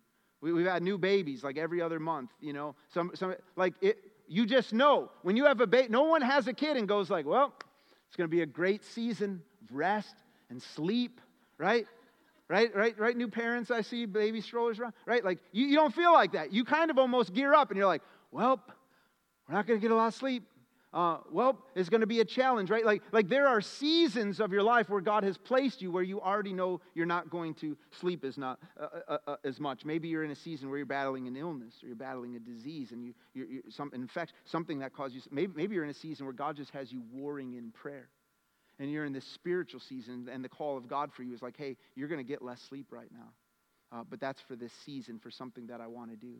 We, 0.40 0.62
have 0.62 0.72
had 0.72 0.82
new 0.82 0.98
babies 0.98 1.42
like 1.42 1.56
every 1.56 1.82
other 1.82 1.98
month, 1.98 2.30
you 2.40 2.52
know. 2.52 2.74
Some, 2.88 3.10
some 3.14 3.34
like 3.56 3.74
it, 3.80 3.98
you 4.28 4.46
just 4.46 4.72
know 4.72 5.10
when 5.22 5.36
you 5.36 5.46
have 5.46 5.60
a 5.60 5.66
baby, 5.66 5.88
no 5.88 6.04
one 6.04 6.22
has 6.22 6.46
a 6.46 6.52
kid 6.52 6.76
and 6.76 6.86
goes 6.86 7.10
like, 7.10 7.26
well, 7.26 7.52
it's 8.06 8.16
going 8.16 8.28
to 8.28 8.34
be 8.34 8.42
a 8.42 8.46
great 8.46 8.84
season 8.84 9.42
of 9.62 9.74
rest 9.74 10.14
and 10.50 10.62
sleep, 10.62 11.20
right? 11.58 11.86
Right, 12.48 12.74
right, 12.74 12.98
right. 12.98 13.16
New 13.16 13.28
parents, 13.28 13.70
I 13.70 13.82
see 13.82 14.06
baby 14.06 14.40
strollers 14.40 14.78
around, 14.78 14.94
right? 15.04 15.22
Like 15.24 15.38
you, 15.52 15.66
you 15.66 15.76
don't 15.76 15.94
feel 15.94 16.12
like 16.12 16.32
that. 16.32 16.52
You 16.52 16.64
kind 16.64 16.90
of 16.90 16.98
almost 16.98 17.34
gear 17.34 17.52
up 17.52 17.70
and 17.70 17.76
you're 17.76 17.86
like, 17.86 18.02
well, 18.32 18.62
we're 19.48 19.54
not 19.54 19.66
going 19.66 19.78
to 19.78 19.82
get 19.82 19.90
a 19.90 19.96
lot 19.96 20.08
of 20.08 20.14
sleep 20.14 20.44
uh, 20.92 21.18
well, 21.30 21.58
it's 21.74 21.90
going 21.90 22.00
to 22.00 22.06
be 22.06 22.20
a 22.20 22.24
challenge, 22.24 22.70
right? 22.70 22.84
Like, 22.84 23.02
like 23.12 23.28
there 23.28 23.46
are 23.46 23.60
seasons 23.60 24.40
of 24.40 24.52
your 24.52 24.62
life 24.62 24.88
where 24.88 25.02
God 25.02 25.22
has 25.22 25.36
placed 25.36 25.82
you 25.82 25.90
where 25.90 26.02
you 26.02 26.18
already 26.20 26.54
know 26.54 26.80
you're 26.94 27.04
not 27.04 27.28
going 27.28 27.54
to 27.56 27.76
sleep 27.90 28.24
as, 28.24 28.38
not, 28.38 28.58
uh, 28.80 28.84
uh, 28.84 29.00
uh, 29.08 29.18
uh 29.26 29.36
as 29.44 29.60
much. 29.60 29.84
Maybe 29.84 30.08
you're 30.08 30.24
in 30.24 30.30
a 30.30 30.36
season 30.36 30.70
where 30.70 30.78
you're 30.78 30.86
battling 30.86 31.28
an 31.28 31.36
illness 31.36 31.74
or 31.82 31.88
you're 31.88 31.96
battling 31.96 32.36
a 32.36 32.38
disease 32.38 32.92
and 32.92 33.04
you, 33.04 33.14
you're, 33.34 33.46
you're 33.46 33.62
some, 33.68 33.90
in 33.92 34.06
fact, 34.06 34.32
something 34.46 34.78
that 34.78 34.94
causes 34.94 35.16
you, 35.16 35.22
maybe, 35.30 35.52
maybe 35.54 35.74
you're 35.74 35.84
in 35.84 35.90
a 35.90 35.94
season 35.94 36.24
where 36.24 36.32
God 36.32 36.56
just 36.56 36.70
has 36.70 36.90
you 36.90 37.02
warring 37.12 37.54
in 37.54 37.70
prayer. 37.70 38.08
And 38.78 38.90
you're 38.90 39.04
in 39.04 39.12
this 39.12 39.26
spiritual 39.26 39.80
season, 39.80 40.28
and 40.32 40.42
the 40.44 40.48
call 40.48 40.76
of 40.76 40.88
God 40.88 41.12
for 41.12 41.24
you 41.24 41.34
is 41.34 41.42
like, 41.42 41.56
hey, 41.56 41.76
you're 41.96 42.06
going 42.06 42.24
to 42.24 42.28
get 42.28 42.42
less 42.42 42.62
sleep 42.62 42.86
right 42.92 43.10
now. 43.12 43.98
Uh, 43.98 44.04
but 44.08 44.20
that's 44.20 44.40
for 44.40 44.54
this 44.54 44.72
season, 44.84 45.18
for 45.18 45.30
something 45.32 45.66
that 45.66 45.80
I 45.80 45.88
want 45.88 46.10
to 46.10 46.16
do. 46.16 46.36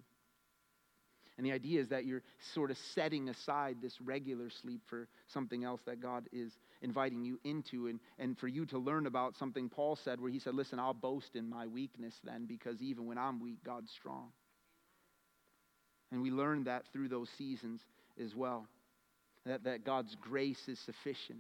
And 1.39 1.47
the 1.47 1.53
idea 1.53 1.81
is 1.81 1.89
that 1.89 2.05
you're 2.05 2.25
sort 2.53 2.73
of 2.73 2.77
setting 2.95 3.29
aside 3.29 3.77
this 3.81 4.01
regular 4.01 4.51
sleep 4.51 4.83
for 4.91 5.07
something 5.29 5.63
else 5.63 5.81
that 5.87 6.01
God 6.03 6.29
is 6.33 6.53
inviting 6.83 7.25
you 7.25 7.39
into. 7.45 7.87
And, 7.87 8.01
and 8.19 8.37
for 8.37 8.49
you 8.49 8.67
to 8.67 8.79
learn 8.79 9.07
about 9.07 9.37
something 9.37 9.69
Paul 9.69 9.95
said, 9.95 10.21
where 10.21 10.33
he 10.33 10.41
said, 10.41 10.55
Listen, 10.55 10.81
I'll 10.81 10.95
boast 10.95 11.37
in 11.37 11.49
my 11.49 11.69
weakness 11.69 12.15
then, 12.25 12.47
because 12.47 12.83
even 12.83 13.07
when 13.07 13.19
I'm 13.19 13.41
weak, 13.41 13.59
God's 13.65 13.93
strong. 13.93 14.33
And 16.11 16.23
we 16.23 16.33
learn 16.33 16.65
that 16.65 16.83
through 16.93 17.09
those 17.09 17.29
seasons 17.39 17.81
as 18.23 18.35
well. 18.35 18.67
That, 19.47 19.63
that 19.63 19.85
God's 19.85 20.17
grace 20.21 20.67
is 20.67 20.81
sufficient, 20.81 21.39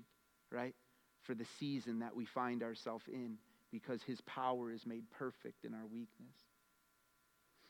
right, 0.52 0.76
for 1.22 1.34
the 1.34 1.46
season 1.58 1.98
that 1.98 2.14
we 2.14 2.24
find 2.24 2.62
ourselves 2.62 3.04
in, 3.08 3.36
because 3.72 4.00
his 4.02 4.20
power 4.20 4.70
is 4.70 4.86
made 4.86 5.10
perfect 5.10 5.64
in 5.64 5.74
our 5.74 5.86
weakness. 5.86 6.36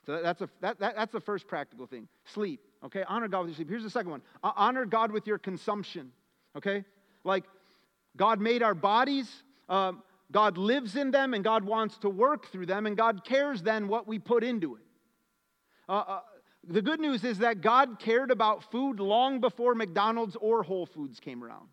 So 0.09 0.23
that's, 0.23 0.41
a, 0.41 0.49
that, 0.63 0.81
that, 0.81 0.97
that's 0.97 1.13
the 1.13 1.21
first 1.21 1.47
practical 1.47 1.87
thing. 1.87 2.09
Sleep, 2.25 2.63
okay? 2.83 3.05
Honor 3.07 3.29
God 3.29 3.41
with 3.41 3.49
your 3.51 3.57
sleep. 3.57 3.69
Here's 3.69 3.83
the 3.83 3.91
second 3.91 4.11
one 4.11 4.23
honor 4.43 4.87
God 4.87 5.13
with 5.13 5.27
your 5.27 5.37
consumption, 5.37 6.13
okay? 6.57 6.83
Like, 7.25 7.45
God 8.17 8.41
made 8.41 8.63
our 8.63 8.75
bodies, 8.75 9.31
um, 9.69 10.03
God 10.33 10.57
lives 10.57 10.97
in 10.97 11.11
them, 11.11 11.35
and 11.35 11.45
God 11.45 11.63
wants 11.63 11.99
to 11.99 12.09
work 12.09 12.51
through 12.51 12.65
them, 12.65 12.87
and 12.87 12.97
God 12.97 13.23
cares 13.23 13.63
then 13.63 13.87
what 13.87 14.09
we 14.09 14.19
put 14.19 14.43
into 14.43 14.77
it. 14.77 14.83
Uh, 15.91 15.93
uh, 15.93 16.21
the 16.67 16.81
good 16.81 17.01
news 17.01 17.23
is 17.23 17.41
that 17.41 17.61
God 17.61 17.99
cared 17.99 18.31
about 18.31 18.71
food 18.71 19.01
long 19.01 19.43
before 19.43 19.75
McDonald's 19.75 20.37
or 20.41 20.63
Whole 20.63 20.87
Foods 20.87 21.21
came 21.21 21.45
around. 21.45 21.69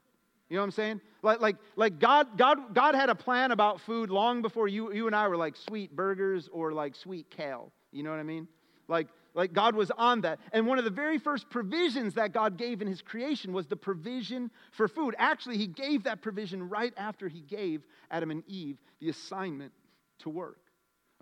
You 0.50 0.58
know 0.58 0.62
what 0.62 0.66
I'm 0.66 0.72
saying? 0.72 1.02
Like, 1.24 1.40
like, 1.40 1.56
like 1.78 2.00
God, 2.00 2.38
God, 2.38 2.76
God 2.76 2.96
had 2.96 3.10
a 3.10 3.16
plan 3.16 3.52
about 3.52 3.80
food 3.80 4.10
long 4.10 4.42
before 4.42 4.68
you, 4.68 4.94
you 4.94 5.08
and 5.08 5.16
I 5.16 5.30
were 5.30 5.38
like 5.38 5.56
sweet 5.56 5.96
burgers 5.96 6.50
or 6.52 6.74
like 6.74 6.96
sweet 6.96 7.30
kale. 7.30 7.72
You 7.96 8.04
know 8.04 8.12
what 8.12 8.20
I 8.20 8.24
mean? 8.24 8.48
Like, 8.88 9.08
like 9.34 9.54
God 9.54 9.76
was 9.76 9.90
on 9.92 10.22
that. 10.22 10.40
And 10.52 10.68
one 10.68 10.78
of 10.78 10.84
the 10.84 10.92
very 10.92 11.18
first 11.18 11.50
provisions 11.50 12.16
that 12.16 12.34
God 12.34 12.58
gave 12.58 12.82
in 12.82 12.88
his 12.88 13.02
creation 13.02 13.54
was 13.54 13.68
the 13.68 13.76
provision 13.76 14.52
for 14.72 14.88
food. 14.88 15.16
Actually, 15.18 15.58
he 15.58 15.68
gave 15.68 16.04
that 16.04 16.22
provision 16.22 16.68
right 16.70 16.94
after 16.98 17.28
he 17.28 17.42
gave 17.42 17.86
Adam 18.12 18.32
and 18.32 18.44
Eve 18.48 18.78
the 19.00 19.10
assignment 19.10 19.72
to 20.20 20.30
work. 20.30 20.60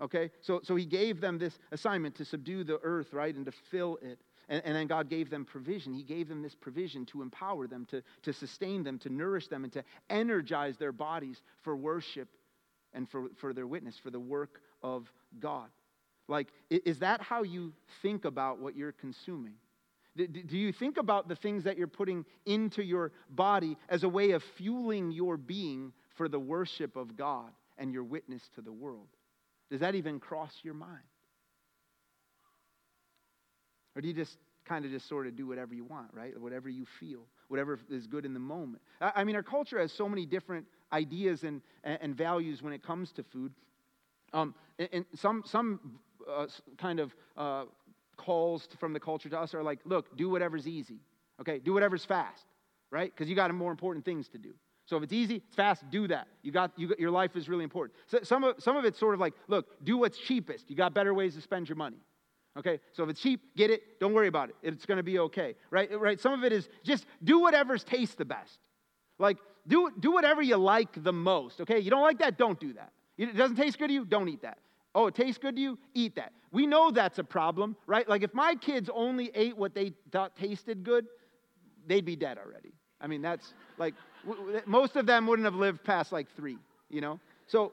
Okay? 0.00 0.30
So, 0.40 0.60
so 0.64 0.74
he 0.74 0.84
gave 0.84 1.20
them 1.20 1.38
this 1.38 1.58
assignment 1.70 2.16
to 2.16 2.24
subdue 2.24 2.64
the 2.64 2.78
earth, 2.82 3.12
right, 3.12 3.34
and 3.34 3.46
to 3.46 3.52
fill 3.70 3.98
it. 4.02 4.18
And, 4.48 4.62
and, 4.64 4.76
then 4.76 4.86
God 4.88 5.08
gave 5.08 5.30
them 5.30 5.46
provision. 5.46 5.94
He 5.94 6.02
gave 6.02 6.28
them 6.28 6.42
this 6.42 6.54
provision 6.54 7.06
to 7.06 7.22
empower 7.22 7.66
them, 7.66 7.86
to, 7.86 8.02
to 8.24 8.32
sustain 8.32 8.82
them, 8.82 8.98
to 8.98 9.08
nourish 9.08 9.48
them, 9.48 9.64
and 9.64 9.72
to 9.72 9.82
energize 10.10 10.76
their 10.76 10.92
bodies 10.92 11.40
for 11.62 11.74
worship 11.74 12.28
and 12.92 13.08
for, 13.08 13.28
for 13.36 13.54
their 13.54 13.66
witness, 13.66 13.96
for 13.96 14.10
the 14.10 14.20
work 14.20 14.60
of 14.82 15.10
God. 15.40 15.70
Like, 16.28 16.48
is 16.70 17.00
that 17.00 17.20
how 17.20 17.42
you 17.42 17.72
think 18.02 18.24
about 18.24 18.58
what 18.60 18.76
you're 18.76 18.92
consuming? 18.92 19.54
Do 20.16 20.56
you 20.56 20.72
think 20.72 20.96
about 20.96 21.28
the 21.28 21.34
things 21.34 21.64
that 21.64 21.76
you're 21.76 21.88
putting 21.88 22.24
into 22.46 22.82
your 22.82 23.12
body 23.30 23.76
as 23.88 24.04
a 24.04 24.08
way 24.08 24.30
of 24.30 24.44
fueling 24.56 25.10
your 25.10 25.36
being 25.36 25.92
for 26.16 26.28
the 26.28 26.38
worship 26.38 26.96
of 26.96 27.16
God 27.16 27.50
and 27.78 27.92
your 27.92 28.04
witness 28.04 28.42
to 28.54 28.62
the 28.62 28.72
world? 28.72 29.08
Does 29.70 29.80
that 29.80 29.96
even 29.96 30.20
cross 30.20 30.52
your 30.62 30.74
mind? 30.74 31.02
Or 33.96 34.02
do 34.02 34.08
you 34.08 34.14
just 34.14 34.38
kind 34.64 34.84
of 34.84 34.90
just 34.90 35.08
sort 35.08 35.26
of 35.26 35.36
do 35.36 35.46
whatever 35.46 35.74
you 35.74 35.84
want, 35.84 36.08
right? 36.12 36.38
Whatever 36.40 36.68
you 36.68 36.86
feel, 37.00 37.26
whatever 37.48 37.78
is 37.90 38.06
good 38.06 38.24
in 38.24 38.32
the 38.32 38.40
moment. 38.40 38.82
I 39.00 39.24
mean, 39.24 39.36
our 39.36 39.42
culture 39.42 39.78
has 39.78 39.92
so 39.92 40.08
many 40.08 40.26
different 40.26 40.66
ideas 40.92 41.44
and, 41.44 41.60
and 41.82 42.16
values 42.16 42.62
when 42.62 42.72
it 42.72 42.82
comes 42.82 43.12
to 43.12 43.24
food. 43.24 43.52
Um, 44.32 44.54
and, 44.78 45.04
some, 45.14 45.42
some 45.46 45.98
uh, 46.30 46.46
kind 46.78 47.00
of 47.00 47.14
uh, 47.36 47.64
calls 48.16 48.68
from 48.78 48.92
the 48.92 49.00
culture 49.00 49.28
to 49.28 49.38
us 49.38 49.54
are 49.54 49.62
like, 49.62 49.80
look, 49.84 50.16
do 50.16 50.28
whatever's 50.28 50.66
easy, 50.66 51.00
okay? 51.40 51.58
Do 51.58 51.72
whatever's 51.72 52.04
fast, 52.04 52.44
right? 52.90 53.12
Because 53.14 53.28
you 53.28 53.36
got 53.36 53.52
more 53.54 53.70
important 53.70 54.04
things 54.04 54.28
to 54.28 54.38
do. 54.38 54.54
So 54.86 54.96
if 54.98 55.02
it's 55.02 55.12
easy, 55.12 55.36
it's 55.46 55.56
fast, 55.56 55.82
do 55.90 56.06
that. 56.08 56.28
You 56.42 56.52
got, 56.52 56.72
you 56.76 56.94
your 56.98 57.10
life 57.10 57.36
is 57.36 57.48
really 57.48 57.64
important. 57.64 57.96
So 58.06 58.20
some 58.22 58.44
of, 58.44 58.56
some 58.62 58.76
of 58.76 58.84
it's 58.84 58.98
sort 58.98 59.14
of 59.14 59.20
like, 59.20 59.32
look, 59.48 59.66
do 59.84 59.96
what's 59.96 60.18
cheapest. 60.18 60.68
You 60.68 60.76
got 60.76 60.92
better 60.92 61.14
ways 61.14 61.34
to 61.36 61.40
spend 61.40 61.68
your 61.68 61.76
money. 61.76 61.98
Okay, 62.56 62.78
so 62.92 63.02
if 63.02 63.10
it's 63.10 63.20
cheap, 63.20 63.40
get 63.56 63.70
it. 63.70 63.98
Don't 63.98 64.12
worry 64.12 64.28
about 64.28 64.50
it. 64.50 64.56
It's 64.62 64.86
going 64.86 64.98
to 64.98 65.02
be 65.02 65.18
okay, 65.18 65.56
right? 65.70 65.90
Right. 65.98 66.20
Some 66.20 66.32
of 66.32 66.44
it 66.44 66.52
is 66.52 66.68
just 66.84 67.04
do 67.24 67.40
whatever's 67.40 67.82
tastes 67.82 68.14
the 68.14 68.24
best. 68.24 68.60
Like 69.18 69.38
do 69.66 69.90
do 69.98 70.12
whatever 70.12 70.40
you 70.40 70.56
like 70.56 71.02
the 71.02 71.12
most. 71.12 71.60
Okay, 71.62 71.80
you 71.80 71.90
don't 71.90 72.02
like 72.02 72.18
that, 72.18 72.38
don't 72.38 72.60
do 72.60 72.72
that. 72.74 72.92
It 73.16 73.36
doesn't 73.36 73.56
taste 73.56 73.78
good 73.78 73.88
to 73.88 73.92
you, 73.92 74.04
don't 74.04 74.28
eat 74.28 74.42
that. 74.42 74.58
Oh, 74.94 75.06
it 75.06 75.14
tastes 75.14 75.38
good 75.38 75.56
to 75.56 75.62
you, 75.62 75.78
eat 75.94 76.14
that. 76.16 76.32
We 76.52 76.66
know 76.66 76.90
that's 76.90 77.18
a 77.18 77.24
problem, 77.24 77.76
right? 77.86 78.08
Like 78.08 78.22
if 78.22 78.32
my 78.32 78.54
kids 78.54 78.88
only 78.94 79.30
ate 79.34 79.56
what 79.56 79.74
they 79.74 79.92
thought 80.12 80.36
tasted 80.36 80.84
good, 80.84 81.06
they'd 81.86 82.04
be 82.04 82.16
dead 82.16 82.38
already. 82.38 82.72
I 83.00 83.06
mean, 83.06 83.22
that's 83.22 83.54
like 83.76 83.94
most 84.66 84.96
of 84.96 85.06
them 85.06 85.26
wouldn't 85.26 85.44
have 85.44 85.56
lived 85.56 85.82
past 85.82 86.12
like 86.12 86.28
three, 86.36 86.58
you 86.88 87.00
know. 87.00 87.18
So 87.46 87.72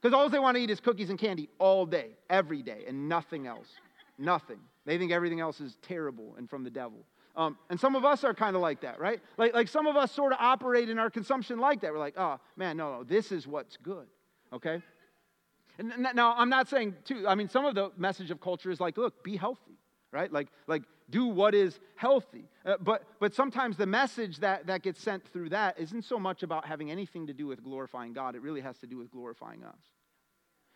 because 0.00 0.14
all 0.14 0.28
they 0.28 0.38
want 0.38 0.56
to 0.56 0.62
eat 0.62 0.68
is 0.68 0.80
cookies 0.80 1.08
and 1.08 1.18
candy 1.18 1.48
all 1.58 1.86
day, 1.86 2.10
every 2.28 2.62
day, 2.62 2.84
and 2.86 3.08
nothing 3.08 3.46
else. 3.46 3.68
Nothing. 4.18 4.60
They 4.84 4.98
think 4.98 5.12
everything 5.12 5.40
else 5.40 5.60
is 5.60 5.78
terrible 5.80 6.34
and 6.36 6.48
from 6.48 6.62
the 6.62 6.70
devil. 6.70 6.98
Um, 7.36 7.58
and 7.70 7.80
some 7.80 7.96
of 7.96 8.04
us 8.04 8.22
are 8.22 8.34
kind 8.34 8.54
of 8.54 8.62
like 8.62 8.82
that, 8.82 9.00
right? 9.00 9.20
Like, 9.38 9.54
like 9.54 9.66
some 9.66 9.86
of 9.86 9.96
us 9.96 10.12
sort 10.12 10.32
of 10.32 10.38
operate 10.40 10.88
in 10.88 10.98
our 10.98 11.10
consumption 11.10 11.58
like 11.58 11.80
that. 11.80 11.90
We're 11.90 11.98
like, 11.98 12.14
oh, 12.16 12.38
man, 12.56 12.76
no, 12.76 12.98
no, 12.98 13.02
this 13.02 13.32
is 13.32 13.46
what's 13.46 13.76
good, 13.78 14.06
okay? 14.52 14.82
And 15.78 16.06
now, 16.14 16.34
I'm 16.36 16.48
not 16.48 16.68
saying, 16.68 16.94
too, 17.04 17.26
I 17.26 17.34
mean, 17.34 17.48
some 17.48 17.64
of 17.64 17.74
the 17.74 17.90
message 17.96 18.30
of 18.30 18.40
culture 18.40 18.70
is 18.70 18.80
like, 18.80 18.96
look, 18.96 19.24
be 19.24 19.36
healthy, 19.36 19.78
right? 20.12 20.32
Like, 20.32 20.48
like 20.66 20.82
do 21.10 21.26
what 21.26 21.54
is 21.54 21.78
healthy. 21.96 22.44
Uh, 22.64 22.76
but, 22.80 23.04
but 23.18 23.34
sometimes 23.34 23.76
the 23.76 23.86
message 23.86 24.38
that, 24.38 24.68
that 24.68 24.82
gets 24.82 25.00
sent 25.00 25.26
through 25.32 25.50
that 25.50 25.78
isn't 25.78 26.04
so 26.04 26.18
much 26.18 26.42
about 26.42 26.64
having 26.64 26.90
anything 26.90 27.26
to 27.26 27.32
do 27.32 27.46
with 27.46 27.62
glorifying 27.62 28.12
God, 28.12 28.36
it 28.36 28.42
really 28.42 28.60
has 28.60 28.78
to 28.78 28.86
do 28.86 28.96
with 28.98 29.10
glorifying 29.10 29.64
us. 29.64 29.80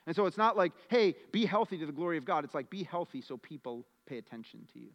And 0.06 0.16
so 0.16 0.26
it's 0.26 0.38
not 0.38 0.56
like, 0.56 0.72
hey, 0.88 1.14
be 1.32 1.44
healthy 1.44 1.78
to 1.78 1.86
the 1.86 1.92
glory 1.92 2.16
of 2.16 2.24
God. 2.24 2.44
It's 2.44 2.54
like, 2.54 2.70
be 2.70 2.82
healthy 2.82 3.20
so 3.20 3.36
people 3.36 3.86
pay 4.06 4.18
attention 4.18 4.66
to 4.72 4.80
you. 4.80 4.90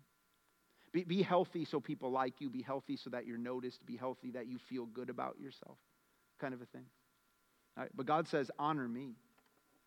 Be, 0.91 1.03
be 1.03 1.21
healthy 1.21 1.65
so 1.65 1.79
people 1.79 2.11
like 2.11 2.41
you. 2.41 2.49
Be 2.49 2.61
healthy 2.61 2.97
so 2.97 3.09
that 3.11 3.25
you're 3.25 3.37
noticed. 3.37 3.85
Be 3.85 3.95
healthy 3.95 4.31
that 4.31 4.47
you 4.47 4.57
feel 4.57 4.85
good 4.85 5.09
about 5.09 5.39
yourself, 5.39 5.77
kind 6.39 6.53
of 6.53 6.61
a 6.61 6.65
thing. 6.65 6.85
All 7.77 7.83
right? 7.83 7.91
But 7.95 8.05
God 8.05 8.27
says, 8.27 8.51
honor 8.59 8.87
me 8.87 9.15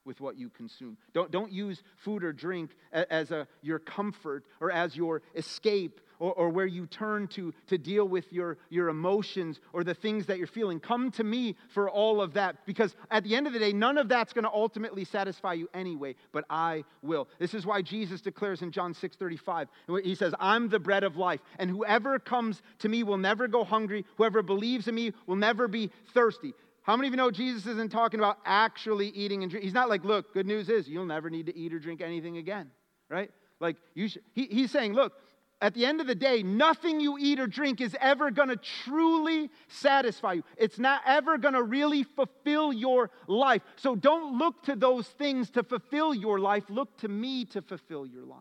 with 0.06 0.20
what 0.20 0.38
you 0.38 0.48
consume. 0.50 0.96
Don't, 1.12 1.30
don't 1.30 1.52
use 1.52 1.82
food 1.96 2.24
or 2.24 2.32
drink 2.32 2.70
as 2.92 3.30
a, 3.30 3.46
your 3.62 3.78
comfort 3.78 4.44
or 4.60 4.70
as 4.70 4.96
your 4.96 5.22
escape 5.34 6.00
or, 6.18 6.32
or 6.32 6.48
where 6.48 6.66
you 6.66 6.86
turn 6.86 7.28
to 7.28 7.52
to 7.66 7.78
deal 7.78 8.06
with 8.06 8.32
your, 8.32 8.58
your 8.70 8.88
emotions 8.88 9.60
or 9.72 9.84
the 9.84 9.94
things 9.94 10.26
that 10.26 10.38
you're 10.38 10.46
feeling. 10.46 10.80
Come 10.80 11.10
to 11.12 11.24
me 11.24 11.56
for 11.68 11.90
all 11.90 12.20
of 12.20 12.34
that 12.34 12.64
because 12.66 12.94
at 13.10 13.24
the 13.24 13.34
end 13.34 13.46
of 13.46 13.52
the 13.52 13.58
day, 13.58 13.72
none 13.72 13.98
of 13.98 14.08
that's 14.08 14.32
going 14.32 14.44
to 14.44 14.50
ultimately 14.50 15.04
satisfy 15.04 15.54
you 15.54 15.68
anyway, 15.74 16.14
but 16.32 16.44
I 16.48 16.84
will. 17.02 17.28
This 17.38 17.54
is 17.54 17.66
why 17.66 17.82
Jesus 17.82 18.20
declares 18.20 18.62
in 18.62 18.70
John 18.70 18.94
6 18.94 19.16
35, 19.16 19.68
he 20.02 20.14
says, 20.14 20.34
I'm 20.38 20.68
the 20.68 20.78
bread 20.78 21.04
of 21.04 21.16
life, 21.16 21.40
and 21.58 21.70
whoever 21.70 22.18
comes 22.18 22.62
to 22.80 22.88
me 22.88 23.02
will 23.02 23.18
never 23.18 23.48
go 23.48 23.64
hungry. 23.64 24.04
Whoever 24.16 24.42
believes 24.42 24.88
in 24.88 24.94
me 24.94 25.12
will 25.26 25.36
never 25.36 25.68
be 25.68 25.90
thirsty. 26.14 26.54
How 26.86 26.96
many 26.96 27.08
of 27.08 27.14
you 27.14 27.16
know 27.16 27.32
Jesus 27.32 27.66
isn't 27.66 27.90
talking 27.90 28.20
about 28.20 28.38
actually 28.44 29.08
eating 29.08 29.42
and 29.42 29.50
drinking? 29.50 29.66
He's 29.66 29.74
not 29.74 29.88
like, 29.88 30.04
look, 30.04 30.32
good 30.32 30.46
news 30.46 30.68
is 30.68 30.88
you'll 30.88 31.04
never 31.04 31.28
need 31.28 31.46
to 31.46 31.56
eat 31.56 31.74
or 31.74 31.80
drink 31.80 32.00
anything 32.00 32.36
again, 32.36 32.70
right? 33.10 33.28
Like, 33.58 33.74
you 33.94 34.06
should, 34.06 34.22
he, 34.34 34.46
he's 34.46 34.70
saying, 34.70 34.92
look, 34.92 35.12
at 35.60 35.74
the 35.74 35.84
end 35.84 36.00
of 36.00 36.06
the 36.06 36.14
day, 36.14 36.44
nothing 36.44 37.00
you 37.00 37.18
eat 37.18 37.40
or 37.40 37.48
drink 37.48 37.80
is 37.80 37.96
ever 38.00 38.30
going 38.30 38.50
to 38.50 38.56
truly 38.84 39.50
satisfy 39.66 40.34
you. 40.34 40.44
It's 40.56 40.78
not 40.78 41.00
ever 41.04 41.38
going 41.38 41.54
to 41.54 41.62
really 41.64 42.04
fulfill 42.04 42.72
your 42.72 43.10
life. 43.26 43.62
So 43.74 43.96
don't 43.96 44.38
look 44.38 44.62
to 44.66 44.76
those 44.76 45.08
things 45.08 45.50
to 45.50 45.64
fulfill 45.64 46.14
your 46.14 46.38
life. 46.38 46.62
Look 46.68 46.96
to 46.98 47.08
me 47.08 47.46
to 47.46 47.62
fulfill 47.62 48.06
your 48.06 48.24
life. 48.24 48.38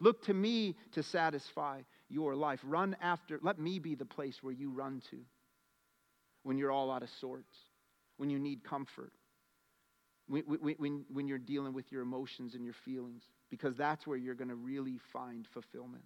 Look 0.00 0.22
to 0.26 0.34
me 0.34 0.76
to 0.92 1.02
satisfy 1.02 1.80
your 2.10 2.34
life. 2.34 2.60
Run 2.62 2.94
after, 3.00 3.38
let 3.40 3.58
me 3.58 3.78
be 3.78 3.94
the 3.94 4.04
place 4.04 4.42
where 4.42 4.52
you 4.52 4.70
run 4.70 5.00
to 5.08 5.20
when 6.44 6.56
you're 6.56 6.70
all 6.70 6.90
out 6.90 7.02
of 7.02 7.08
sorts, 7.20 7.56
when 8.16 8.30
you 8.30 8.38
need 8.38 8.62
comfort, 8.62 9.12
when, 10.28 10.42
when, 10.42 11.04
when 11.12 11.26
you're 11.26 11.38
dealing 11.38 11.74
with 11.74 11.90
your 11.90 12.02
emotions 12.02 12.54
and 12.54 12.64
your 12.64 12.74
feelings, 12.84 13.24
because 13.50 13.76
that's 13.76 14.06
where 14.06 14.16
you're 14.16 14.34
going 14.34 14.48
to 14.48 14.54
really 14.54 14.98
find 15.12 15.46
fulfillment. 15.52 16.04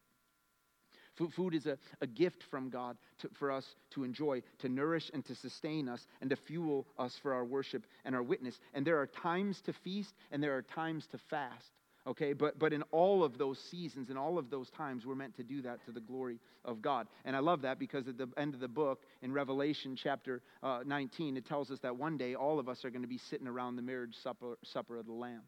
Food 1.34 1.54
is 1.54 1.66
a, 1.66 1.76
a 2.00 2.06
gift 2.06 2.44
from 2.48 2.70
God 2.70 2.96
to, 3.18 3.28
for 3.38 3.50
us 3.50 3.64
to 3.90 4.04
enjoy, 4.04 4.40
to 4.60 4.68
nourish 4.68 5.10
and 5.12 5.24
to 5.24 5.34
sustain 5.34 5.88
us, 5.88 6.06
and 6.20 6.30
to 6.30 6.36
fuel 6.36 6.86
us 6.96 7.18
for 7.22 7.34
our 7.34 7.44
worship 7.44 7.84
and 8.04 8.14
our 8.14 8.22
witness. 8.22 8.58
And 8.72 8.86
there 8.86 9.00
are 9.00 9.06
times 9.06 9.60
to 9.62 9.72
feast 9.72 10.14
and 10.30 10.42
there 10.42 10.56
are 10.56 10.62
times 10.62 11.06
to 11.10 11.18
fast. 11.28 11.72
Okay, 12.08 12.32
but, 12.32 12.58
but 12.58 12.72
in 12.72 12.82
all 12.90 13.22
of 13.22 13.36
those 13.36 13.58
seasons, 13.70 14.08
in 14.08 14.16
all 14.16 14.38
of 14.38 14.48
those 14.48 14.70
times, 14.70 15.04
we're 15.04 15.14
meant 15.14 15.36
to 15.36 15.42
do 15.42 15.60
that 15.60 15.84
to 15.84 15.92
the 15.92 16.00
glory 16.00 16.38
of 16.64 16.80
God. 16.80 17.06
And 17.26 17.36
I 17.36 17.40
love 17.40 17.60
that 17.62 17.78
because 17.78 18.08
at 18.08 18.16
the 18.16 18.28
end 18.38 18.54
of 18.54 18.60
the 18.60 18.68
book, 18.68 19.02
in 19.20 19.30
Revelation 19.30 19.94
chapter 19.94 20.40
uh, 20.62 20.80
19, 20.86 21.36
it 21.36 21.44
tells 21.44 21.70
us 21.70 21.80
that 21.80 21.94
one 21.94 22.16
day 22.16 22.34
all 22.34 22.58
of 22.58 22.66
us 22.66 22.82
are 22.86 22.90
going 22.90 23.02
to 23.02 23.08
be 23.08 23.18
sitting 23.18 23.46
around 23.46 23.76
the 23.76 23.82
marriage 23.82 24.14
supper, 24.22 24.56
supper 24.64 24.96
of 24.96 25.04
the 25.04 25.12
Lamb. 25.12 25.42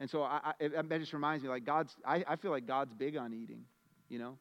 And 0.00 0.08
so 0.08 0.22
I, 0.22 0.54
I, 0.58 0.68
that 0.68 0.98
just 0.98 1.12
reminds 1.12 1.44
me, 1.44 1.50
like 1.50 1.66
God's, 1.66 1.94
I, 2.06 2.24
I 2.26 2.36
feel 2.36 2.52
like 2.52 2.66
God's 2.66 2.94
big 2.94 3.18
on 3.18 3.34
eating, 3.34 3.64
you 4.08 4.18
know? 4.18 4.38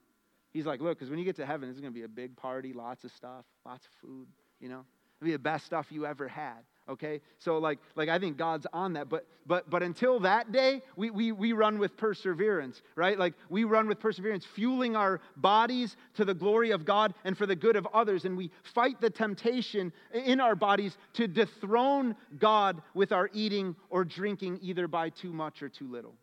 He's 0.51 0.65
like, 0.65 0.79
look, 0.79 0.97
because 0.97 1.09
when 1.09 1.19
you 1.19 1.25
get 1.25 1.35
to 1.35 1.45
heaven, 1.45 1.67
it's 1.67 1.81
going 1.81 1.91
to 1.91 1.99
be 1.99 2.05
a 2.05 2.07
big 2.07 2.37
party, 2.37 2.71
lots 2.71 3.03
of 3.03 3.11
stuff, 3.11 3.43
lots 3.65 3.85
of 3.85 3.91
food, 4.01 4.27
you 4.61 4.69
know? 4.69 4.85
It'll 5.19 5.25
be 5.25 5.31
the 5.33 5.39
best 5.39 5.65
stuff 5.65 5.87
you 5.89 6.05
ever 6.05 6.29
had 6.29 6.63
okay? 6.89 7.21
So 7.39 7.57
like 7.57 7.79
like 7.95 8.09
i 8.09 8.19
think 8.19 8.37
god's 8.37 8.67
on 8.73 8.93
that 8.93 9.09
but 9.09 9.25
but 9.45 9.69
but 9.69 9.83
until 9.83 10.19
that 10.21 10.51
day 10.51 10.81
we 10.95 11.09
we, 11.09 11.31
we 11.31 11.53
run 11.53 11.79
with 11.79 11.97
perseverance 11.97 12.81
right? 12.95 13.17
Like 13.17 13.33
we 13.49 13.63
run 13.63 13.87
with 13.87 13.99
perseverance 13.99 14.45
fueling 14.45 14.95
our 14.95 15.19
bodies 15.35 15.95
to 16.15 16.25
the 16.25 16.33
glory 16.33 16.71
of 16.71 16.85
god 16.85 17.13
and 17.23 17.37
for 17.37 17.45
the 17.45 17.55
good 17.55 17.75
of 17.75 17.87
others 17.93 18.25
and 18.25 18.37
we 18.37 18.51
fight 18.63 18.99
the 19.01 19.09
temptation 19.09 19.91
in 20.13 20.39
our 20.39 20.55
bodies 20.55 20.97
to 21.13 21.27
dethrone 21.27 22.15
god 22.39 22.81
with 22.93 23.11
our 23.11 23.29
eating 23.33 23.75
or 23.89 24.03
drinking 24.03 24.59
either 24.61 24.87
by 24.87 25.09
too 25.09 25.33
much 25.33 25.61
or 25.61 25.69
too 25.69 25.89
little 25.89 26.15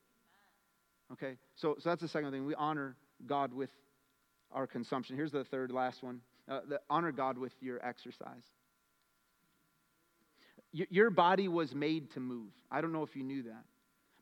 okay? 1.13 1.37
So 1.57 1.77
so 1.79 1.91
that's 1.91 2.03
the 2.03 2.09
second 2.09 2.33
thing. 2.33 2.45
We 2.45 2.55
honor 2.55 2.97
god 3.27 3.53
with 3.53 3.71
our 4.53 4.67
consumption. 4.67 5.17
Here's 5.17 5.33
the 5.33 5.45
third, 5.45 5.71
last 5.71 6.03
one. 6.03 6.21
Uh, 6.49 6.61
the, 6.69 6.81
honor 6.91 7.13
God 7.13 7.37
with 7.39 7.53
your 7.61 7.85
exercise. 7.85 8.45
Your 10.75 11.11
body 11.11 11.47
was 11.49 11.75
made 11.75 12.11
to 12.13 12.21
move. 12.21 12.51
I 12.71 12.81
don't 12.81 12.93
know 12.93 13.05
if 13.05 13.15
you 13.15 13.23
knew 13.23 13.45
that. 13.45 13.65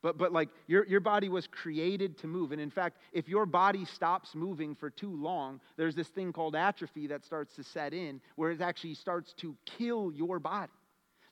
But, 0.03 0.19
but 0.19 0.33
like 0.33 0.49
your, 0.67 0.85
your 0.87 1.01
body 1.01 1.29
was 1.29 1.47
created 1.47 2.19
to 2.19 2.27
move. 2.27 2.53
And 2.53 2.61
in 2.61 2.71
fact, 2.71 2.99
if 3.13 3.29
your 3.29 3.47
body 3.47 3.85
stops 3.85 4.35
moving 4.35 4.75
for 4.75 4.91
too 4.91 5.15
long, 5.15 5.61
there's 5.77 5.95
this 5.95 6.09
thing 6.09 6.33
called 6.33 6.57
atrophy 6.57 7.07
that 7.07 7.25
starts 7.25 7.55
to 7.55 7.65
set 7.65 7.95
in 7.95 8.21
where 8.35 8.51
it 8.51 8.61
actually 8.61 8.95
starts 8.95 9.33
to 9.35 9.57
kill 9.65 10.13
your 10.13 10.41
body. 10.41 10.73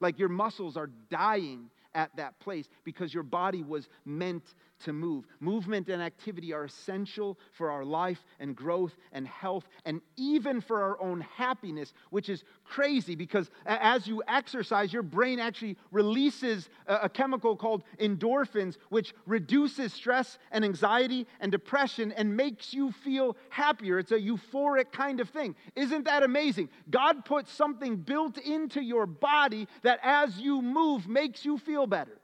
Like 0.00 0.18
your 0.18 0.28
muscles 0.28 0.76
are 0.76 0.88
dying 1.10 1.68
at 1.94 2.14
that 2.16 2.38
place 2.38 2.68
because 2.84 3.12
your 3.12 3.24
body 3.24 3.62
was 3.62 3.88
meant 4.04 4.44
to 4.80 4.92
move. 4.92 5.26
Movement 5.40 5.88
and 5.88 6.02
activity 6.02 6.52
are 6.52 6.64
essential 6.64 7.38
for 7.52 7.70
our 7.70 7.84
life 7.84 8.24
and 8.38 8.56
growth 8.56 8.96
and 9.12 9.26
health 9.26 9.68
and 9.84 10.00
even 10.16 10.60
for 10.60 10.82
our 10.82 11.00
own 11.00 11.20
happiness, 11.20 11.92
which 12.10 12.28
is 12.28 12.44
crazy 12.64 13.14
because 13.14 13.50
as 13.66 14.06
you 14.06 14.22
exercise, 14.28 14.92
your 14.92 15.02
brain 15.02 15.38
actually 15.38 15.76
releases 15.90 16.68
a 16.86 17.08
chemical 17.08 17.56
called 17.56 17.84
endorphins, 18.00 18.76
which 18.88 19.14
reduces 19.26 19.92
stress 19.92 20.38
and 20.50 20.64
anxiety 20.64 21.26
and 21.40 21.52
depression 21.52 22.12
and 22.12 22.36
makes 22.36 22.74
you 22.74 22.92
feel 22.92 23.36
happier. 23.48 23.98
It's 23.98 24.12
a 24.12 24.18
euphoric 24.18 24.92
kind 24.92 25.20
of 25.20 25.28
thing. 25.28 25.54
Isn't 25.76 26.04
that 26.04 26.22
amazing? 26.22 26.68
God 26.90 27.24
put 27.24 27.48
something 27.48 27.96
built 27.96 28.38
into 28.38 28.82
your 28.82 29.06
body 29.06 29.68
that 29.82 30.00
as 30.02 30.38
you 30.38 30.62
move 30.62 31.08
makes 31.08 31.44
you 31.44 31.58
feel 31.58 31.86
better. 31.86 32.18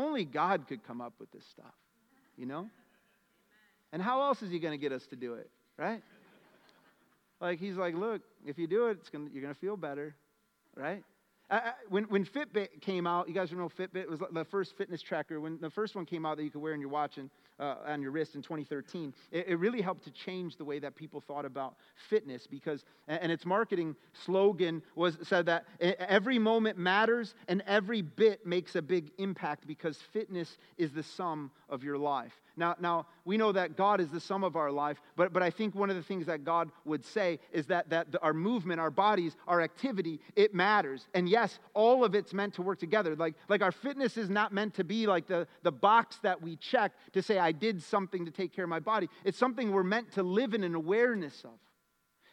Only 0.00 0.24
God 0.24 0.66
could 0.66 0.82
come 0.86 1.02
up 1.02 1.12
with 1.20 1.30
this 1.30 1.44
stuff, 1.44 1.74
you 2.38 2.46
know? 2.46 2.68
And 3.92 4.00
how 4.00 4.22
else 4.22 4.40
is 4.40 4.50
He 4.50 4.58
going 4.58 4.72
to 4.72 4.78
get 4.78 4.92
us 4.92 5.06
to 5.08 5.16
do 5.16 5.34
it, 5.34 5.50
right? 5.76 6.02
Like, 7.38 7.58
He's 7.58 7.76
like, 7.76 7.94
look, 7.94 8.22
if 8.46 8.58
you 8.58 8.66
do 8.66 8.86
it, 8.86 8.98
it's 8.98 9.10
gonna, 9.10 9.26
you're 9.30 9.42
going 9.42 9.52
to 9.54 9.60
feel 9.60 9.76
better, 9.76 10.14
right? 10.74 11.04
I, 11.50 11.72
when, 11.90 12.04
when 12.04 12.24
Fitbit 12.24 12.80
came 12.80 13.06
out, 13.06 13.28
you 13.28 13.34
guys 13.34 13.52
know 13.52 13.68
Fitbit 13.68 13.96
it 13.96 14.10
was 14.10 14.20
the 14.32 14.44
first 14.46 14.74
fitness 14.78 15.02
tracker. 15.02 15.38
When 15.38 15.58
the 15.60 15.68
first 15.68 15.94
one 15.94 16.06
came 16.06 16.24
out 16.24 16.38
that 16.38 16.44
you 16.44 16.50
could 16.50 16.62
wear 16.62 16.72
in 16.72 16.80
your 16.80 16.88
watch 16.88 17.18
and 17.18 17.28
uh, 17.60 17.76
on 17.86 18.00
your 18.00 18.10
wrist 18.10 18.34
in 18.34 18.42
2013, 18.42 19.12
it, 19.30 19.48
it, 19.48 19.58
really 19.58 19.82
helped 19.82 20.02
to 20.04 20.10
change 20.10 20.56
the 20.56 20.64
way 20.64 20.78
that 20.78 20.96
people 20.96 21.20
thought 21.20 21.44
about 21.44 21.76
fitness 22.08 22.46
because, 22.46 22.84
and 23.06 23.30
its 23.30 23.44
marketing 23.44 23.94
slogan 24.12 24.82
was 24.94 25.18
said 25.22 25.46
that 25.46 25.66
every 25.80 26.38
moment 26.38 26.78
matters 26.78 27.34
and 27.48 27.62
every 27.66 28.00
bit 28.00 28.46
makes 28.46 28.76
a 28.76 28.82
big 28.82 29.10
impact 29.18 29.66
because 29.66 29.98
fitness 30.12 30.56
is 30.78 30.92
the 30.92 31.02
sum 31.02 31.50
of 31.68 31.84
your 31.84 31.98
life. 31.98 32.40
Now, 32.60 32.76
now 32.78 33.06
we 33.24 33.38
know 33.38 33.52
that 33.52 33.74
God 33.74 34.02
is 34.02 34.10
the 34.10 34.20
sum 34.20 34.44
of 34.44 34.54
our 34.54 34.70
life, 34.70 35.00
but, 35.16 35.32
but 35.32 35.42
I 35.42 35.48
think 35.48 35.74
one 35.74 35.88
of 35.88 35.96
the 35.96 36.02
things 36.02 36.26
that 36.26 36.44
God 36.44 36.70
would 36.84 37.02
say 37.04 37.40
is 37.52 37.66
that, 37.66 37.88
that 37.88 38.08
our 38.20 38.34
movement, 38.34 38.78
our 38.78 38.90
bodies, 38.90 39.34
our 39.48 39.62
activity, 39.62 40.20
it 40.36 40.54
matters. 40.54 41.08
And 41.14 41.26
yes, 41.26 41.58
all 41.72 42.04
of 42.04 42.14
it's 42.14 42.34
meant 42.34 42.52
to 42.54 42.62
work 42.62 42.78
together. 42.78 43.16
Like, 43.16 43.34
like 43.48 43.62
our 43.62 43.72
fitness 43.72 44.18
is 44.18 44.28
not 44.28 44.52
meant 44.52 44.74
to 44.74 44.84
be 44.84 45.06
like 45.06 45.26
the, 45.26 45.48
the 45.62 45.72
box 45.72 46.18
that 46.22 46.42
we 46.42 46.56
check 46.56 46.92
to 47.14 47.22
say, 47.22 47.38
I 47.38 47.52
did 47.52 47.82
something 47.82 48.26
to 48.26 48.30
take 48.30 48.52
care 48.52 48.64
of 48.64 48.70
my 48.70 48.78
body. 48.78 49.08
It's 49.24 49.38
something 49.38 49.72
we're 49.72 49.82
meant 49.82 50.12
to 50.12 50.22
live 50.22 50.52
in 50.52 50.62
an 50.62 50.74
awareness 50.74 51.42
of. 51.44 51.58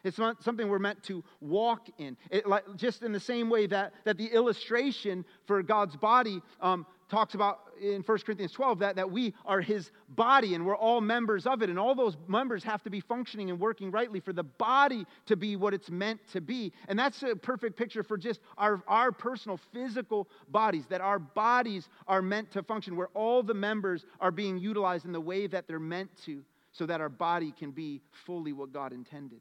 It's 0.04 0.18
not 0.18 0.44
something 0.44 0.68
we're 0.68 0.78
meant 0.78 1.02
to 1.04 1.24
walk 1.40 1.88
in. 1.96 2.18
It, 2.30 2.46
like, 2.46 2.64
just 2.76 3.02
in 3.02 3.12
the 3.12 3.20
same 3.20 3.48
way 3.48 3.66
that, 3.68 3.94
that 4.04 4.18
the 4.18 4.26
illustration 4.26 5.24
for 5.46 5.62
God's 5.62 5.96
body 5.96 6.42
um, 6.60 6.86
talks 7.08 7.34
about 7.34 7.60
in 7.80 8.02
1 8.02 8.18
Corinthians 8.18 8.52
12 8.52 8.78
that, 8.80 8.96
that 8.96 9.10
we 9.10 9.34
are 9.44 9.60
his 9.60 9.90
body 10.10 10.54
and 10.54 10.64
we're 10.64 10.76
all 10.76 11.00
members 11.00 11.46
of 11.46 11.62
it. 11.62 11.70
And 11.70 11.78
all 11.78 11.94
those 11.94 12.16
members 12.26 12.62
have 12.64 12.82
to 12.82 12.90
be 12.90 13.00
functioning 13.00 13.50
and 13.50 13.58
working 13.60 13.90
rightly 13.90 14.20
for 14.20 14.32
the 14.32 14.42
body 14.42 15.06
to 15.26 15.36
be 15.36 15.56
what 15.56 15.74
it's 15.74 15.90
meant 15.90 16.20
to 16.32 16.40
be. 16.40 16.72
And 16.88 16.98
that's 16.98 17.22
a 17.22 17.36
perfect 17.36 17.76
picture 17.76 18.02
for 18.02 18.16
just 18.16 18.40
our, 18.56 18.82
our 18.86 19.12
personal 19.12 19.58
physical 19.72 20.28
bodies, 20.48 20.84
that 20.88 21.00
our 21.00 21.18
bodies 21.18 21.88
are 22.06 22.22
meant 22.22 22.50
to 22.52 22.62
function, 22.62 22.96
where 22.96 23.08
all 23.14 23.42
the 23.42 23.54
members 23.54 24.04
are 24.20 24.30
being 24.30 24.58
utilized 24.58 25.04
in 25.04 25.12
the 25.12 25.20
way 25.20 25.46
that 25.46 25.66
they're 25.66 25.78
meant 25.78 26.10
to, 26.24 26.42
so 26.72 26.86
that 26.86 27.00
our 27.00 27.08
body 27.08 27.52
can 27.58 27.70
be 27.70 28.00
fully 28.26 28.52
what 28.52 28.72
God 28.72 28.92
intended 28.92 29.40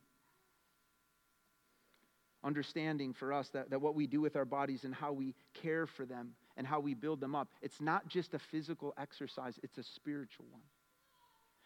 understanding 2.44 3.14
for 3.14 3.34
us 3.34 3.50
that, 3.50 3.70
that 3.70 3.82
what 3.82 3.94
we 3.94 4.08
do 4.08 4.22
with 4.22 4.36
our 4.36 4.46
bodies 4.46 4.86
and 4.86 4.96
how 4.96 5.12
we 5.12 5.36
care 5.54 5.86
for 5.86 6.06
them 6.06 6.30
and 6.58 6.68
how 6.68 6.80
we 6.80 6.94
build 6.94 7.22
them 7.22 7.36
up, 7.36 7.48
it's 7.62 7.80
not 7.80 8.08
just 8.08 8.34
a 8.34 8.40
physical 8.40 8.94
exercise, 8.98 9.60
it's 9.64 9.78
a 9.78 9.84
spiritual 9.84 10.46
one. 10.52 10.64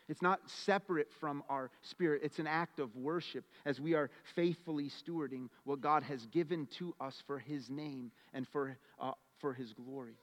It's 0.09 0.21
not 0.21 0.41
separate 0.49 1.09
from 1.21 1.41
our 1.47 1.71
spirit. 1.81 2.21
It's 2.21 2.37
an 2.39 2.47
act 2.47 2.79
of 2.79 2.93
worship 2.97 3.45
as 3.65 3.79
we 3.79 3.93
are 3.93 4.09
faithfully 4.35 4.89
stewarding 4.89 5.47
what 5.63 5.79
God 5.79 6.03
has 6.03 6.25
given 6.27 6.67
to 6.77 6.93
us 6.99 7.23
for 7.25 7.39
His 7.39 7.69
name 7.69 8.11
and 8.33 8.45
for, 8.45 8.77
uh, 8.99 9.13
for 9.39 9.53
His 9.53 9.73
glory. 9.73 10.15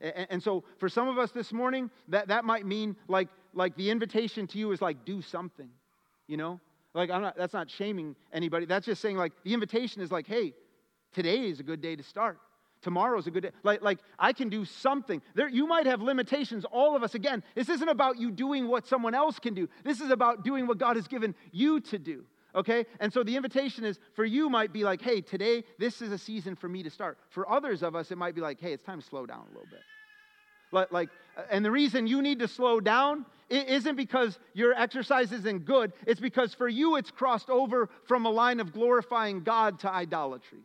And, 0.00 0.26
and, 0.28 0.42
so 0.42 0.62
for 0.76 0.90
some 0.90 1.08
of 1.08 1.16
us 1.16 1.30
this 1.30 1.54
morning, 1.54 1.90
that, 2.08 2.28
that 2.28 2.44
might 2.44 2.66
mean 2.66 2.96
like, 3.08 3.28
like 3.54 3.74
the 3.76 3.90
invitation 3.90 4.46
to 4.48 4.58
you 4.58 4.72
is 4.72 4.82
like, 4.82 5.06
do 5.06 5.22
something, 5.22 5.70
you 6.26 6.36
know? 6.36 6.60
Like, 6.92 7.10
I'm 7.10 7.22
not, 7.22 7.36
that's 7.36 7.54
not 7.54 7.70
shaming 7.70 8.14
anybody. 8.32 8.66
That's 8.66 8.84
just 8.84 9.00
saying, 9.00 9.16
like, 9.16 9.32
the 9.42 9.54
invitation 9.54 10.02
is 10.02 10.10
like, 10.10 10.26
hey, 10.26 10.52
today 11.12 11.48
is 11.48 11.60
a 11.60 11.62
good 11.62 11.80
day 11.80 11.96
to 11.96 12.02
start. 12.02 12.38
Tomorrow's 12.86 13.26
a 13.26 13.32
good 13.32 13.42
day. 13.42 13.50
Like, 13.64 13.82
like 13.82 13.98
I 14.16 14.32
can 14.32 14.48
do 14.48 14.64
something. 14.64 15.20
There, 15.34 15.48
you 15.48 15.66
might 15.66 15.86
have 15.86 16.00
limitations, 16.00 16.64
all 16.70 16.94
of 16.94 17.02
us. 17.02 17.16
Again, 17.16 17.42
this 17.56 17.68
isn't 17.68 17.88
about 17.88 18.16
you 18.16 18.30
doing 18.30 18.68
what 18.68 18.86
someone 18.86 19.12
else 19.12 19.40
can 19.40 19.54
do. 19.54 19.68
This 19.82 20.00
is 20.00 20.12
about 20.12 20.44
doing 20.44 20.68
what 20.68 20.78
God 20.78 20.94
has 20.94 21.08
given 21.08 21.34
you 21.50 21.80
to 21.80 21.98
do. 21.98 22.24
Okay? 22.54 22.86
And 23.00 23.12
so 23.12 23.24
the 23.24 23.34
invitation 23.34 23.84
is 23.84 23.98
for 24.14 24.24
you 24.24 24.48
might 24.48 24.72
be 24.72 24.84
like, 24.84 25.02
hey, 25.02 25.20
today, 25.20 25.64
this 25.80 26.00
is 26.00 26.12
a 26.12 26.18
season 26.18 26.54
for 26.54 26.68
me 26.68 26.84
to 26.84 26.90
start. 26.90 27.18
For 27.30 27.50
others 27.50 27.82
of 27.82 27.96
us, 27.96 28.12
it 28.12 28.18
might 28.18 28.36
be 28.36 28.40
like, 28.40 28.60
hey, 28.60 28.72
it's 28.72 28.84
time 28.84 29.00
to 29.00 29.04
slow 29.04 29.26
down 29.26 29.46
a 29.46 29.48
little 29.48 29.66
bit. 29.68 29.80
Like, 30.70 30.92
like, 30.92 31.08
uh, 31.36 31.42
and 31.50 31.64
the 31.64 31.72
reason 31.72 32.06
you 32.06 32.22
need 32.22 32.38
to 32.38 32.46
slow 32.46 32.78
down 32.78 33.26
it 33.48 33.68
isn't 33.68 33.96
because 33.96 34.38
your 34.54 34.74
exercise 34.74 35.32
isn't 35.32 35.64
good. 35.64 35.92
It's 36.06 36.20
because 36.20 36.54
for 36.54 36.68
you 36.68 36.96
it's 36.96 37.10
crossed 37.10 37.50
over 37.50 37.88
from 38.04 38.26
a 38.26 38.30
line 38.30 38.60
of 38.60 38.72
glorifying 38.72 39.42
God 39.42 39.80
to 39.80 39.92
idolatry, 39.92 40.62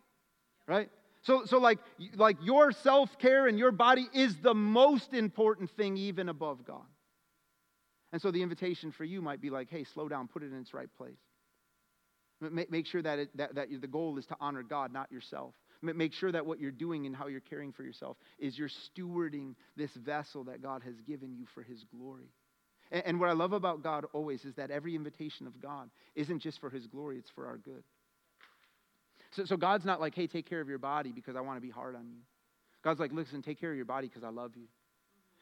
right? 0.67 0.89
So, 1.23 1.45
so 1.45 1.59
like, 1.59 1.79
like 2.15 2.37
your 2.41 2.71
self 2.71 3.17
care 3.19 3.47
and 3.47 3.57
your 3.59 3.71
body 3.71 4.07
is 4.13 4.37
the 4.37 4.55
most 4.55 5.13
important 5.13 5.69
thing, 5.71 5.97
even 5.97 6.29
above 6.29 6.65
God. 6.65 6.85
And 8.11 8.21
so 8.21 8.31
the 8.31 8.41
invitation 8.41 8.91
for 8.91 9.05
you 9.05 9.21
might 9.21 9.39
be 9.39 9.49
like, 9.49 9.69
hey, 9.69 9.83
slow 9.83 10.09
down, 10.09 10.27
put 10.27 10.43
it 10.43 10.51
in 10.51 10.59
its 10.59 10.73
right 10.73 10.89
place. 10.97 11.19
Make 12.41 12.87
sure 12.87 13.03
that, 13.03 13.19
it, 13.19 13.37
that, 13.37 13.55
that 13.55 13.67
the 13.81 13.87
goal 13.87 14.17
is 14.17 14.25
to 14.27 14.35
honor 14.41 14.63
God, 14.63 14.91
not 14.91 15.11
yourself. 15.11 15.53
Make 15.83 16.13
sure 16.13 16.31
that 16.31 16.45
what 16.45 16.59
you're 16.59 16.71
doing 16.71 17.05
and 17.05 17.15
how 17.15 17.27
you're 17.27 17.39
caring 17.39 17.71
for 17.71 17.83
yourself 17.83 18.17
is 18.39 18.57
you're 18.57 18.69
stewarding 18.69 19.55
this 19.75 19.91
vessel 19.91 20.43
that 20.45 20.61
God 20.61 20.83
has 20.83 20.99
given 21.01 21.35
you 21.35 21.45
for 21.53 21.63
His 21.63 21.83
glory. 21.83 22.29
And, 22.91 23.03
and 23.05 23.19
what 23.19 23.29
I 23.29 23.33
love 23.33 23.53
about 23.53 23.83
God 23.83 24.05
always 24.13 24.43
is 24.43 24.55
that 24.55 24.71
every 24.71 24.95
invitation 24.95 25.47
of 25.47 25.59
God 25.61 25.89
isn't 26.15 26.39
just 26.39 26.59
for 26.59 26.69
His 26.69 26.87
glory, 26.87 27.17
it's 27.17 27.29
for 27.29 27.47
our 27.47 27.57
good. 27.57 27.83
So, 29.31 29.45
so 29.45 29.57
God's 29.57 29.85
not 29.85 29.99
like, 30.01 30.15
hey, 30.15 30.27
take 30.27 30.49
care 30.49 30.61
of 30.61 30.69
your 30.69 30.77
body 30.77 31.11
because 31.11 31.35
I 31.35 31.41
want 31.41 31.57
to 31.57 31.61
be 31.61 31.69
hard 31.69 31.95
on 31.95 32.09
you. 32.09 32.19
God's 32.83 32.99
like, 32.99 33.11
listen, 33.13 33.41
take 33.41 33.59
care 33.59 33.71
of 33.71 33.75
your 33.75 33.85
body 33.85 34.07
because 34.07 34.23
I 34.23 34.29
love 34.29 34.55
you. 34.55 34.67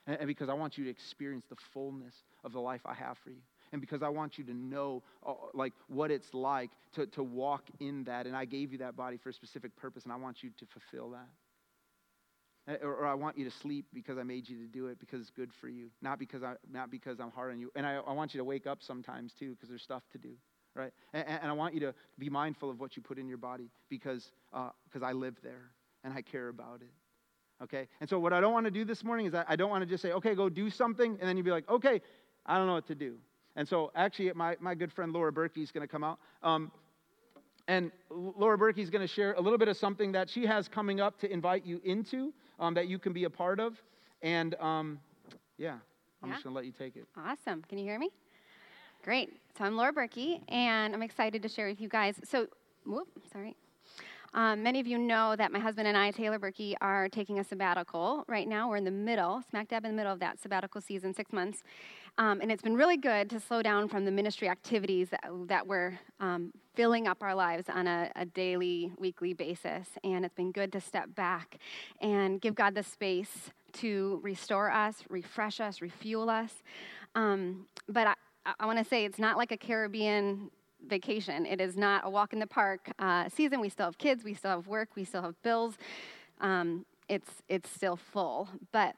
And, 0.05 0.17
and 0.19 0.27
because 0.27 0.49
I 0.49 0.53
want 0.53 0.77
you 0.77 0.83
to 0.85 0.89
experience 0.89 1.45
the 1.49 1.55
fullness 1.73 2.13
of 2.43 2.53
the 2.53 2.59
life 2.59 2.81
I 2.85 2.93
have 2.93 3.17
for 3.17 3.29
you 3.29 3.41
and 3.71 3.81
because 3.81 4.01
I 4.01 4.09
want 4.09 4.37
you 4.37 4.43
to 4.45 4.53
know 4.53 5.03
uh, 5.25 5.33
like 5.53 5.73
what 5.87 6.11
it's 6.11 6.33
like 6.33 6.71
to, 6.93 7.05
to 7.07 7.23
walk 7.23 7.63
in 7.79 8.03
that. 8.05 8.25
And 8.25 8.35
I 8.35 8.45
gave 8.45 8.71
you 8.71 8.79
that 8.79 8.95
body 8.95 9.17
for 9.17 9.29
a 9.29 9.33
specific 9.33 9.75
purpose, 9.75 10.03
and 10.03 10.13
I 10.13 10.15
want 10.15 10.43
you 10.43 10.49
to 10.57 10.65
fulfill 10.65 11.11
that. 11.11 12.81
Or, 12.83 12.93
or, 12.97 13.07
I 13.07 13.15
want 13.15 13.35
you 13.35 13.45
to 13.45 13.51
sleep 13.51 13.87
because 13.93 14.19
I 14.19 14.23
made 14.23 14.47
you 14.47 14.57
to 14.57 14.67
do 14.67 14.87
it 14.87 14.99
because 14.99 15.21
it's 15.21 15.31
good 15.31 15.51
for 15.59 15.67
you, 15.67 15.89
not 16.03 16.19
because, 16.19 16.43
I, 16.43 16.53
not 16.71 16.91
because 16.91 17.19
I'm 17.19 17.31
hard 17.31 17.51
on 17.51 17.59
you. 17.59 17.71
And 17.75 17.83
I, 17.83 17.95
I 17.95 18.13
want 18.13 18.35
you 18.35 18.37
to 18.39 18.43
wake 18.43 18.67
up 18.67 18.83
sometimes 18.83 19.33
too 19.33 19.51
because 19.51 19.69
there's 19.69 19.81
stuff 19.81 20.03
to 20.11 20.19
do, 20.19 20.33
right? 20.79 20.93
And, 21.13 21.27
and, 21.27 21.51
I 21.51 21.53
want 21.53 21.73
you 21.73 21.79
to 21.81 21.93
be 22.17 22.29
mindful 22.29 22.69
of 22.69 22.79
what 22.79 22.95
you 22.95 23.01
put 23.01 23.17
in 23.17 23.27
your 23.27 23.37
body 23.37 23.69
because 23.89 24.31
uh, 24.53 24.69
because 24.85 25.03
I 25.03 25.11
live 25.11 25.35
there 25.43 25.71
and 26.03 26.13
I 26.13 26.21
care 26.21 26.47
about 26.47 26.81
it. 26.81 27.63
Okay? 27.63 27.87
And 27.99 28.09
so 28.09 28.19
what 28.19 28.33
I 28.33 28.39
don't 28.39 28.53
want 28.53 28.65
to 28.65 28.71
do 28.71 28.85
this 28.85 29.03
morning 29.03 29.25
is 29.25 29.33
I, 29.33 29.43
I 29.47 29.55
don't 29.55 29.69
want 29.69 29.81
to 29.81 29.85
just 29.85 30.01
say, 30.01 30.11
okay, 30.13 30.33
go 30.33 30.49
do 30.49 30.69
something, 30.69 31.17
and 31.19 31.27
then 31.27 31.35
you'd 31.35 31.45
be 31.45 31.51
like, 31.51 31.69
okay, 31.69 32.01
I 32.45 32.57
don't 32.57 32.67
know 32.67 32.73
what 32.73 32.87
to 32.87 32.95
do. 32.95 33.15
And 33.55 33.67
so, 33.67 33.91
actually, 33.95 34.31
my, 34.33 34.55
my 34.61 34.73
good 34.73 34.93
friend 34.93 35.11
Laura 35.11 35.33
Berkey 35.33 35.61
is 35.61 35.71
going 35.71 35.85
to 35.85 35.91
come 35.91 36.03
out. 36.03 36.19
Um, 36.43 36.71
and 37.67 37.91
Laura 38.09 38.57
Berkey 38.57 38.79
is 38.79 38.89
going 38.89 39.05
to 39.05 39.13
share 39.13 39.33
a 39.33 39.41
little 39.41 39.57
bit 39.57 39.67
of 39.67 39.77
something 39.77 40.13
that 40.13 40.29
she 40.29 40.45
has 40.45 40.67
coming 40.67 41.01
up 41.01 41.19
to 41.19 41.31
invite 41.31 41.65
you 41.65 41.81
into 41.83 42.33
um, 42.59 42.73
that 42.75 42.87
you 42.87 42.97
can 42.97 43.11
be 43.11 43.25
a 43.25 43.29
part 43.29 43.59
of. 43.59 43.73
And 44.21 44.55
um, 44.55 44.99
yeah, 45.57 45.75
I'm 46.23 46.29
yeah. 46.29 46.35
just 46.35 46.45
going 46.45 46.53
to 46.53 46.55
let 46.55 46.65
you 46.65 46.71
take 46.71 46.95
it. 46.95 47.05
Awesome. 47.17 47.63
Can 47.67 47.77
you 47.77 47.85
hear 47.85 47.99
me? 47.99 48.09
Great. 49.01 49.39
So 49.57 49.63
I'm 49.63 49.77
Laura 49.77 49.93
Berkey, 49.93 50.41
and 50.49 50.93
I'm 50.93 51.01
excited 51.01 51.41
to 51.43 51.47
share 51.47 51.67
with 51.67 51.79
you 51.79 51.87
guys. 51.87 52.19
So, 52.25 52.47
whoop, 52.85 53.07
sorry. 53.31 53.55
Um, 54.33 54.61
many 54.61 54.81
of 54.81 54.87
you 54.87 54.97
know 54.97 55.37
that 55.37 55.53
my 55.53 55.59
husband 55.59 55.87
and 55.87 55.95
I, 55.95 56.11
Taylor 56.11 56.37
Berkey, 56.37 56.75
are 56.81 57.07
taking 57.07 57.39
a 57.39 57.43
sabbatical 57.45 58.25
right 58.27 58.45
now. 58.45 58.69
We're 58.69 58.75
in 58.75 58.83
the 58.83 58.91
middle, 58.91 59.41
smack 59.49 59.69
dab 59.69 59.85
in 59.85 59.91
the 59.91 59.95
middle 59.95 60.11
of 60.11 60.19
that 60.19 60.41
sabbatical 60.41 60.81
season, 60.81 61.13
six 61.13 61.31
months. 61.31 61.63
Um, 62.17 62.41
and 62.41 62.51
it's 62.51 62.61
been 62.61 62.75
really 62.75 62.97
good 62.97 63.29
to 63.29 63.39
slow 63.39 63.61
down 63.61 63.87
from 63.87 64.03
the 64.03 64.11
ministry 64.11 64.49
activities 64.49 65.09
that, 65.11 65.23
that 65.47 65.65
we're 65.65 65.97
um, 66.19 66.51
filling 66.75 67.07
up 67.07 67.23
our 67.23 67.33
lives 67.33 67.69
on 67.69 67.87
a, 67.87 68.11
a, 68.17 68.25
daily, 68.25 68.91
weekly 68.99 69.33
basis. 69.33 69.87
And 70.03 70.25
it's 70.25 70.35
been 70.35 70.51
good 70.51 70.73
to 70.73 70.81
step 70.81 71.15
back 71.15 71.57
and 72.01 72.41
give 72.41 72.53
God 72.53 72.75
the 72.75 72.83
space 72.83 73.51
to 73.73 74.19
restore 74.23 74.69
us, 74.69 75.03
refresh 75.09 75.61
us, 75.61 75.81
refuel 75.81 76.29
us. 76.29 76.51
Um, 77.15 77.65
but 77.87 78.07
I, 78.07 78.13
I 78.45 78.65
want 78.65 78.79
to 78.79 78.85
say 78.85 79.05
it's 79.05 79.19
not 79.19 79.37
like 79.37 79.51
a 79.51 79.57
Caribbean 79.57 80.49
vacation. 80.87 81.45
It 81.45 81.59
is 81.59 81.75
not 81.75 82.05
a 82.05 82.09
walk 82.09 82.33
in 82.33 82.39
the 82.39 82.47
park 82.47 82.91
uh, 82.99 83.29
season. 83.29 83.59
We 83.59 83.69
still 83.69 83.87
have 83.87 83.97
kids, 83.97 84.23
we 84.23 84.33
still 84.33 84.51
have 84.51 84.67
work, 84.67 84.89
we 84.95 85.03
still 85.03 85.21
have 85.21 85.41
bills. 85.43 85.77
Um, 86.39 86.85
it's, 87.07 87.29
it's 87.47 87.69
still 87.69 87.95
full. 87.95 88.49
But 88.71 88.95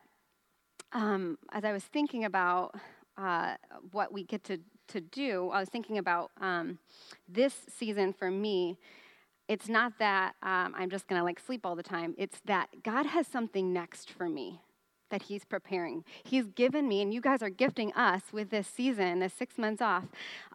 um, 0.93 1.37
as 1.51 1.63
I 1.63 1.71
was 1.71 1.83
thinking 1.83 2.25
about 2.25 2.75
uh, 3.17 3.55
what 3.91 4.13
we 4.13 4.23
get 4.23 4.43
to, 4.45 4.59
to 4.89 5.01
do, 5.01 5.49
I 5.49 5.59
was 5.59 5.69
thinking 5.69 5.97
about 5.97 6.31
um, 6.39 6.77
this 7.27 7.53
season 7.67 8.13
for 8.13 8.29
me. 8.29 8.77
It's 9.47 9.67
not 9.67 9.93
that 9.99 10.35
um, 10.43 10.73
I'm 10.77 10.89
just 10.89 11.07
gonna 11.07 11.23
like 11.23 11.39
sleep 11.39 11.65
all 11.65 11.75
the 11.75 11.83
time. 11.83 12.15
It's 12.17 12.39
that 12.45 12.69
God 12.83 13.05
has 13.05 13.27
something 13.27 13.73
next 13.73 14.09
for 14.11 14.29
me 14.29 14.61
that 15.11 15.23
He's 15.23 15.45
preparing. 15.45 16.03
He's 16.23 16.47
given 16.47 16.87
me, 16.87 17.01
and 17.01 17.13
you 17.13 17.21
guys 17.21 17.43
are 17.43 17.49
gifting 17.49 17.93
us 17.93 18.23
with 18.33 18.49
this 18.49 18.67
season, 18.67 19.19
this 19.19 19.33
six 19.33 19.57
months 19.57 19.81
off 19.81 20.05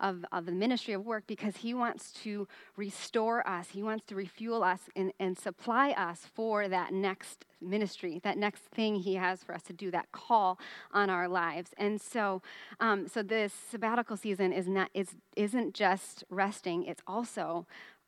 of, 0.00 0.24
of 0.32 0.46
the 0.46 0.52
ministry 0.52 0.92
of 0.92 1.06
work, 1.06 1.24
because 1.26 1.58
He 1.58 1.72
wants 1.72 2.10
to 2.24 2.48
restore 2.76 3.48
us. 3.48 3.68
He 3.70 3.82
wants 3.82 4.04
to 4.06 4.14
refuel 4.14 4.64
us 4.64 4.80
and, 4.96 5.12
and 5.20 5.38
supply 5.38 5.90
us 5.92 6.26
for 6.34 6.68
that 6.68 6.92
next 6.92 7.44
ministry, 7.60 8.20
that 8.24 8.36
next 8.36 8.62
thing 8.64 8.96
He 8.96 9.14
has 9.14 9.42
for 9.42 9.54
us 9.54 9.62
to 9.64 9.72
do, 9.72 9.90
that 9.92 10.10
call 10.12 10.58
on 10.92 11.08
our 11.08 11.28
lives. 11.28 11.70
And 11.78 12.00
so, 12.00 12.42
um, 12.80 13.08
so 13.08 13.22
this 13.22 13.52
sabbatical 13.52 14.16
season 14.16 14.52
is 14.52 14.66
not 14.66 14.90
is 14.92 15.16
isn't 15.36 15.74
just 15.74 16.24
resting; 16.30 16.84
it's 16.84 17.02
also 17.06 17.66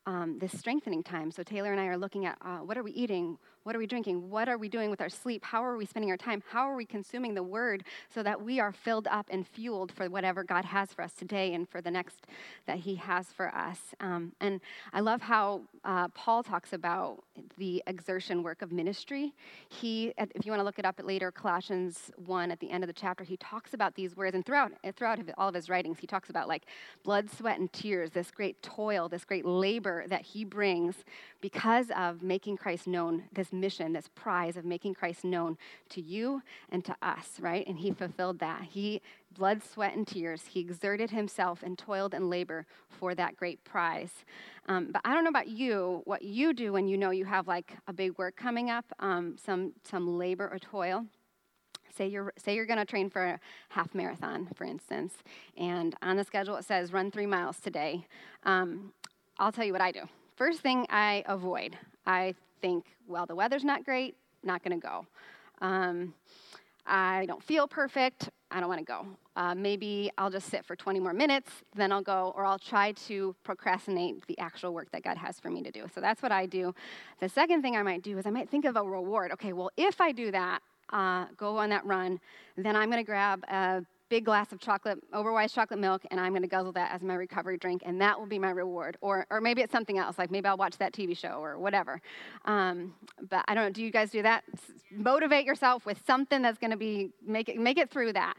um, 0.09 0.39
this 0.39 0.59
strengthening 0.59 1.03
time. 1.03 1.31
So 1.31 1.43
Taylor 1.43 1.71
and 1.71 1.81
I 1.81 1.87
are 1.87 1.99
looking 1.99 2.25
at 2.25 2.39
uh, 2.41 2.59
what 2.59 2.79
are 2.79 2.83
we 2.83 2.93
eating, 2.93 3.37
what 3.63 3.75
are 3.75 3.79
we 3.79 3.87
drinking, 3.87 4.31
what 4.31 4.49
are 4.49 4.59
we 4.59 4.69
doing 4.69 4.91
with 4.91 5.01
our 5.01 5.09
sleep, 5.09 5.45
how 5.45 5.65
are 5.65 5.77
we 5.77 5.85
spending 5.85 6.11
our 6.11 6.17
time, 6.17 6.43
how 6.51 6.69
are 6.69 6.77
we 6.77 6.85
consuming 6.85 7.35
the 7.35 7.43
Word, 7.43 7.85
so 8.13 8.23
that 8.23 8.43
we 8.43 8.61
are 8.61 8.73
filled 8.73 9.07
up 9.09 9.27
and 9.31 9.47
fueled 9.47 9.93
for 9.93 10.09
whatever 10.09 10.45
God 10.45 10.65
has 10.65 10.93
for 10.93 11.03
us 11.03 11.13
today 11.13 11.55
and 11.55 11.69
for 11.69 11.81
the 11.81 11.91
next 11.91 12.27
that 12.67 12.79
He 12.79 12.95
has 12.97 13.27
for 13.27 13.55
us. 13.55 13.79
Um, 14.01 14.33
and 14.41 14.61
I 14.93 15.01
love 15.01 15.21
how 15.21 15.63
uh, 15.85 16.09
Paul 16.09 16.43
talks 16.43 16.73
about 16.73 17.23
the 17.57 17.83
exertion 17.87 18.43
work 18.43 18.63
of 18.63 18.73
ministry. 18.73 19.35
He, 19.69 20.13
if 20.19 20.45
you 20.45 20.53
want 20.53 20.61
to 20.61 20.65
look 20.65 20.79
it 20.79 20.85
up 20.85 21.01
later, 21.03 21.31
Colossians 21.31 22.11
one 22.27 22.51
at 22.51 22.61
the 22.61 22.71
end 22.71 22.85
of 22.85 22.89
the 22.89 22.95
chapter, 22.95 23.25
he 23.25 23.37
talks 23.37 23.75
about 23.75 23.95
these 23.95 24.17
words, 24.17 24.35
and 24.35 24.45
throughout 24.45 24.73
throughout 24.97 25.19
all 25.37 25.49
of 25.49 25.55
his 25.55 25.69
writings, 25.69 25.99
he 25.99 26.07
talks 26.07 26.31
about 26.31 26.49
like 26.49 26.65
blood, 27.05 27.31
sweat, 27.31 27.59
and 27.59 27.73
tears, 27.73 28.11
this 28.11 28.31
great 28.31 28.61
toil, 28.63 29.09
this 29.09 29.25
great 29.25 29.45
labor 29.45 30.05
that 30.09 30.23
he 30.23 30.45
brings 30.45 30.97
because 31.41 31.87
of 31.97 32.23
making 32.23 32.57
Christ 32.57 32.87
known, 32.87 33.25
this 33.33 33.48
mission, 33.53 33.93
this 33.93 34.09
prize 34.15 34.57
of 34.57 34.65
making 34.65 34.95
Christ 34.95 35.25
known 35.25 35.57
to 35.91 36.01
you 36.01 36.43
and 36.71 36.85
to 36.85 36.97
us, 37.03 37.39
right? 37.41 37.67
And 37.67 37.79
he 37.79 37.91
fulfilled 37.93 38.39
that. 38.41 38.63
He, 38.63 39.01
blood, 39.37 39.63
sweat, 39.63 39.95
and 39.95 40.07
tears, 40.07 40.43
he 40.47 40.61
exerted 40.61 41.11
himself 41.11 41.63
and 41.63 41.79
toiled 41.79 42.15
and 42.15 42.31
labor 42.31 42.67
for 42.89 43.15
that 43.15 43.37
great 43.37 43.63
prize. 43.65 44.13
Um, 44.67 44.91
but 44.93 45.03
I 45.05 45.15
don't 45.15 45.25
know 45.25 45.31
about 45.31 45.49
you, 45.49 46.03
what 46.05 46.23
you 46.23 46.53
do 46.53 46.73
when 46.73 46.89
you 46.89 46.97
know 46.97 47.11
you 47.11 47.25
have 47.25 47.49
like 47.49 47.77
a 47.87 47.93
big 47.93 48.17
work 48.19 48.37
coming 48.37 48.71
up, 48.71 48.85
um, 49.01 49.37
some, 49.39 49.73
some 49.85 50.19
labor 50.19 50.49
or 50.49 50.59
toil 50.59 51.07
say 51.99 52.07
you're 52.07 52.33
say 52.39 52.55
you're 52.55 52.67
going 52.67 52.79
to 52.79 52.85
train 52.85 53.11
for 53.11 53.25
a 53.25 53.41
half 53.71 53.95
marathon 53.95 54.49
for 54.55 54.65
instance 54.65 55.15
and 55.57 55.97
on 56.01 56.17
the 56.17 56.25
schedule 56.25 56.57
it 56.57 56.65
says 56.65 56.93
run 56.93 57.11
three 57.11 57.27
miles 57.27 57.59
today 57.61 58.07
um, 58.45 58.93
i'll 59.39 59.53
tell 59.53 59.65
you 59.65 59.73
what 59.73 59.83
i 59.83 59.91
do 59.91 60.03
first 60.37 60.61
thing 60.61 60.87
i 60.91 61.25
avoid 61.27 61.77
i 62.07 62.35
think 62.61 62.85
well 63.07 63.27
the 63.27 63.35
weather's 63.35 63.65
not 63.65 63.85
great 63.85 64.17
not 64.43 64.63
going 64.63 64.79
to 64.81 64.87
go. 64.87 65.07
Um, 65.61 66.15
i 66.87 67.27
don't 67.27 67.43
feel 67.43 67.69
perfect 67.69 68.31
i 68.51 68.61
don't 68.61 68.69
want 68.69 68.81
to 68.81 68.85
go. 68.85 69.07
Uh, 69.37 69.55
maybe 69.55 70.11
i'll 70.17 70.31
just 70.31 70.49
sit 70.49 70.65
for 70.65 70.75
20 70.75 71.01
more 71.01 71.13
minutes 71.13 71.51
then 71.75 71.93
i'll 71.93 72.03
go 72.03 72.33
or 72.37 72.45
i'll 72.47 72.59
try 72.59 72.93
to 72.93 73.35
procrastinate 73.45 74.27
the 74.27 74.39
actual 74.39 74.73
work 74.73 74.91
that 74.93 75.03
god 75.03 75.17
has 75.17 75.39
for 75.39 75.51
me 75.51 75.63
to 75.63 75.71
do. 75.71 75.87
So 75.95 76.01
that's 76.01 76.23
what 76.23 76.33
i 76.33 76.47
do. 76.47 76.75
The 77.21 77.29
second 77.29 77.63
thing 77.63 77.77
i 77.77 77.83
might 77.83 78.03
do 78.03 78.17
is 78.19 78.27
i 78.27 78.31
might 78.31 78.49
think 78.49 78.65
of 78.65 78.77
a 78.77 78.83
reward. 78.83 79.33
Okay 79.33 79.53
well 79.53 79.71
if 79.77 80.01
i 80.01 80.13
do 80.13 80.31
that 80.31 80.63
uh, 80.93 81.27
go 81.37 81.59
on 81.59 81.71
that 81.71 81.85
run, 81.85 82.21
then 82.57 82.77
I'm 82.77 82.91
going 82.91 83.03
to 83.03 83.07
grab 83.07 83.45
a 83.49 83.85
big 84.09 84.25
glass 84.25 84.53
of 84.53 84.61
chocolate, 84.61 84.99
Oberweis 85.13 85.53
chocolate 85.53 85.81
milk, 85.81 86.03
and 86.11 86.21
I'm 86.21 86.33
going 86.33 86.43
to 86.43 86.49
guzzle 86.49 86.73
that 86.73 86.93
as 86.93 87.03
my 87.03 87.15
recovery 87.15 87.59
drink, 87.59 87.83
and 87.85 88.01
that 88.01 88.19
will 88.19 88.27
be 88.27 88.39
my 88.39 88.51
reward. 88.51 88.97
Or, 89.01 89.27
or 89.31 89.41
maybe 89.41 89.63
it's 89.63 89.73
something 89.73 89.99
else, 89.99 90.19
like 90.19 90.31
maybe 90.31 90.47
I'll 90.47 90.57
watch 90.57 90.79
that 90.79 90.93
TV 90.93 91.17
show 91.17 91.41
or 91.43 91.59
whatever. 91.59 92.01
Um, 92.45 92.95
but 93.29 93.45
I 93.49 93.55
don't 93.55 93.65
know. 93.65 93.71
Do 93.71 93.83
you 93.83 93.91
guys 93.91 94.11
do 94.11 94.23
that? 94.23 94.45
Motivate 94.91 95.45
yourself 95.45 95.85
with 95.87 96.01
something 96.07 96.43
that's 96.43 96.59
going 96.59 96.71
to 96.71 96.77
be 96.77 97.11
make 97.25 97.49
it 97.49 97.59
make 97.59 97.79
it 97.79 97.91
through 97.91 98.15
that. 98.15 98.35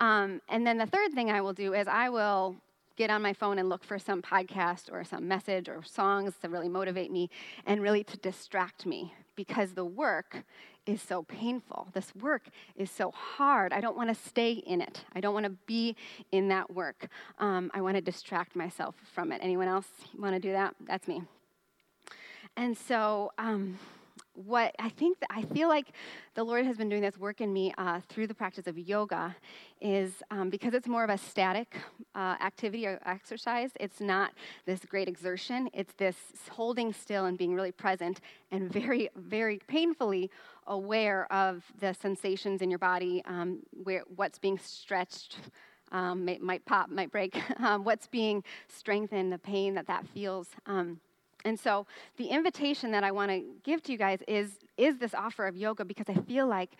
Um, 0.00 0.40
and 0.48 0.66
then 0.66 0.78
the 0.78 0.86
third 0.86 1.12
thing 1.12 1.30
I 1.30 1.40
will 1.40 1.52
do 1.52 1.74
is 1.74 1.88
I 1.88 2.08
will 2.08 2.56
get 2.96 3.10
on 3.10 3.22
my 3.22 3.32
phone 3.32 3.58
and 3.58 3.68
look 3.68 3.84
for 3.84 3.98
some 3.98 4.20
podcast 4.20 4.92
or 4.92 5.04
some 5.04 5.26
message 5.28 5.68
or 5.68 5.82
songs 5.84 6.34
to 6.42 6.48
really 6.48 6.68
motivate 6.68 7.12
me 7.12 7.30
and 7.64 7.80
really 7.80 8.02
to 8.02 8.16
distract 8.18 8.86
me 8.86 9.14
because 9.36 9.72
the 9.72 9.84
work 9.84 10.44
is 10.88 11.02
so 11.02 11.22
painful. 11.22 11.86
This 11.92 12.14
work 12.16 12.48
is 12.74 12.90
so 12.90 13.10
hard. 13.10 13.74
I 13.74 13.80
don't 13.80 13.96
want 13.96 14.08
to 14.08 14.14
stay 14.14 14.52
in 14.52 14.80
it. 14.80 15.04
I 15.14 15.20
don't 15.20 15.34
want 15.34 15.44
to 15.44 15.50
be 15.66 15.94
in 16.32 16.48
that 16.48 16.72
work. 16.74 17.08
Um, 17.38 17.70
I 17.74 17.82
want 17.82 17.96
to 17.96 18.00
distract 18.00 18.56
myself 18.56 18.94
from 19.12 19.30
it. 19.30 19.40
Anyone 19.42 19.68
else 19.68 19.86
want 20.18 20.34
to 20.34 20.40
do 20.40 20.52
that? 20.52 20.74
That's 20.86 21.06
me. 21.06 21.22
And 22.56 22.76
so, 22.76 23.30
um, 23.36 23.78
what 24.46 24.74
I 24.78 24.88
think 24.88 25.18
that 25.20 25.30
I 25.30 25.42
feel 25.42 25.68
like 25.68 25.88
the 26.34 26.44
Lord 26.44 26.64
has 26.64 26.76
been 26.76 26.88
doing 26.88 27.02
this 27.02 27.18
work 27.18 27.40
in 27.40 27.52
me 27.52 27.72
uh, 27.76 28.00
through 28.08 28.28
the 28.28 28.34
practice 28.34 28.66
of 28.68 28.78
yoga 28.78 29.34
is 29.80 30.22
um, 30.30 30.48
because 30.48 30.74
it's 30.74 30.86
more 30.86 31.02
of 31.02 31.10
a 31.10 31.18
static 31.18 31.76
uh, 32.14 32.36
activity 32.40 32.86
or 32.86 33.00
exercise. 33.04 33.70
It's 33.80 34.00
not 34.00 34.32
this 34.64 34.80
great 34.84 35.08
exertion. 35.08 35.68
It's 35.72 35.92
this 35.94 36.16
holding 36.50 36.92
still 36.92 37.24
and 37.24 37.36
being 37.36 37.54
really 37.54 37.72
present 37.72 38.20
and 38.52 38.72
very, 38.72 39.08
very 39.16 39.60
painfully 39.66 40.30
aware 40.68 41.30
of 41.32 41.64
the 41.80 41.92
sensations 41.92 42.62
in 42.62 42.70
your 42.70 42.78
body, 42.78 43.22
um, 43.26 43.60
where 43.82 44.02
what's 44.16 44.38
being 44.38 44.58
stretched. 44.58 45.38
Um, 45.90 46.28
might 46.42 46.66
pop, 46.66 46.90
might 46.90 47.10
break. 47.10 47.34
Um, 47.60 47.82
what's 47.82 48.06
being 48.06 48.44
strengthened, 48.68 49.32
the 49.32 49.38
pain 49.38 49.72
that 49.72 49.86
that 49.86 50.06
feels. 50.08 50.48
Um, 50.66 51.00
and 51.46 51.58
so 51.58 51.86
the 52.18 52.26
invitation 52.26 52.90
that 52.90 53.04
I 53.04 53.10
want 53.10 53.30
to 53.30 53.42
give 53.64 53.82
to 53.84 53.92
you 53.92 53.96
guys 53.96 54.18
is, 54.28 54.58
is 54.76 54.98
this 54.98 55.14
offer 55.14 55.46
of 55.46 55.56
yoga 55.56 55.86
because 55.86 56.04
I 56.08 56.20
feel 56.22 56.46
like 56.46 56.72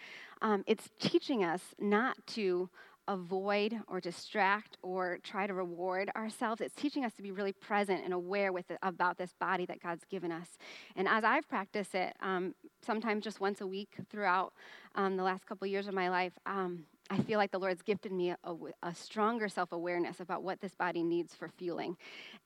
um, 0.42 0.62
it's 0.66 0.90
teaching 1.00 1.42
us 1.42 1.62
not 1.80 2.18
to 2.34 2.68
avoid 3.08 3.80
or 3.88 4.00
distract 4.00 4.76
or 4.82 5.18
try 5.24 5.46
to 5.46 5.54
reward 5.54 6.10
ourselves. 6.14 6.60
It's 6.60 6.74
teaching 6.74 7.04
us 7.04 7.12
to 7.14 7.22
be 7.22 7.32
really 7.32 7.52
present 7.52 8.04
and 8.04 8.12
aware 8.12 8.52
with 8.52 8.70
it, 8.70 8.78
about 8.82 9.18
this 9.18 9.32
body 9.40 9.66
that 9.66 9.82
God's 9.82 10.04
given 10.04 10.30
us. 10.30 10.58
And 10.94 11.08
as 11.08 11.24
I've 11.24 11.48
practiced 11.48 11.94
it, 11.94 12.14
um, 12.20 12.54
sometimes 12.82 13.24
just 13.24 13.40
once 13.40 13.60
a 13.60 13.66
week 13.66 13.96
throughout 14.10 14.52
um, 14.94 15.16
the 15.16 15.24
last 15.24 15.46
couple 15.46 15.66
years 15.66 15.88
of 15.88 15.94
my 15.94 16.08
life, 16.10 16.34
um, 16.46 16.84
I 17.10 17.18
feel 17.22 17.38
like 17.38 17.50
the 17.50 17.58
Lord's 17.58 17.80
gifted 17.80 18.12
me 18.12 18.30
a, 18.30 18.54
a 18.82 18.94
stronger 18.94 19.48
self 19.48 19.72
awareness 19.72 20.20
about 20.20 20.42
what 20.42 20.60
this 20.60 20.74
body 20.74 21.02
needs 21.02 21.34
for 21.34 21.48
fueling. 21.48 21.96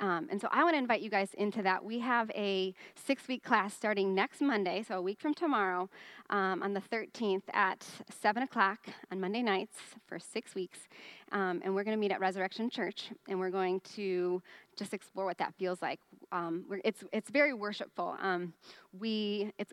Um, 0.00 0.28
and 0.30 0.40
so 0.40 0.48
I 0.52 0.62
want 0.62 0.74
to 0.74 0.78
invite 0.78 1.00
you 1.00 1.10
guys 1.10 1.34
into 1.34 1.62
that. 1.62 1.84
We 1.84 1.98
have 1.98 2.30
a 2.30 2.72
six 2.94 3.26
week 3.26 3.42
class 3.42 3.74
starting 3.74 4.14
next 4.14 4.40
Monday, 4.40 4.84
so 4.86 4.98
a 4.98 5.02
week 5.02 5.20
from 5.20 5.34
tomorrow, 5.34 5.90
um, 6.30 6.62
on 6.62 6.74
the 6.74 6.80
13th 6.80 7.42
at 7.52 7.84
7 8.20 8.42
o'clock 8.42 8.86
on 9.10 9.20
Monday 9.20 9.42
nights 9.42 9.78
for 10.06 10.18
six 10.18 10.54
weeks. 10.54 10.88
Um, 11.32 11.62
and 11.64 11.74
we're 11.74 11.82
going 11.82 11.96
to 11.96 12.00
meet 12.00 12.12
at 12.12 12.20
Resurrection 12.20 12.70
Church, 12.70 13.10
and 13.28 13.40
we're 13.40 13.50
going 13.50 13.80
to 13.96 14.42
just 14.76 14.92
explore 14.92 15.24
what 15.24 15.38
that 15.38 15.54
feels 15.58 15.80
like. 15.82 15.98
Um, 16.30 16.64
it's, 16.84 17.02
it's 17.12 17.30
very 17.30 17.54
worshipful. 17.54 18.16
Um, 18.20 18.52
we, 18.98 19.52
it's, 19.58 19.72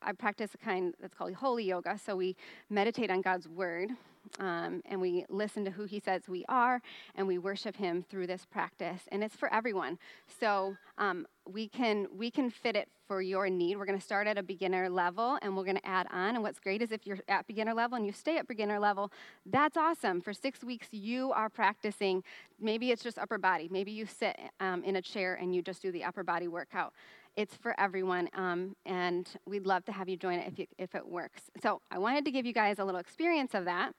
I 0.00 0.12
practice 0.12 0.52
a 0.54 0.58
kind 0.58 0.94
that's 1.00 1.14
called 1.14 1.34
holy 1.34 1.64
yoga, 1.64 1.98
so 1.98 2.16
we 2.16 2.36
meditate 2.70 3.10
on 3.10 3.20
God's 3.20 3.48
word 3.48 3.90
um, 4.38 4.82
and 4.86 5.00
we 5.00 5.24
listen 5.28 5.64
to 5.64 5.70
who 5.70 5.84
he 5.84 6.00
says 6.00 6.28
we 6.28 6.44
are, 6.48 6.80
and 7.14 7.26
we 7.26 7.38
worship 7.38 7.76
him 7.76 8.04
through 8.08 8.26
this 8.26 8.44
practice. 8.44 9.02
And 9.10 9.22
it's 9.22 9.36
for 9.36 9.52
everyone. 9.52 9.98
So 10.40 10.76
um, 10.98 11.26
we 11.46 11.68
can 11.68 12.06
we 12.14 12.30
can 12.30 12.50
fit 12.50 12.76
it 12.76 12.88
for 13.06 13.20
your 13.20 13.48
need. 13.48 13.76
We're 13.76 13.84
going 13.84 13.98
to 13.98 14.04
start 14.04 14.26
at 14.26 14.38
a 14.38 14.42
beginner 14.42 14.88
level, 14.88 15.38
and 15.42 15.56
we're 15.56 15.64
going 15.64 15.76
to 15.76 15.86
add 15.86 16.06
on. 16.10 16.34
And 16.34 16.42
what's 16.42 16.58
great 16.58 16.82
is 16.82 16.92
if 16.92 17.06
you're 17.06 17.18
at 17.28 17.46
beginner 17.46 17.74
level 17.74 17.96
and 17.96 18.06
you 18.06 18.12
stay 18.12 18.38
at 18.38 18.48
beginner 18.48 18.78
level, 18.78 19.12
that's 19.44 19.76
awesome. 19.76 20.20
For 20.20 20.32
six 20.32 20.62
weeks, 20.62 20.88
you 20.92 21.32
are 21.32 21.48
practicing. 21.48 22.22
Maybe 22.60 22.90
it's 22.90 23.02
just 23.02 23.18
upper 23.18 23.38
body. 23.38 23.68
Maybe 23.70 23.92
you 23.92 24.06
sit 24.06 24.38
um, 24.60 24.84
in 24.84 24.96
a 24.96 25.02
chair 25.02 25.34
and 25.34 25.54
you 25.54 25.62
just 25.62 25.82
do 25.82 25.92
the 25.92 26.04
upper 26.04 26.22
body 26.22 26.48
workout. 26.48 26.92
It's 27.36 27.54
for 27.56 27.78
everyone, 27.80 28.28
um, 28.34 28.76
and 28.84 29.28
we'd 29.46 29.66
love 29.66 29.84
to 29.86 29.92
have 29.92 30.08
you 30.08 30.16
join 30.16 30.38
it 30.38 30.48
if, 30.52 30.58
you, 30.58 30.66
if 30.78 30.94
it 30.94 31.06
works. 31.06 31.42
So 31.62 31.80
I 31.90 31.98
wanted 31.98 32.24
to 32.26 32.30
give 32.30 32.44
you 32.44 32.52
guys 32.52 32.78
a 32.78 32.84
little 32.84 33.00
experience 33.00 33.54
of 33.54 33.64
that. 33.64 33.94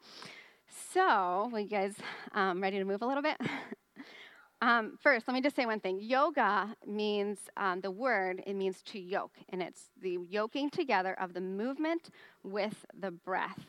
So, 0.94 1.50
are 1.54 1.60
you 1.60 1.68
guys 1.68 1.96
um, 2.34 2.62
ready 2.62 2.78
to 2.78 2.86
move 2.86 3.02
a 3.02 3.06
little 3.06 3.24
bit? 3.24 3.38
um, 4.64 4.98
first, 5.02 5.28
let 5.28 5.34
me 5.34 5.42
just 5.42 5.58
say 5.58 5.66
one 5.66 5.82
thing. 5.82 6.00
Yoga 6.00 6.74
means 6.88 7.38
um, 7.58 7.82
the 7.82 7.92
word, 7.92 8.42
it 8.48 8.54
means 8.54 8.82
to 8.84 9.00
yoke, 9.00 9.36
and 9.50 9.62
it's 9.62 9.90
the 10.02 10.20
yoking 10.30 10.70
together 10.70 11.20
of 11.20 11.34
the 11.34 11.42
movement 11.42 12.12
with 12.44 12.86
the 12.98 13.12
breath. 13.12 13.60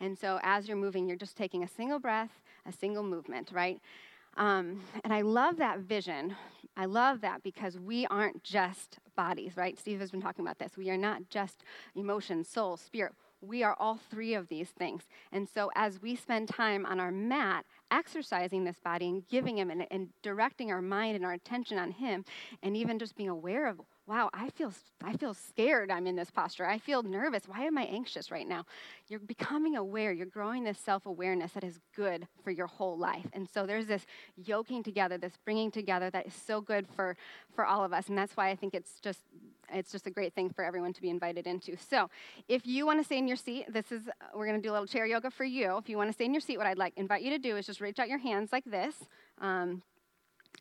And 0.00 0.16
so, 0.16 0.40
as 0.42 0.66
you're 0.66 0.78
moving, 0.78 1.06
you're 1.06 1.18
just 1.18 1.36
taking 1.36 1.64
a 1.64 1.68
single 1.68 1.98
breath, 1.98 2.30
a 2.64 2.72
single 2.72 3.02
movement, 3.02 3.50
right? 3.52 3.78
Um, 4.38 4.80
and 5.04 5.12
I 5.12 5.20
love 5.20 5.58
that 5.58 5.80
vision. 5.80 6.34
I 6.78 6.86
love 6.86 7.20
that 7.20 7.42
because 7.42 7.78
we 7.78 8.06
aren't 8.06 8.42
just 8.42 9.00
bodies, 9.16 9.52
right? 9.54 9.78
Steve 9.78 10.00
has 10.00 10.10
been 10.10 10.22
talking 10.22 10.46
about 10.46 10.58
this. 10.58 10.78
We 10.78 10.88
are 10.88 10.96
not 10.96 11.28
just 11.28 11.62
emotion, 11.94 12.42
soul, 12.42 12.78
spirit. 12.78 13.12
We 13.42 13.62
are 13.62 13.76
all 13.78 14.00
three 14.10 14.34
of 14.34 14.48
these 14.48 14.70
things. 14.70 15.02
And 15.30 15.46
so 15.46 15.70
as 15.74 16.00
we 16.00 16.16
spend 16.16 16.48
time 16.48 16.86
on 16.86 16.98
our 16.98 17.10
mat 17.10 17.66
exercising 17.90 18.64
this 18.64 18.78
body 18.78 19.08
and 19.08 19.26
giving 19.28 19.58
him 19.58 19.70
and, 19.70 19.86
and 19.90 20.08
directing 20.22 20.70
our 20.70 20.82
mind 20.82 21.16
and 21.16 21.24
our 21.24 21.32
attention 21.32 21.78
on 21.78 21.90
him, 21.90 22.24
and 22.62 22.76
even 22.76 22.98
just 22.98 23.16
being 23.16 23.28
aware 23.28 23.66
of 23.66 23.80
wow, 24.08 24.30
I 24.32 24.48
feel, 24.48 24.72
I 25.04 25.16
feel 25.16 25.34
scared 25.34 25.90
I'm 25.90 26.06
in 26.06 26.16
this 26.16 26.30
posture. 26.30 26.64
I 26.64 26.78
feel 26.78 27.02
nervous. 27.02 27.42
Why 27.46 27.64
am 27.64 27.76
I 27.76 27.82
anxious 27.82 28.30
right 28.30 28.48
now? 28.48 28.64
You're 29.08 29.20
becoming 29.20 29.76
aware. 29.76 30.12
You're 30.12 30.26
growing 30.26 30.64
this 30.64 30.78
self 30.78 31.04
awareness 31.04 31.52
that 31.52 31.62
is 31.62 31.78
good 31.94 32.26
for 32.42 32.50
your 32.50 32.66
whole 32.66 32.96
life. 32.96 33.26
And 33.34 33.46
so 33.48 33.66
there's 33.66 33.86
this 33.86 34.06
yoking 34.36 34.82
together, 34.82 35.18
this 35.18 35.34
bringing 35.44 35.70
together 35.70 36.08
that 36.10 36.26
is 36.26 36.34
so 36.34 36.62
good 36.62 36.86
for, 36.96 37.16
for 37.54 37.66
all 37.66 37.84
of 37.84 37.92
us. 37.92 38.08
And 38.08 38.16
that's 38.16 38.36
why 38.36 38.48
I 38.48 38.56
think 38.56 38.74
it's 38.74 38.98
just. 39.00 39.20
It's 39.70 39.92
just 39.92 40.06
a 40.06 40.10
great 40.10 40.32
thing 40.32 40.48
for 40.48 40.64
everyone 40.64 40.94
to 40.94 41.02
be 41.02 41.10
invited 41.10 41.46
into. 41.46 41.76
So, 41.76 42.08
if 42.48 42.66
you 42.66 42.86
want 42.86 43.00
to 43.00 43.04
stay 43.04 43.18
in 43.18 43.28
your 43.28 43.36
seat, 43.36 43.70
this 43.70 43.92
is 43.92 44.08
we're 44.34 44.46
going 44.46 44.56
to 44.56 44.66
do 44.66 44.70
a 44.70 44.72
little 44.72 44.86
chair 44.86 45.04
yoga 45.04 45.30
for 45.30 45.44
you. 45.44 45.76
If 45.76 45.90
you 45.90 45.98
want 45.98 46.08
to 46.08 46.14
stay 46.14 46.24
in 46.24 46.32
your 46.32 46.40
seat, 46.40 46.56
what 46.56 46.66
I'd 46.66 46.78
like 46.78 46.94
invite 46.96 47.20
you 47.20 47.28
to 47.32 47.38
do 47.38 47.54
is 47.58 47.66
just 47.66 47.82
reach 47.82 47.98
out 47.98 48.08
your 48.08 48.16
hands 48.16 48.50
like 48.50 48.64
this. 48.64 48.94
Um, 49.42 49.82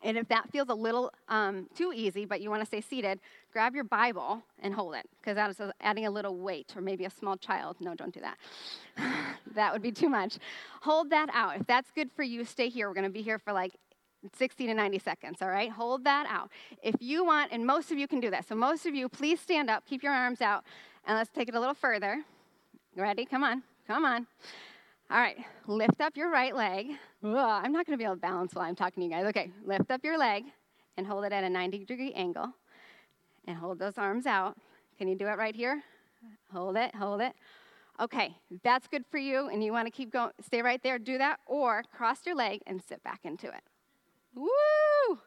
And 0.04 0.18
if 0.18 0.28
that 0.28 0.50
feels 0.52 0.70
a 0.70 0.74
little 0.74 1.12
um, 1.28 1.68
too 1.76 1.92
easy, 1.94 2.26
but 2.26 2.42
you 2.42 2.50
want 2.50 2.62
to 2.62 2.66
stay 2.66 2.82
seated, 2.82 3.20
grab 3.52 3.74
your 3.74 3.84
Bible 3.84 4.42
and 4.62 4.74
hold 4.74 4.96
it, 4.96 5.06
because 5.20 5.36
that 5.36 5.50
is 5.50 5.60
adding 5.82 6.06
a 6.06 6.12
little 6.12 6.36
weight, 6.38 6.74
or 6.76 6.82
maybe 6.82 7.06
a 7.06 7.10
small 7.10 7.38
child. 7.38 7.78
No, 7.80 7.96
don't 7.96 8.14
do 8.14 8.22
that. 8.22 8.38
that 9.56 9.74
would 9.74 9.82
be 9.82 9.92
too 9.92 10.10
much. 10.10 10.38
Hold 10.82 11.10
that 11.10 11.30
out. 11.34 11.60
If 11.60 11.68
that's 11.68 11.92
good 11.92 12.12
for 12.12 12.24
you, 12.24 12.46
stay 12.46 12.70
here. 12.70 12.88
We're 12.88 12.94
going 12.94 13.04
to 13.06 13.10
be 13.10 13.22
here 13.22 13.40
for 13.40 13.54
like 13.54 13.74
60 14.38 14.68
to 14.68 14.74
90 14.74 15.00
seconds, 15.00 15.42
all 15.42 15.50
right? 15.50 15.72
Hold 15.72 16.04
that 16.04 16.28
out. 16.30 16.50
If 16.82 16.96
you 17.00 17.26
want, 17.26 17.52
and 17.52 17.66
most 17.66 17.92
of 17.92 17.98
you 17.98 18.08
can 18.08 18.20
do 18.20 18.30
that, 18.32 18.48
so 18.48 18.56
most 18.56 18.86
of 18.86 18.96
you, 18.96 19.10
please 19.10 19.40
stand 19.40 19.70
up, 19.70 19.86
keep 19.86 20.04
your 20.04 20.14
arms 20.14 20.42
out, 20.42 20.64
and 21.06 21.18
let's 21.18 21.30
take 21.32 21.48
it 21.48 21.56
a 21.56 21.60
little 21.60 21.76
further. 21.76 22.24
Ready? 22.96 23.26
Come 23.26 23.44
on, 23.44 23.64
come 23.88 24.06
on. 24.06 24.28
All 25.10 25.20
right, 25.20 25.38
lift 25.68 26.02
up 26.02 26.18
your 26.18 26.30
right 26.30 26.54
leg. 26.54 26.90
Ugh, 27.24 27.34
I'm 27.34 27.72
not 27.72 27.86
going 27.86 27.94
to 27.94 27.98
be 27.98 28.04
able 28.04 28.16
to 28.16 28.22
balance 28.22 28.54
while 28.54 28.66
I'm 28.66 28.76
talking 28.76 29.02
to 29.02 29.06
you 29.06 29.10
guys. 29.10 29.26
Okay, 29.28 29.52
lift 29.64 29.90
up 29.90 30.04
your 30.04 30.18
leg 30.18 30.44
and 30.98 31.08
hold 31.08 31.24
it 31.24 31.32
at 31.32 31.46
a 31.46 31.50
90 31.50 31.86
degree 31.86 32.12
angle 32.12 32.54
and 33.48 33.56
hold 33.56 33.80
those 33.80 33.98
arms 33.98 34.26
out. 34.26 34.58
Can 34.98 35.08
you 35.08 35.16
do 35.16 35.28
it 35.28 35.38
right 35.38 35.56
here? 35.56 35.82
Hold 36.52 36.76
it, 36.76 36.94
hold 36.94 37.22
it. 37.22 37.34
Okay, 38.02 38.36
that's 38.64 38.88
good 38.88 39.06
for 39.10 39.18
you 39.18 39.48
and 39.48 39.64
you 39.64 39.72
want 39.72 39.88
to 39.88 39.92
keep 39.92 40.12
going, 40.12 40.32
stay 40.46 40.62
right 40.62 40.84
there, 40.84 41.00
do 41.00 41.18
that, 41.18 41.40
or 41.46 41.84
cross 41.96 42.26
your 42.26 42.36
leg 42.36 42.62
and 42.68 42.82
sit 42.82 43.02
back 43.02 43.22
into 43.24 43.48
it. 43.48 43.64
Woo! 44.36 45.20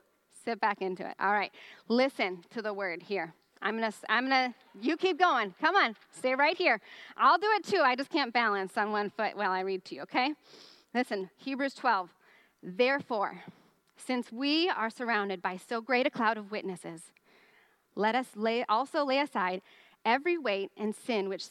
Sit 0.45 0.61
back 0.61 0.83
into 0.83 1.09
it. 1.09 1.15
All 1.19 1.33
right, 1.33 1.53
listen 1.89 2.45
to 2.51 2.61
the 2.61 2.75
word 2.75 3.03
here. 3.03 3.33
I'm 3.63 3.77
gonna, 3.77 3.93
I'm 4.09 4.25
gonna, 4.25 4.55
you 4.81 4.97
keep 4.97 5.19
going. 5.19 5.55
Come 5.61 5.77
on, 5.77 5.95
stay 6.13 6.35
right 6.35 6.57
here. 6.57 6.81
I'll 7.17 7.39
do 7.39 7.49
it 7.57 7.65
too. 7.65 7.83
I 7.85 7.95
just 7.95 8.11
can't 8.11 8.33
balance 8.33 8.77
on 8.79 8.91
one 8.91 9.11
foot 9.11 9.37
while 9.37 9.51
I 9.51 9.61
read 9.61 9.85
to 9.87 9.95
you, 9.95 10.03
okay? 10.03 10.33
Listen, 10.95 11.31
Hebrews 11.37 11.75
12. 11.75 12.09
Therefore, 12.63 13.43
since 13.97 14.33
we 14.33 14.69
are 14.71 14.91
surrounded 14.91 15.43
by 15.43 15.57
so 15.57 15.81
great 15.81 16.07
a 16.07 16.11
cloud 16.11 16.39
of 16.39 16.51
witnesses, 16.51 17.03
let 17.95 18.15
us 18.15 18.29
lay, 18.35 18.65
also 18.69 19.05
lay 19.05 19.21
aside 19.21 19.61
every 20.05 20.39
weight 20.39 20.71
and 20.77 20.95
sin 20.95 21.29
which 21.29 21.45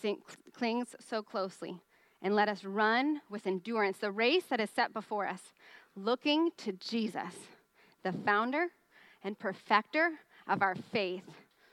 clings 0.54 0.96
so 1.00 1.22
closely, 1.22 1.80
and 2.22 2.36
let 2.36 2.50
us 2.50 2.64
run 2.64 3.22
with 3.30 3.46
endurance 3.46 4.00
the 4.00 4.12
race 4.12 4.46
that 4.50 4.60
is 4.60 4.70
set 4.70 4.94
before 4.94 5.28
us, 5.28 5.54
looking 5.96 6.50
to 6.58 6.72
Jesus, 6.74 7.36
the 8.04 8.12
founder 8.12 8.68
and 9.24 9.38
perfecter 9.38 10.12
of 10.48 10.62
our 10.64 10.76
faith 10.76 11.24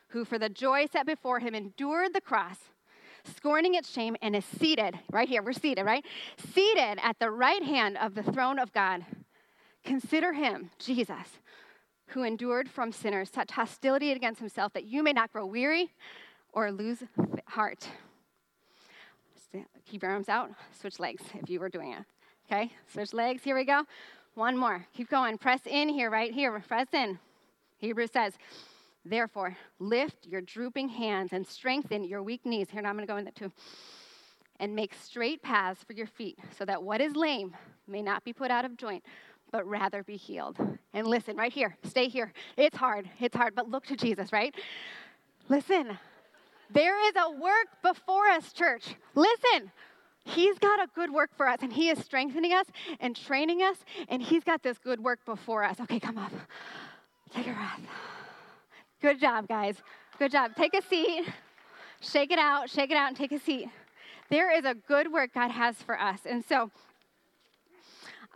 who 0.09 0.25
for 0.25 0.39
the 0.39 0.49
joy 0.49 0.87
set 0.91 1.07
before 1.07 1.41
him 1.41 1.55
endured 1.55 2.15
the 2.15 2.21
cross, 2.21 2.59
scorning 3.25 3.75
its 3.75 3.91
shame, 3.91 4.17
and 4.23 4.37
is 4.37 4.45
seated, 4.45 4.99
right 5.11 5.29
here, 5.29 5.43
we're 5.43 5.53
seated, 5.53 5.85
right? 5.85 6.05
Seated 6.53 6.99
at 7.03 7.19
the 7.19 7.31
right 7.31 7.63
hand 7.63 7.97
of 7.99 8.15
the 8.15 8.23
throne 8.23 8.59
of 8.59 8.73
God. 8.73 9.05
Consider 9.85 10.33
him, 10.33 10.71
Jesus, 10.79 11.41
who 12.09 12.23
endured 12.23 12.69
from 12.69 12.93
sinners 12.93 13.31
such 13.33 13.51
hostility 13.53 14.13
against 14.13 14.41
himself 14.41 14.73
that 14.73 14.85
you 14.85 15.03
may 15.03 15.13
not 15.13 15.33
grow 15.33 15.47
weary 15.47 15.91
or 16.53 16.71
lose 16.71 17.03
heart. 17.47 17.89
Keep 19.87 20.03
your 20.03 20.13
arms 20.13 20.29
out, 20.29 20.51
switch 20.79 20.99
legs 20.99 21.23
if 21.35 21.49
you 21.49 21.61
were 21.61 21.69
doing 21.69 21.93
it. 21.93 22.05
Okay, 22.51 22.73
switch 22.93 23.13
legs, 23.13 23.43
here 23.43 23.57
we 23.57 23.65
go. 23.65 23.83
One 24.35 24.57
more, 24.57 24.87
keep 24.95 25.09
going. 25.09 25.39
Press 25.39 25.61
in 25.67 25.89
here, 25.89 26.11
right 26.11 26.33
here, 26.33 26.63
press 26.67 26.89
in. 26.93 27.19
Hebrews 27.79 28.11
says, 28.13 28.35
Therefore, 29.09 29.57
lift 29.79 30.27
your 30.27 30.41
drooping 30.41 30.89
hands 30.89 31.33
and 31.33 31.47
strengthen 31.47 32.03
your 32.03 32.25
weak 32.25 32.45
knees. 32.45 32.69
Here, 32.71 32.83
now 32.83 32.89
I'm 32.89 32.97
going 32.97 33.07
to 33.07 33.13
go 33.13 33.17
into 33.17 33.31
that 33.31 33.37
too. 33.37 33.53
And 34.59 34.75
make 34.75 34.95
straight 34.95 35.43
paths 35.43 35.85
for 35.85 35.93
your 35.93 36.07
feet, 36.09 36.39
so 36.59 36.65
that 36.65 36.83
what 36.83 37.01
is 37.01 37.15
lame 37.15 37.55
may 37.87 38.03
not 38.03 38.25
be 38.25 38.33
put 38.33 38.51
out 38.51 38.65
of 38.65 38.77
joint, 38.77 39.05
but 39.53 39.65
rather 39.67 40.03
be 40.03 40.17
healed. 40.17 40.57
And 40.93 41.07
listen, 41.07 41.37
right 41.37 41.53
here, 41.53 41.77
stay 41.85 42.09
here. 42.09 42.33
It's 42.57 42.77
hard, 42.77 43.09
it's 43.21 43.37
hard, 43.37 43.55
but 43.55 43.71
look 43.71 43.87
to 43.87 43.97
Jesus, 43.97 44.33
right? 44.33 44.55
Listen, 45.49 45.99
there 46.73 47.07
is 47.09 47.15
a 47.17 47.31
work 47.31 47.69
before 47.83 48.27
us, 48.27 48.53
church. 48.53 48.97
Listen, 49.15 49.71
He's 50.25 50.59
got 50.59 50.83
a 50.83 50.89
good 50.97 51.13
work 51.13 51.31
for 51.37 51.47
us, 51.47 51.59
and 51.63 51.73
He 51.73 51.91
is 51.91 51.99
strengthening 51.99 52.53
us 52.53 52.67
and 52.99 53.15
training 53.15 53.61
us, 53.61 53.77
and 54.09 54.21
He's 54.21 54.43
got 54.43 54.65
this 54.65 54.79
good 54.79 54.99
work 54.99 55.25
before 55.25 55.63
us. 55.63 55.79
Okay, 55.81 56.01
come 56.01 56.19
up. 56.19 56.33
Take 57.33 57.47
a 57.47 57.53
breath. 57.53 57.81
Good 59.03 59.21
job, 59.21 59.47
guys. 59.47 59.77
Good 60.19 60.33
job. 60.33 60.57
Take 60.57 60.75
a 60.75 60.83
seat. 60.83 61.29
Shake 62.01 62.31
it 62.31 62.39
out, 62.39 62.71
shake 62.71 62.91
it 62.91 62.97
out, 62.97 63.09
and 63.09 63.17
take 63.17 63.33
a 63.33 63.39
seat. 63.39 63.69
There 64.31 64.51
is 64.57 64.65
a 64.65 64.75
good 64.75 65.13
work 65.13 65.35
God 65.35 65.51
has 65.51 65.77
for 65.77 65.99
us. 65.99 66.21
And 66.25 66.45
so, 66.45 66.71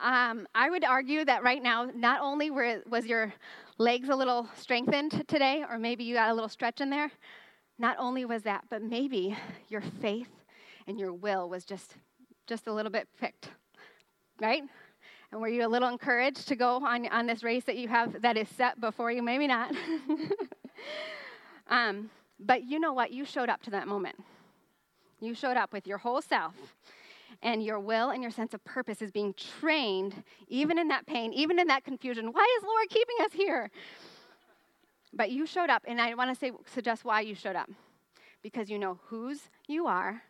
um, 0.02 0.46
I 0.54 0.70
would 0.70 0.84
argue 0.84 1.24
that 1.24 1.42
right 1.42 1.62
now, 1.62 1.90
not 1.94 2.20
only 2.20 2.50
were, 2.50 2.82
was 2.88 3.06
your 3.06 3.32
legs 3.78 4.08
a 4.08 4.16
little 4.16 4.48
strengthened 4.54 5.24
today, 5.28 5.64
or 5.68 5.78
maybe 5.78 6.04
you 6.04 6.14
got 6.14 6.30
a 6.30 6.34
little 6.34 6.48
stretch 6.48 6.80
in 6.80 6.90
there, 6.90 7.10
not 7.78 7.96
only 7.98 8.24
was 8.24 8.42
that, 8.42 8.64
but 8.70 8.82
maybe 8.82 9.36
your 9.68 9.82
faith 10.00 10.28
and 10.86 10.98
your 10.98 11.12
will 11.12 11.48
was 11.48 11.64
just, 11.64 11.96
just 12.46 12.66
a 12.66 12.72
little 12.72 12.92
bit 12.92 13.08
picked, 13.18 13.50
right? 14.40 14.62
And 15.32 15.40
were 15.40 15.48
you 15.48 15.64
a 15.64 15.68
little 15.68 15.88
encouraged 15.88 16.48
to 16.48 16.56
go 16.56 16.84
on, 16.84 17.06
on 17.06 17.26
this 17.26 17.42
race 17.42 17.64
that 17.64 17.76
you 17.76 17.88
have 17.88 18.22
that 18.22 18.36
is 18.36 18.48
set 18.48 18.80
before 18.80 19.12
you? 19.12 19.22
Maybe 19.22 19.46
not. 19.46 19.72
um, 21.68 22.10
but 22.38 22.64
you 22.64 22.80
know 22.80 22.92
what? 22.92 23.12
You 23.12 23.24
showed 23.24 23.48
up 23.48 23.62
to 23.62 23.70
that 23.70 23.86
moment. 23.86 24.16
You 25.20 25.34
showed 25.34 25.56
up 25.56 25.72
with 25.72 25.86
your 25.86 25.98
whole 25.98 26.20
self. 26.20 26.54
And 27.42 27.62
your 27.62 27.78
will 27.78 28.10
and 28.10 28.22
your 28.22 28.32
sense 28.32 28.52
of 28.52 28.62
purpose 28.64 29.00
is 29.00 29.10
being 29.10 29.32
trained, 29.60 30.22
even 30.48 30.78
in 30.78 30.88
that 30.88 31.06
pain, 31.06 31.32
even 31.32 31.58
in 31.58 31.68
that 31.68 31.84
confusion. 31.84 32.32
Why 32.32 32.58
is 32.58 32.64
Lord 32.64 32.88
keeping 32.90 33.16
us 33.24 33.32
here? 33.32 33.70
But 35.12 35.30
you 35.30 35.46
showed 35.46 35.70
up, 35.70 35.84
and 35.86 36.00
I 36.00 36.14
want 36.14 36.34
to 36.34 36.38
say, 36.38 36.52
suggest 36.66 37.04
why 37.04 37.20
you 37.22 37.34
showed 37.34 37.56
up. 37.56 37.70
Because 38.42 38.68
you 38.68 38.78
know 38.78 38.98
whose 39.06 39.40
you 39.68 39.86
are, 39.86 40.22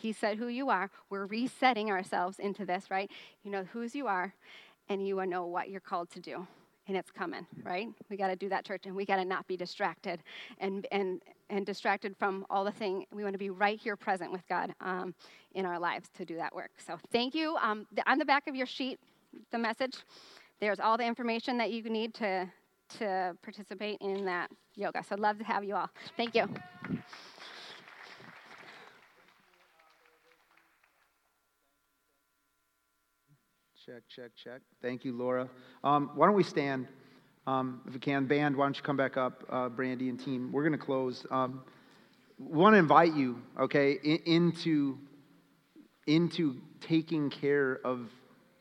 he 0.00 0.12
said 0.12 0.38
who 0.38 0.48
you 0.48 0.70
are. 0.70 0.90
We're 1.10 1.26
resetting 1.26 1.90
ourselves 1.90 2.38
into 2.38 2.64
this, 2.64 2.90
right? 2.90 3.10
You 3.42 3.50
know 3.50 3.64
whose 3.64 3.94
you 3.94 4.06
are, 4.06 4.32
and 4.88 5.06
you 5.06 5.24
know 5.26 5.46
what 5.46 5.68
you're 5.70 5.80
called 5.80 6.10
to 6.10 6.20
do. 6.20 6.46
And 6.86 6.96
it's 6.96 7.10
coming, 7.10 7.46
right? 7.64 7.88
We 8.08 8.16
got 8.16 8.28
to 8.28 8.36
do 8.36 8.48
that, 8.48 8.64
church, 8.64 8.86
and 8.86 8.96
we 8.96 9.04
got 9.04 9.16
to 9.16 9.24
not 9.24 9.46
be 9.46 9.58
distracted 9.58 10.22
and, 10.58 10.86
and, 10.90 11.20
and 11.50 11.66
distracted 11.66 12.16
from 12.16 12.46
all 12.48 12.64
the 12.64 12.72
thing. 12.72 13.04
We 13.12 13.24
want 13.24 13.34
to 13.34 13.38
be 13.38 13.50
right 13.50 13.78
here 13.78 13.94
present 13.94 14.32
with 14.32 14.40
God 14.48 14.72
um, 14.80 15.14
in 15.54 15.66
our 15.66 15.78
lives 15.78 16.08
to 16.16 16.24
do 16.24 16.36
that 16.36 16.54
work. 16.54 16.70
So 16.86 16.98
thank 17.12 17.34
you. 17.34 17.56
Um, 17.60 17.86
the, 17.92 18.10
on 18.10 18.16
the 18.16 18.24
back 18.24 18.48
of 18.48 18.54
your 18.56 18.66
sheet, 18.66 18.98
the 19.50 19.58
message, 19.58 19.98
there's 20.60 20.80
all 20.80 20.96
the 20.96 21.04
information 21.04 21.58
that 21.58 21.70
you 21.72 21.82
need 21.82 22.14
to, 22.14 22.50
to 23.00 23.36
participate 23.42 23.98
in 24.00 24.24
that 24.24 24.50
yoga. 24.74 25.04
So 25.04 25.14
I'd 25.14 25.20
love 25.20 25.36
to 25.38 25.44
have 25.44 25.64
you 25.64 25.76
all. 25.76 25.90
Thank 26.16 26.34
you. 26.34 26.48
Check, 33.88 34.02
check, 34.14 34.30
check. 34.36 34.60
Thank 34.82 35.06
you, 35.06 35.16
Laura. 35.16 35.48
Um, 35.82 36.10
why 36.14 36.26
don't 36.26 36.36
we 36.36 36.42
stand? 36.42 36.88
Um, 37.46 37.80
if 37.86 37.94
we 37.94 37.98
can, 37.98 38.26
band, 38.26 38.54
why 38.54 38.66
don't 38.66 38.76
you 38.76 38.82
come 38.82 38.98
back 38.98 39.16
up, 39.16 39.44
uh, 39.48 39.70
Brandy 39.70 40.10
and 40.10 40.22
team? 40.22 40.52
We're 40.52 40.60
going 40.60 40.78
to 40.78 40.84
close. 40.84 41.24
Um, 41.30 41.62
want 42.38 42.74
to 42.74 42.78
invite 42.78 43.14
you, 43.14 43.40
okay, 43.58 43.92
in, 44.04 44.18
into 44.26 44.98
into 46.06 46.60
taking 46.82 47.30
care 47.30 47.80
of 47.82 48.10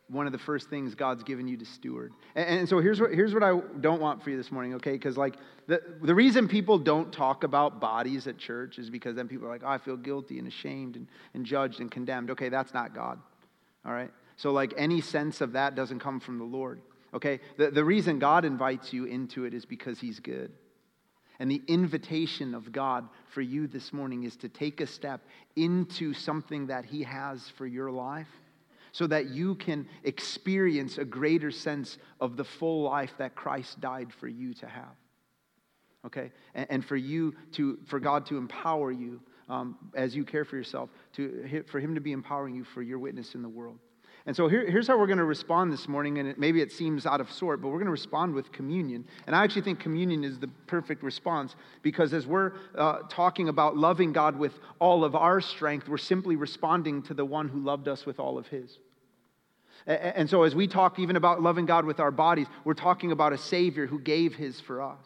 one 0.08 0.28
of 0.28 0.32
the 0.32 0.40
first 0.40 0.70
things 0.70 0.96
God's 0.96 1.24
given 1.24 1.46
you 1.46 1.58
to 1.58 1.66
steward. 1.66 2.14
And, 2.34 2.60
and 2.60 2.70
so 2.70 2.80
here's 2.80 3.02
what 3.02 3.12
here's 3.12 3.34
what 3.34 3.44
I 3.44 3.60
don't 3.82 4.00
want 4.00 4.24
for 4.24 4.30
you 4.30 4.38
this 4.38 4.50
morning, 4.50 4.76
okay? 4.76 4.94
Because 4.94 5.18
like 5.18 5.36
the 5.68 5.82
the 6.04 6.16
reason 6.16 6.48
people 6.48 6.78
don't 6.78 7.12
talk 7.12 7.44
about 7.44 7.82
bodies 7.82 8.28
at 8.28 8.38
church 8.38 8.80
is 8.80 8.90
because 8.90 9.18
then 9.18 9.28
people 9.28 9.46
are 9.48 9.52
like, 9.52 9.64
oh, 9.66 9.70
I 9.72 9.78
feel 9.78 9.98
guilty 9.98 10.40
and 10.40 10.48
ashamed 10.48 10.96
and, 10.96 11.08
and 11.34 11.46
judged 11.46 11.82
and 11.82 11.92
condemned. 11.92 12.32
Okay, 12.32 12.48
that's 12.48 12.74
not 12.74 12.96
God. 12.96 13.20
All 13.86 13.92
right. 13.92 14.12
So, 14.38 14.52
like, 14.52 14.74
any 14.78 15.02
sense 15.02 15.42
of 15.42 15.54
that 15.54 15.76
doesn't 15.76 16.00
come 16.00 16.20
from 16.20 16.38
the 16.38 16.46
Lord. 16.46 16.82
Okay? 17.14 17.40
The, 17.58 17.72
the 17.72 17.84
reason 17.84 18.20
God 18.20 18.46
invites 18.46 18.94
you 18.94 19.06
into 19.06 19.46
it 19.46 19.54
is 19.54 19.66
because 19.66 20.00
He's 20.00 20.20
good. 20.20 20.52
And 21.40 21.52
the 21.52 21.62
invitation 21.68 22.56
of 22.56 22.72
God 22.72 23.08
for 23.28 23.42
you 23.42 23.68
this 23.68 23.92
morning 23.92 24.24
is 24.24 24.36
to 24.38 24.50
take 24.50 24.82
a 24.82 24.88
step 24.88 25.22
into 25.56 26.14
something 26.14 26.68
that 26.68 26.86
He 26.86 27.04
has 27.04 27.50
for 27.58 27.66
your 27.66 27.92
life 27.92 28.30
so 28.92 29.06
that 29.08 29.28
you 29.30 29.56
can 29.56 29.88
experience 30.04 30.98
a 30.98 31.06
greater 31.06 31.52
sense 31.52 31.98
of 32.20 32.38
the 32.38 32.44
full 32.44 32.84
life 32.84 33.14
that 33.18 33.36
Christ 33.36 33.80
died 33.80 34.12
for 34.14 34.28
you 34.28 34.54
to 34.56 34.68
have. 34.68 34.96
Okay? 36.06 36.32
And, 36.56 36.68
and 36.70 36.86
for 36.86 36.96
you 36.96 37.36
to, 37.54 37.80
for 37.86 38.00
God 38.00 38.26
to 38.28 38.38
empower 38.38 38.92
you 38.92 39.22
um, 39.50 39.78
as 39.96 40.16
you 40.16 40.26
care 40.26 40.46
for 40.46 40.56
yourself, 40.56 40.90
to, 41.14 41.64
for 41.68 41.80
Him 41.80 41.96
to 41.96 42.02
be 42.02 42.12
empowering 42.12 42.56
you 42.56 42.64
for 42.64 42.82
your 42.82 43.00
witness 43.00 43.36
in 43.36 43.42
the 43.42 43.50
world. 43.50 43.80
And 44.28 44.36
so 44.36 44.50
here, 44.50 44.70
here's 44.70 44.88
how 44.88 45.00
we're 45.00 45.08
going 45.08 45.20
to 45.20 45.24
respond 45.24 45.72
this 45.72 45.88
morning, 45.88 46.18
and 46.18 46.28
it, 46.28 46.38
maybe 46.38 46.62
it 46.62 46.70
seems 46.70 47.06
out 47.06 47.22
of 47.22 47.32
sort, 47.32 47.62
but 47.62 47.70
we're 47.70 47.78
going 47.78 47.86
to 47.86 47.92
respond 47.92 48.36
with 48.36 48.52
communion. 48.52 49.06
And 49.26 49.34
I 49.34 49.46
actually 49.46 49.62
think 49.62 49.80
communion 49.80 50.26
is 50.26 50.38
the 50.38 50.50
perfect 50.68 51.02
response 51.02 51.56
because 51.82 52.14
as 52.14 52.28
we're 52.28 52.52
uh, 52.78 53.00
talking 53.10 53.48
about 53.48 53.78
loving 53.78 54.12
God 54.12 54.38
with 54.38 54.52
all 54.80 55.06
of 55.06 55.16
our 55.16 55.40
strength, 55.40 55.88
we're 55.88 55.98
simply 55.98 56.36
responding 56.36 57.02
to 57.04 57.14
the 57.14 57.24
one 57.24 57.48
who 57.48 57.62
loved 57.62 57.88
us 57.88 58.06
with 58.06 58.20
all 58.20 58.38
of 58.38 58.48
his. 58.48 58.78
And 59.86 60.30
so, 60.30 60.44
as 60.44 60.54
we 60.54 60.68
talk 60.68 61.00
even 61.00 61.16
about 61.16 61.42
loving 61.42 61.66
God 61.66 61.86
with 61.86 62.02
our 62.02 62.12
bodies, 62.12 62.48
we're 62.66 62.74
talking 62.74 63.14
about 63.14 63.32
a 63.32 63.38
Savior 63.38 63.88
who 63.88 64.00
gave 64.00 64.36
His 64.36 64.60
for 64.60 64.82
us. 64.82 64.98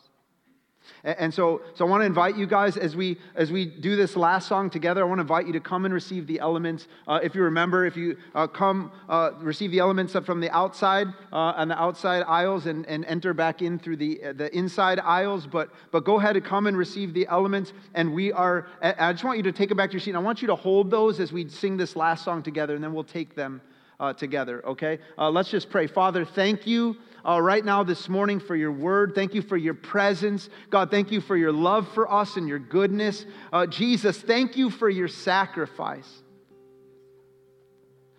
And 1.03 1.33
so, 1.33 1.61
so 1.73 1.85
I 1.85 1.89
want 1.89 2.01
to 2.01 2.05
invite 2.05 2.37
you 2.37 2.45
guys 2.45 2.77
as 2.77 2.95
we 2.95 3.17
as 3.35 3.51
we 3.51 3.65
do 3.65 3.95
this 3.95 4.15
last 4.15 4.47
song 4.47 4.69
together. 4.69 5.01
I 5.01 5.05
want 5.05 5.17
to 5.17 5.23
invite 5.23 5.47
you 5.47 5.53
to 5.53 5.59
come 5.59 5.85
and 5.85 5.93
receive 5.93 6.27
the 6.27 6.39
elements. 6.39 6.87
Uh, 7.07 7.19
if 7.23 7.33
you 7.33 7.41
remember, 7.41 7.85
if 7.85 7.97
you 7.97 8.17
uh, 8.35 8.45
come 8.45 8.91
uh, 9.09 9.31
receive 9.39 9.71
the 9.71 9.79
elements 9.79 10.15
from 10.25 10.39
the 10.39 10.49
outside 10.51 11.07
uh, 11.33 11.53
on 11.57 11.69
the 11.69 11.81
outside 11.81 12.23
aisles 12.27 12.67
and, 12.67 12.85
and 12.85 13.03
enter 13.05 13.33
back 13.33 13.61
in 13.61 13.79
through 13.79 13.97
the 13.97 14.21
the 14.35 14.55
inside 14.55 14.99
aisles. 14.99 15.47
But 15.47 15.71
but 15.91 16.03
go 16.03 16.19
ahead 16.19 16.35
and 16.35 16.45
come 16.45 16.67
and 16.67 16.77
receive 16.77 17.13
the 17.13 17.25
elements. 17.27 17.73
And 17.95 18.13
we 18.13 18.31
are. 18.31 18.67
I 18.81 19.11
just 19.11 19.23
want 19.23 19.37
you 19.37 19.43
to 19.43 19.51
take 19.51 19.69
them 19.69 19.77
back 19.77 19.89
to 19.89 19.93
your 19.93 20.01
seat. 20.01 20.15
I 20.15 20.19
want 20.19 20.41
you 20.41 20.47
to 20.49 20.55
hold 20.55 20.91
those 20.91 21.19
as 21.19 21.31
we 21.31 21.49
sing 21.49 21.77
this 21.77 21.95
last 21.95 22.23
song 22.23 22.43
together, 22.43 22.75
and 22.75 22.83
then 22.83 22.93
we'll 22.93 23.03
take 23.03 23.33
them 23.33 23.61
uh, 24.01 24.13
together. 24.13 24.65
Okay. 24.65 24.99
Uh, 25.17 25.29
let's 25.29 25.49
just 25.49 25.69
pray. 25.69 25.87
Father, 25.87 26.25
thank 26.25 26.67
you 26.67 26.97
uh, 27.27 27.41
right 27.41 27.63
now 27.63 27.83
this 27.83 28.09
morning 28.09 28.39
for 28.39 28.55
your 28.55 28.71
word. 28.71 29.13
Thank 29.15 29.33
you 29.33 29.41
for 29.41 29.57
your 29.57 29.73
presence. 29.73 30.49
God, 30.69 30.91
thank 30.91 31.11
you 31.11 31.21
for 31.21 31.37
your 31.37 31.51
love 31.51 31.87
for 31.93 32.11
us 32.11 32.37
and 32.37 32.47
your 32.47 32.59
goodness. 32.59 33.25
Uh, 33.51 33.65
Jesus, 33.65 34.19
thank 34.19 34.57
you 34.57 34.69
for 34.69 34.89
your 34.89 35.07
sacrifice. 35.07 36.21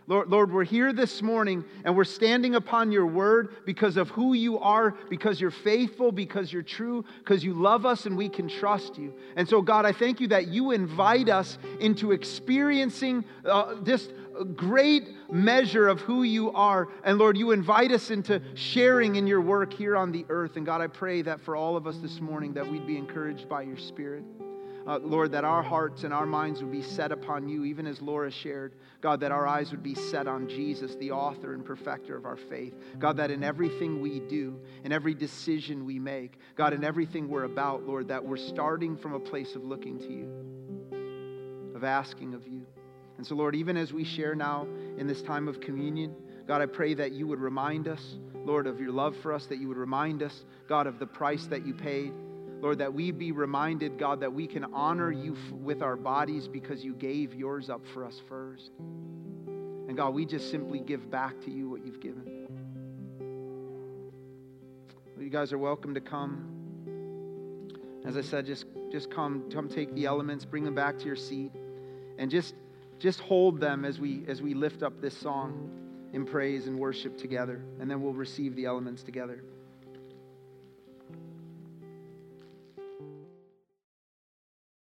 Lord, 0.08 0.28
Lord, 0.30 0.52
we're 0.52 0.64
here 0.64 0.92
this 0.92 1.22
morning 1.22 1.64
and 1.84 1.96
we're 1.96 2.04
standing 2.04 2.56
upon 2.56 2.90
your 2.90 3.06
word 3.06 3.54
because 3.64 3.96
of 3.96 4.10
who 4.10 4.34
you 4.34 4.58
are, 4.58 4.96
because 5.08 5.40
you're 5.40 5.52
faithful, 5.52 6.10
because 6.10 6.52
you're 6.52 6.62
true, 6.62 7.04
because 7.20 7.44
you 7.44 7.54
love 7.54 7.86
us 7.86 8.04
and 8.04 8.16
we 8.16 8.28
can 8.28 8.48
trust 8.48 8.98
you. 8.98 9.14
And 9.36 9.48
so, 9.48 9.62
God, 9.62 9.86
I 9.86 9.92
thank 9.92 10.20
you 10.20 10.26
that 10.28 10.48
you 10.48 10.72
invite 10.72 11.28
us 11.28 11.56
into 11.78 12.10
experiencing 12.10 13.24
uh, 13.44 13.76
this 13.80 14.08
great 14.44 15.08
measure 15.30 15.88
of 15.88 16.00
who 16.00 16.22
you 16.22 16.52
are. 16.52 16.88
And 17.04 17.18
Lord, 17.18 17.36
you 17.36 17.52
invite 17.52 17.92
us 17.92 18.10
into 18.10 18.40
sharing 18.54 19.16
in 19.16 19.26
your 19.26 19.40
work 19.40 19.72
here 19.72 19.96
on 19.96 20.12
the 20.12 20.24
earth. 20.28 20.56
And 20.56 20.66
God, 20.66 20.80
I 20.80 20.86
pray 20.86 21.22
that 21.22 21.40
for 21.40 21.56
all 21.56 21.76
of 21.76 21.86
us 21.86 21.98
this 21.98 22.20
morning 22.20 22.52
that 22.54 22.66
we'd 22.66 22.86
be 22.86 22.96
encouraged 22.96 23.48
by 23.48 23.62
your 23.62 23.78
spirit 23.78 24.24
uh, 24.86 24.98
Lord, 24.98 25.32
that 25.32 25.44
our 25.44 25.62
hearts 25.62 26.04
and 26.04 26.12
our 26.12 26.26
minds 26.26 26.60
would 26.62 26.72
be 26.72 26.82
set 26.82 27.12
upon 27.12 27.48
you, 27.48 27.64
even 27.64 27.86
as 27.86 28.00
Laura 28.02 28.30
shared. 28.30 28.74
God, 29.00 29.20
that 29.20 29.32
our 29.32 29.46
eyes 29.46 29.70
would 29.70 29.82
be 29.82 29.94
set 29.94 30.26
on 30.26 30.48
Jesus, 30.48 30.96
the 30.96 31.10
author 31.10 31.54
and 31.54 31.64
perfecter 31.64 32.16
of 32.16 32.24
our 32.24 32.36
faith. 32.36 32.74
God, 32.98 33.16
that 33.16 33.30
in 33.30 33.42
everything 33.42 34.00
we 34.00 34.20
do, 34.20 34.60
in 34.84 34.92
every 34.92 35.14
decision 35.14 35.84
we 35.84 35.98
make, 35.98 36.38
God, 36.56 36.72
in 36.72 36.84
everything 36.84 37.28
we're 37.28 37.44
about, 37.44 37.84
Lord, 37.84 38.08
that 38.08 38.24
we're 38.24 38.36
starting 38.36 38.96
from 38.96 39.14
a 39.14 39.20
place 39.20 39.54
of 39.54 39.64
looking 39.64 39.98
to 39.98 40.12
you, 40.12 41.74
of 41.74 41.84
asking 41.84 42.34
of 42.34 42.46
you. 42.46 42.66
And 43.22 43.26
so, 43.28 43.36
Lord, 43.36 43.54
even 43.54 43.76
as 43.76 43.92
we 43.92 44.02
share 44.02 44.34
now 44.34 44.66
in 44.98 45.06
this 45.06 45.22
time 45.22 45.46
of 45.46 45.60
communion, 45.60 46.12
God, 46.48 46.60
I 46.60 46.66
pray 46.66 46.92
that 46.94 47.12
you 47.12 47.28
would 47.28 47.38
remind 47.38 47.86
us, 47.86 48.18
Lord, 48.34 48.66
of 48.66 48.80
your 48.80 48.90
love 48.90 49.16
for 49.18 49.32
us, 49.32 49.46
that 49.46 49.60
you 49.60 49.68
would 49.68 49.76
remind 49.76 50.24
us, 50.24 50.44
God, 50.68 50.88
of 50.88 50.98
the 50.98 51.06
price 51.06 51.46
that 51.46 51.64
you 51.64 51.72
paid. 51.72 52.12
Lord, 52.60 52.78
that 52.78 52.92
we 52.92 53.12
be 53.12 53.30
reminded, 53.30 53.96
God, 53.96 54.18
that 54.22 54.32
we 54.32 54.48
can 54.48 54.64
honor 54.74 55.12
you 55.12 55.36
f- 55.36 55.52
with 55.52 55.82
our 55.82 55.94
bodies 55.94 56.48
because 56.48 56.84
you 56.84 56.94
gave 56.94 57.32
yours 57.32 57.70
up 57.70 57.86
for 57.94 58.04
us 58.04 58.20
first. 58.28 58.72
And 58.76 59.96
God, 59.96 60.14
we 60.14 60.26
just 60.26 60.50
simply 60.50 60.80
give 60.80 61.08
back 61.08 61.40
to 61.42 61.50
you 61.52 61.70
what 61.70 61.86
you've 61.86 62.00
given. 62.00 62.48
You 65.16 65.30
guys 65.30 65.52
are 65.52 65.58
welcome 65.58 65.94
to 65.94 66.00
come. 66.00 66.48
As 68.04 68.16
I 68.16 68.22
said, 68.22 68.46
just, 68.46 68.66
just 68.90 69.12
come, 69.12 69.48
come 69.48 69.68
take 69.68 69.94
the 69.94 70.06
elements, 70.06 70.44
bring 70.44 70.64
them 70.64 70.74
back 70.74 70.98
to 70.98 71.04
your 71.04 71.14
seat, 71.14 71.52
and 72.18 72.28
just, 72.28 72.56
just 73.02 73.18
hold 73.20 73.60
them 73.60 73.84
as 73.84 73.98
we, 73.98 74.22
as 74.28 74.40
we 74.40 74.54
lift 74.54 74.84
up 74.84 75.00
this 75.00 75.16
song 75.16 75.70
in 76.12 76.24
praise 76.24 76.68
and 76.68 76.78
worship 76.78 77.18
together. 77.18 77.60
And 77.80 77.90
then 77.90 78.00
we'll 78.00 78.12
receive 78.12 78.54
the 78.54 78.64
elements 78.66 79.02
together. 79.02 79.42